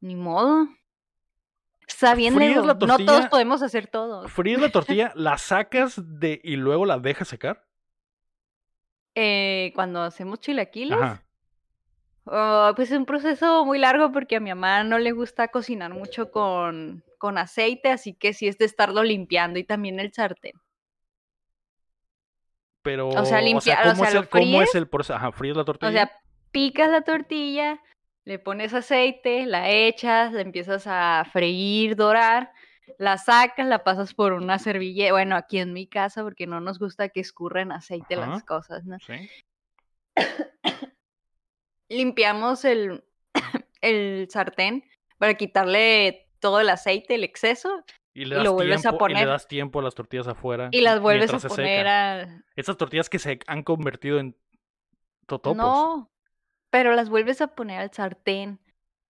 Ni 0.00 0.16
modo. 0.16 0.68
Está 1.86 2.14
bien, 2.14 2.34
no 2.34 2.98
todos 2.98 3.26
podemos 3.26 3.62
hacer 3.62 3.86
todo. 3.86 4.28
Fríes 4.28 4.60
la 4.60 4.70
tortilla, 4.72 5.12
la 5.14 5.38
sacas 5.38 6.00
de 6.18 6.40
y 6.42 6.56
luego 6.56 6.86
la 6.86 6.98
dejas 6.98 7.28
secar. 7.28 7.66
Eh, 9.14 9.72
cuando 9.74 10.02
hacemos 10.02 10.40
chilaquiles. 10.40 10.98
Oh, 12.24 12.72
pues 12.76 12.90
es 12.90 12.98
un 12.98 13.04
proceso 13.04 13.64
muy 13.64 13.78
largo 13.78 14.12
porque 14.12 14.36
a 14.36 14.40
mi 14.40 14.50
mamá 14.50 14.84
no 14.84 14.98
le 14.98 15.12
gusta 15.12 15.48
cocinar 15.48 15.92
mucho 15.92 16.30
con, 16.30 17.02
con 17.18 17.36
aceite, 17.36 17.90
así 17.90 18.14
que 18.14 18.32
sí 18.32 18.46
es 18.46 18.58
de 18.58 18.64
estarlo 18.64 19.02
limpiando 19.02 19.58
y 19.58 19.64
también 19.64 19.98
el 19.98 20.12
sartén. 20.12 20.52
Pero, 22.82 23.08
o 23.08 23.24
sea, 23.24 23.40
limpiar, 23.40 23.90
¿cómo, 23.90 24.04
es 24.04 24.14
el, 24.14 24.28
¿cómo 24.28 24.62
es 24.62 24.74
el 24.74 24.88
proceso? 24.88 25.14
Ajá, 25.14 25.32
fríes 25.32 25.56
la 25.56 25.64
tortilla. 25.64 25.88
O 25.88 25.92
sea, 25.92 26.10
picas 26.50 26.90
la 26.90 27.02
tortilla, 27.02 27.80
le 28.24 28.38
pones 28.38 28.74
aceite, 28.74 29.46
la 29.46 29.70
echas, 29.70 30.32
la 30.32 30.40
empiezas 30.42 30.84
a 30.86 31.24
freír, 31.32 31.96
dorar, 31.96 32.52
la 32.98 33.18
sacas, 33.18 33.66
la 33.66 33.84
pasas 33.84 34.14
por 34.14 34.32
una 34.32 34.58
servilleta, 34.58 35.12
bueno, 35.12 35.36
aquí 35.36 35.58
en 35.58 35.72
mi 35.72 35.86
casa, 35.86 36.22
porque 36.22 36.46
no 36.46 36.60
nos 36.60 36.78
gusta 36.78 37.08
que 37.08 37.20
escurran 37.20 37.72
aceite 37.72 38.16
las 38.16 38.44
cosas, 38.44 38.84
¿no? 38.84 38.98
Sí. 39.00 39.28
Limpiamos 41.92 42.64
el, 42.64 43.04
el 43.80 44.28
sartén 44.30 44.84
para 45.18 45.34
quitarle 45.34 46.28
todo 46.40 46.60
el 46.60 46.68
aceite, 46.68 47.14
el 47.14 47.24
exceso, 47.24 47.84
y, 48.14 48.26
le 48.26 48.42
lo 48.42 48.52
vuelves 48.52 48.84
a 48.84 48.98
poner. 48.98 49.16
Y 49.16 49.20
le 49.20 49.26
das 49.26 49.48
tiempo 49.48 49.80
a 49.80 49.82
las 49.82 49.94
tortillas 49.94 50.28
afuera. 50.28 50.68
Y 50.70 50.82
las 50.82 51.00
vuelves 51.00 51.32
a 51.32 51.48
poner 51.48 51.86
a... 51.86 52.44
Esas 52.56 52.76
tortillas 52.76 53.08
que 53.08 53.18
se 53.18 53.38
han 53.46 53.62
convertido 53.62 54.18
en 54.18 54.36
totopos. 55.26 55.56
No, 55.56 56.10
pero 56.70 56.94
las 56.94 57.08
vuelves 57.08 57.40
a 57.40 57.54
poner 57.54 57.80
al 57.80 57.92
sartén 57.92 58.60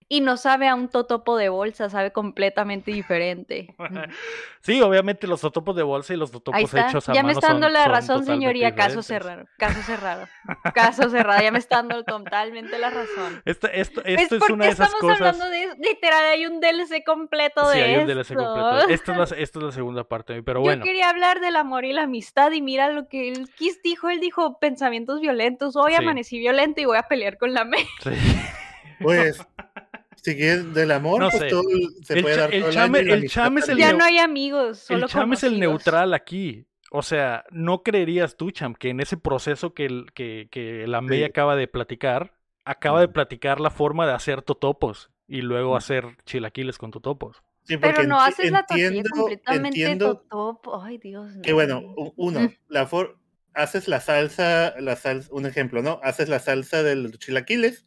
y 0.09 0.21
no 0.21 0.37
sabe 0.37 0.69
a 0.69 0.75
un 0.75 0.89
totopo 0.89 1.37
de 1.37 1.49
bolsa, 1.49 1.91
sabe 1.91 2.13
completamente 2.13 2.91
diferente. 2.91 3.75
sí, 4.61 4.81
obviamente 4.81 5.27
los 5.27 5.41
totopos 5.41 5.77
de 5.77 5.83
bolsa 5.83 6.15
y 6.15 6.17
los 6.17 6.31
totopos 6.31 6.75
hechos 6.75 7.09
a 7.09 7.13
Ya 7.13 7.23
mano 7.23 7.27
me 7.29 7.33
está 7.33 7.49
dando 7.49 7.69
la 7.69 7.87
razón, 7.87 8.25
señoría, 8.25 8.75
caso 8.75 9.03
cerrado, 9.03 9.45
caso 9.59 9.83
cerrado, 9.83 10.27
caso 10.75 11.11
cerrado, 11.11 11.43
ya 11.43 11.51
me 11.51 11.59
está 11.59 11.77
dando 11.77 12.05
totalmente 12.05 12.79
la 12.79 12.91
razón. 12.91 13.43
Esto, 13.45 13.69
esto, 13.69 14.03
pues, 14.03 14.21
esto 14.21 14.37
es 14.37 14.51
una 14.51 14.67
de 14.67 14.71
esas 14.73 14.95
cosas. 14.95 15.21
estamos 15.21 15.39
hablando 15.39 15.77
de, 15.77 15.89
literal, 15.89 16.25
hay 16.25 16.47
un 16.47 16.61
DLC 16.61 17.05
completo 17.05 17.69
de 17.69 17.75
sí, 17.75 17.81
hay 17.81 17.97
un 17.97 18.07
DLC 18.07 18.35
completo. 18.35 18.89
Esta 18.89 19.13
es, 19.13 19.19
la, 19.19 19.25
esta 19.39 19.59
es 19.59 19.65
la 19.65 19.73
segunda 19.73 20.05
parte, 20.05 20.43
pero 20.43 20.61
bueno. 20.61 20.85
Yo 20.85 20.91
quería 20.91 21.11
hablar 21.11 21.41
del 21.41 21.57
amor 21.57 21.85
y 21.85 21.93
la 21.93 22.03
amistad 22.03 22.53
y 22.53 22.63
mira 22.63 22.89
lo 22.91 23.09
que 23.09 23.29
él 23.29 23.49
dijo, 23.83 24.11
él 24.11 24.21
dijo 24.21 24.59
pensamientos 24.59 25.21
violentos, 25.21 25.77
hoy 25.77 25.95
amanecí 25.95 26.39
violento 26.39 26.81
y 26.81 26.85
voy 26.85 26.99
a 26.99 27.05
pelear 27.05 27.39
con 27.39 27.53
la 27.53 27.65
me. 27.65 27.79
Sí. 28.03 28.11
Pues 29.01 29.45
si 30.23 30.37
quieres 30.37 30.73
del 30.73 30.91
amor, 30.93 31.21
no 31.21 31.31
pues 31.31 31.43
sé. 31.43 31.51
se 32.03 32.15
el 32.15 32.23
puede 32.23 32.37
dar 32.37 32.55
el 32.55 32.71
chame, 32.71 33.01
el 33.01 33.29
chame 33.29 33.61
es 33.61 33.69
el 33.69 33.79
Ya 33.79 33.93
no 33.93 34.05
hay 34.05 34.19
amigos, 34.19 34.79
solo 34.79 35.07
El 35.07 35.11
chame 35.11 35.35
es 35.35 35.43
el 35.43 35.59
neutral 35.59 36.15
aquí. 36.15 36.67
O 36.95 37.03
sea, 37.03 37.45
no 37.51 37.83
creerías 37.83 38.37
tú, 38.37 38.51
Cham, 38.51 38.75
que 38.75 38.91
en 38.91 39.01
ese 39.01 39.17
proceso 39.17 39.73
que, 39.73 40.05
que, 40.15 40.49
que 40.51 40.87
la 40.87 41.01
media 41.01 41.29
acaba 41.29 41.57
de 41.57 41.67
platicar, 41.67 42.35
acaba 42.65 43.01
de 43.01 43.09
platicar 43.09 43.61
la 43.61 43.71
forma 43.71 44.07
de 44.07 44.13
hacer 44.13 44.43
totopos 44.43 45.11
y 45.27 45.41
luego 45.41 45.75
hacer 45.75 46.19
chilaquiles 46.27 46.77
con 46.77 46.91
totopos. 46.91 47.43
Sí, 47.65 47.79
Pero 47.79 48.03
no 48.05 48.21
haces 48.21 48.51
la 48.51 48.67
tortilla 48.67 49.03
completamente 49.11 49.97
totopo. 49.97 50.83
Ay, 50.83 50.99
Dios 50.99 51.33
Que 51.43 51.53
bueno, 51.53 51.95
uno, 52.17 52.53
la 52.69 52.87
for 52.87 53.17
haces 53.55 53.89
la 53.89 54.01
salsa, 54.01 54.75
la 54.79 54.97
salsa, 54.97 55.29
un 55.33 55.47
ejemplo, 55.47 55.83
¿no? 55.83 56.01
Haces 56.03 56.29
la 56.29 56.39
salsa 56.39 56.83
de 56.83 56.97
los 56.97 57.19
chilaquiles, 57.19 57.87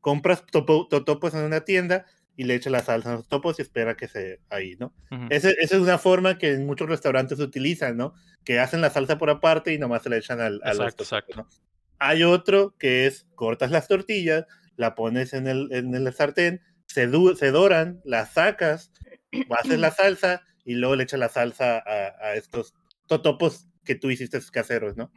compras 0.00 0.44
totopos 0.46 1.34
en 1.34 1.44
una 1.44 1.60
tienda 1.62 2.06
y 2.36 2.44
le 2.44 2.54
echas 2.54 2.72
la 2.72 2.80
salsa 2.80 3.12
a 3.12 3.16
los 3.16 3.28
topos 3.28 3.58
y 3.58 3.62
espera 3.62 3.96
que 3.96 4.08
se 4.08 4.40
ahí, 4.48 4.76
¿no? 4.78 4.94
esa 5.28 5.50
es 5.50 5.72
una 5.72 5.98
forma 5.98 6.38
que 6.38 6.52
en 6.52 6.66
muchos 6.66 6.88
restaurantes 6.88 7.38
utilizan, 7.38 7.96
¿no? 7.96 8.14
Que 8.44 8.58
hacen 8.58 8.80
la 8.80 8.90
salsa 8.90 9.18
por 9.18 9.28
aparte 9.28 9.74
y 9.74 9.78
nomás 9.78 10.02
se 10.02 10.08
la 10.08 10.16
echan 10.16 10.40
al, 10.40 10.60
a 10.64 10.72
los 10.72 10.96
topos, 10.96 11.22
Hay 11.98 12.22
otro 12.22 12.74
que 12.78 13.06
es 13.06 13.26
cortas 13.34 13.70
las 13.70 13.88
tortillas, 13.88 14.46
la 14.76 14.94
pones 14.94 15.34
en 15.34 15.46
el, 15.46 15.68
en 15.72 15.94
el 15.94 16.10
sartén, 16.14 16.62
se, 16.86 17.10
se 17.36 17.50
doran, 17.50 18.00
la 18.04 18.24
sacas, 18.24 18.90
haces 19.58 19.78
la 19.78 19.90
salsa 19.90 20.42
y 20.64 20.74
luego 20.74 20.96
le 20.96 21.04
echas 21.04 21.20
la 21.20 21.28
salsa 21.28 21.82
a, 21.86 22.34
estos 22.34 22.74
totopos 23.06 23.68
que 23.84 23.94
tú 23.94 24.10
hiciste 24.10 24.40
caseros, 24.50 24.96
¿no? 24.96 25.10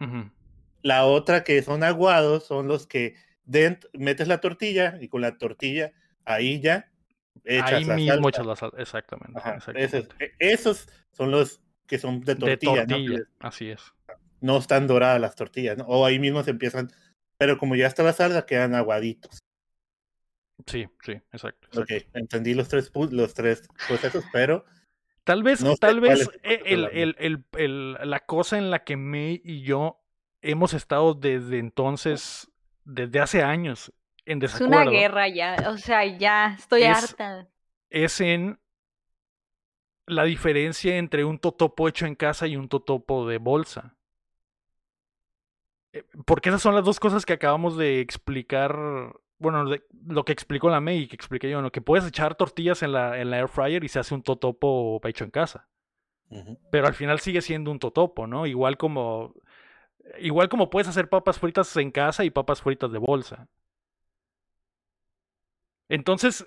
La 0.81 1.05
otra 1.05 1.43
que 1.45 1.61
son 1.63 1.83
aguados 1.83 2.45
son 2.45 2.67
los 2.67 2.85
que 2.85 3.15
dentro, 3.45 3.89
metes 3.93 4.27
la 4.27 4.39
tortilla 4.39 4.97
y 5.01 5.07
con 5.07 5.21
la 5.21 5.37
tortilla 5.37 5.91
ahí 6.25 6.61
ya 6.61 6.89
echas 7.43 7.73
ahí 7.73 7.85
mismo 7.85 8.29
echas 8.29 8.45
la 8.45 8.55
salsa, 8.55 8.77
exactamente. 8.81 9.41
E, 10.19 10.31
esos, 10.39 10.87
son 11.11 11.31
los 11.31 11.61
que 11.87 11.97
son 11.97 12.21
de 12.21 12.35
tortilla. 12.35 12.85
Así 13.39 13.69
es. 13.69 13.81
No 14.41 14.57
están 14.57 14.87
doradas 14.87 15.19
las 15.21 15.35
tortillas, 15.35 15.77
¿no? 15.77 15.85
O 15.85 16.05
ahí 16.05 16.19
mismo 16.19 16.43
se 16.43 16.51
empiezan, 16.51 16.91
pero 17.37 17.57
como 17.57 17.75
ya 17.75 17.87
está 17.87 18.03
la 18.03 18.13
salsa, 18.13 18.45
quedan 18.45 18.75
aguaditos. 18.75 19.39
Sí, 20.67 20.87
sí, 21.03 21.13
exacto. 21.31 21.81
Ok, 21.81 21.91
entendí 22.13 22.53
los 22.53 22.69
tres, 22.69 22.91
los 23.11 23.33
tres 23.33 23.67
procesos, 23.87 24.23
pero... 24.31 24.65
Tal 25.23 25.41
vez, 25.41 25.63
tal 25.79 26.01
vez 26.01 26.29
e, 26.43 26.61
el, 26.65 27.15
el, 27.17 27.45
el, 27.53 27.93
la 27.93 28.19
cosa 28.25 28.57
en 28.57 28.69
la 28.69 28.83
que 28.83 28.97
May 28.97 29.41
y 29.45 29.61
yo 29.61 30.01
hemos 30.41 30.73
estado 30.73 31.13
desde 31.13 31.59
entonces 31.59 32.51
desde 32.85 33.19
hace 33.19 33.43
años 33.43 33.93
en 34.25 34.39
desacuerdo. 34.39 34.81
Es 34.81 34.87
una 34.87 34.91
guerra 34.91 35.27
ya, 35.27 35.55
o 35.69 35.77
sea, 35.77 36.05
ya 36.05 36.55
estoy 36.57 36.83
harta. 36.83 37.47
Es 37.89 38.21
en 38.21 38.59
la 40.05 40.23
diferencia 40.23 40.97
entre 40.97 41.23
un 41.25 41.39
totopo 41.39 41.87
hecho 41.87 42.05
en 42.05 42.15
casa 42.15 42.47
y 42.47 42.55
un 42.55 42.67
totopo 42.67 43.27
de 43.27 43.37
bolsa. 43.37 43.95
Eh, 45.93 46.03
porque 46.25 46.49
esas 46.49 46.61
son 46.61 46.75
las 46.75 46.83
dos 46.83 46.99
cosas 46.99 47.25
que 47.25 47.33
acabamos 47.33 47.77
de 47.77 47.99
explicar. 47.99 48.75
Bueno, 49.37 49.65
lo 50.05 50.25
que 50.25 50.31
explicó 50.31 50.69
la 50.69 50.79
May 50.79 50.99
y 50.99 51.07
que 51.07 51.15
expliqué 51.15 51.49
yo, 51.49 51.61
¿no? 51.61 51.71
que 51.71 51.81
puedes 51.81 52.07
echar 52.07 52.35
tortillas 52.35 52.81
en 52.81 52.93
la, 52.93 53.19
en 53.19 53.29
la 53.29 53.39
air 53.39 53.47
fryer 53.47 53.83
y 53.83 53.89
se 53.89 53.99
hace 53.99 54.15
un 54.15 54.23
totopo 54.23 55.01
hecho 55.05 55.23
en 55.23 55.31
casa. 55.31 55.67
Pero 56.71 56.87
al 56.87 56.95
final 56.95 57.19
sigue 57.19 57.41
siendo 57.41 57.69
un 57.69 57.77
totopo, 57.77 58.25
¿no? 58.25 58.47
Igual 58.47 58.77
como. 58.77 59.35
Igual 60.19 60.49
como 60.49 60.69
puedes 60.69 60.87
hacer 60.87 61.09
papas 61.09 61.39
fritas 61.39 61.75
en 61.77 61.91
casa 61.91 62.23
y 62.23 62.29
papas 62.29 62.61
fritas 62.61 62.91
de 62.91 62.97
bolsa. 62.99 63.47
Entonces. 65.89 66.45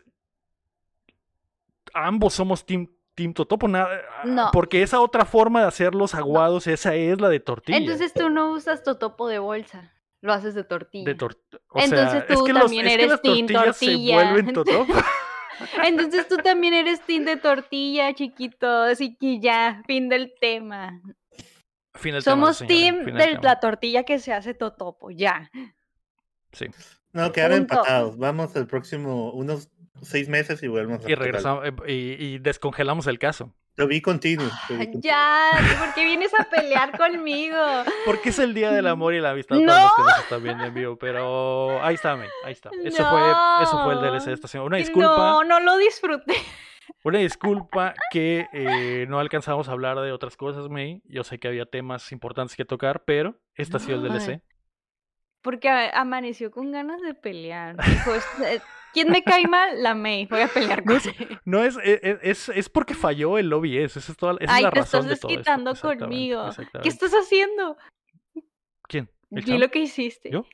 Ambos 1.95 2.35
somos 2.35 2.67
team, 2.67 2.89
team 3.15 3.33
totopo. 3.33 3.69
No. 3.69 4.51
Porque 4.53 4.83
esa 4.83 5.01
otra 5.01 5.25
forma 5.25 5.63
de 5.63 5.69
hacer 5.69 5.95
los 5.95 6.15
aguados, 6.15 6.67
esa 6.67 6.95
es 6.95 7.21
la 7.21 7.29
de 7.29 7.41
tortilla. 7.41 7.79
Entonces 7.79 8.13
tú 8.13 8.29
no 8.29 8.53
usas 8.53 8.83
totopo 8.83 9.29
de 9.29 9.39
bolsa, 9.39 9.93
lo 10.21 10.33
haces 10.33 10.55
de 10.55 10.65
tortilla. 10.65 11.07
de 11.07 11.17
tor- 11.17 11.39
o 11.71 11.79
Entonces 11.79 12.11
sea, 12.11 12.19
es 12.21 12.27
tú 12.27 12.47
los- 12.49 12.61
también 12.63 12.87
es 12.87 12.97
que 12.97 13.05
eres 13.05 13.23
team 13.23 13.47
se 13.49 13.55
tortilla. 13.55 14.15
vuelven 14.33 14.53
totopo. 14.53 14.93
Entonces 15.85 16.29
tú 16.29 16.37
también 16.37 16.75
eres 16.75 17.01
team 17.07 17.25
de 17.25 17.37
tortilla, 17.37 18.13
chiquito, 18.13 18.69
así 18.83 19.17
que 19.17 19.41
ya, 19.41 19.83
fin 19.87 20.11
del 20.11 20.35
tema. 20.39 21.01
Fin 21.97 22.13
del 22.15 22.25
tema, 22.25 22.35
Somos 22.37 22.59
team 22.59 22.97
fin 22.97 23.05
del 23.07 23.17
de 23.17 23.27
tema. 23.27 23.41
la 23.43 23.61
tortilla 23.61 24.03
que 24.05 24.19
se 24.19 24.33
hace 24.33 24.55
totopo, 24.55 25.11
ya. 25.11 25.51
Sí. 26.53 26.67
No, 27.13 27.33
quedaron 27.33 27.59
Punto. 27.61 27.75
empatados. 27.75 28.19
Vamos 28.19 28.55
el 28.57 28.67
próximo, 28.67 29.33
unos 29.33 29.69
seis 30.03 30.29
meses 30.29 30.63
y 30.63 30.69
volvemos 30.69 31.05
a 31.05 31.11
Y 31.11 31.15
regresamos 31.15 31.65
eh, 31.67 31.73
y, 31.89 32.25
y 32.25 32.39
descongelamos 32.39 33.07
el 33.07 33.19
caso. 33.19 33.55
Lo 33.79 33.87
vi 33.87 34.01
continuo. 34.01 34.47
lo 34.71 34.77
vi 34.79 34.85
continuo. 34.87 35.01
Ya, 35.03 35.51
¿por 35.79 35.93
qué 35.95 36.05
vienes 36.07 36.33
a 36.39 36.45
pelear 36.45 36.97
conmigo? 36.97 37.59
Porque 38.07 38.31
es 38.31 38.39
el 38.39 38.55
día 38.55 38.71
del 38.73 38.87
amor 38.87 39.13
y 39.15 39.21
la 39.21 39.31
amistad 39.33 39.57
¡No! 39.57 39.67
para 39.67 39.83
los 39.83 39.95
que 39.97 40.03
nos 40.03 40.19
están 40.21 40.43
viendo 40.43 40.65
en 40.65 40.73
vivo. 40.75 40.97
Pero 40.97 41.83
ahí 41.83 41.95
está, 41.97 42.17
May, 42.17 42.29
ahí 42.45 42.53
está. 42.53 42.71
Eso 42.85 43.05
fue, 43.05 43.21
eso 43.63 43.85
fue 43.85 43.93
el 43.95 44.01
DLC 44.01 44.25
de 44.27 44.33
esta 44.33 44.49
semana. 44.49 44.67
Una 44.69 44.77
disculpa, 44.79 45.09
No, 45.09 45.45
no 45.45 45.61
lo 45.61 45.77
disfruté. 45.77 46.35
Una 47.05 47.19
disculpa 47.19 47.95
que 48.11 48.47
eh, 48.53 49.07
no 49.09 49.19
alcanzamos 49.19 49.69
a 49.69 49.73
hablar 49.73 49.99
de 50.01 50.13
otras 50.13 50.37
cosas, 50.37 50.69
May. 50.69 51.03
Yo 51.05 51.25
sé 51.25 51.39
que 51.39 51.49
había 51.49 51.67
temas 51.67 52.11
importantes 52.13 52.57
que 52.57 52.65
tocar, 52.65 53.05
pero 53.05 53.39
este 53.55 53.77
ha 53.77 53.81
sido 53.81 53.97
el 54.05 54.11
DLC. 54.11 54.43
Porque 55.43 55.69
amaneció 55.69 56.51
con 56.51 56.73
ganas 56.73 57.01
de 57.03 57.15
pelear. 57.15 57.77
Dijo, 57.77 58.15
"Es- 58.15 58.41
eh, 58.45 58.61
¿quién 58.93 59.11
me 59.11 59.23
cae 59.23 59.47
mal? 59.47 59.81
La 59.83 59.95
May. 59.95 60.27
Voy 60.27 60.41
a 60.41 60.49
pelear 60.49 60.83
con 60.85 60.97
él. 60.97 61.39
No 61.45 61.63
es, 61.63 61.77
e- 61.85 62.01
e- 62.03 62.19
es, 62.23 62.49
es 62.49 62.69
porque 62.69 62.95
falló 62.95 63.39
el 63.39 63.53
OBS. 63.53 63.97
Esa 63.97 64.11
es, 64.13 64.17
toda, 64.19 64.37
esa 64.41 64.57
es 64.57 64.63
la 64.63 64.71
razón 64.71 64.83
estás 65.03 65.05
de 65.05 65.09
todo 65.09 65.13
esto. 65.15 65.29
desquitando 65.29 65.71
Exactamente, 65.71 66.05
conmigo. 66.05 66.49
¿Qué 66.83 66.89
estás 66.89 67.13
haciendo? 67.13 67.77
¿Quién? 68.89 69.09
¿El 69.31 69.45
chavo? 69.45 69.59
lo 69.59 69.71
que 69.71 69.79
hiciste. 69.81 70.31
¿Yo? 70.31 70.47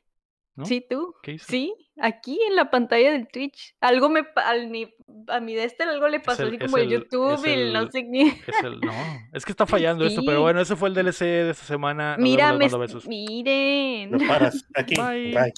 ¿No? 0.55 0.67
Sí, 0.67 0.85
tú. 0.89 1.15
¿Qué 1.23 1.33
hice? 1.33 1.47
Sí, 1.47 1.75
aquí 1.99 2.39
en 2.49 2.57
la 2.57 2.71
pantalla 2.71 3.11
del 3.13 3.27
Twitch. 3.29 3.75
Algo 3.81 4.09
me 4.11 4.23
al 4.37 4.69
mi- 4.69 4.93
a 5.29 5.41
mi 5.41 5.55
de 5.55 5.65
este 5.65 5.83
algo 5.85 6.09
le 6.09 6.21
pasó 6.21 6.43
el- 6.43 6.49
así 6.51 6.59
como 6.59 6.77
el, 6.77 6.85
el- 6.85 6.91
YouTube 7.01 7.35
es 7.35 7.47
y 7.47 7.51
el 7.51 7.73
no 7.73 7.81
el- 7.81 7.91
sé 7.93 8.07
qué. 8.11 8.23
Es 8.47 8.63
el, 8.65 8.81
no, 8.81 8.93
es 9.33 9.45
que 9.47 9.53
está 9.53 9.67
fallando 9.67 10.05
esto, 10.05 10.21
pero 10.27 10.43
bueno, 10.43 10.61
ese 10.61 10.77
fue 10.77 10.89
el 10.91 10.95
DLC 10.95 11.25
de 11.25 11.51
esta 11.51 11.65
semana. 11.65 12.17
Nos 12.17 12.23
Mira, 12.23 12.53
me 12.53 12.69
besos. 12.69 13.07
miren. 13.09 14.11
Lo 14.13 14.19
paras 14.27 14.67
aquí. 14.75 14.95
Bye. 14.97 15.33
Bye. 15.33 15.53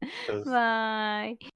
Entonces, 0.00 0.52
Bye. 0.52 1.38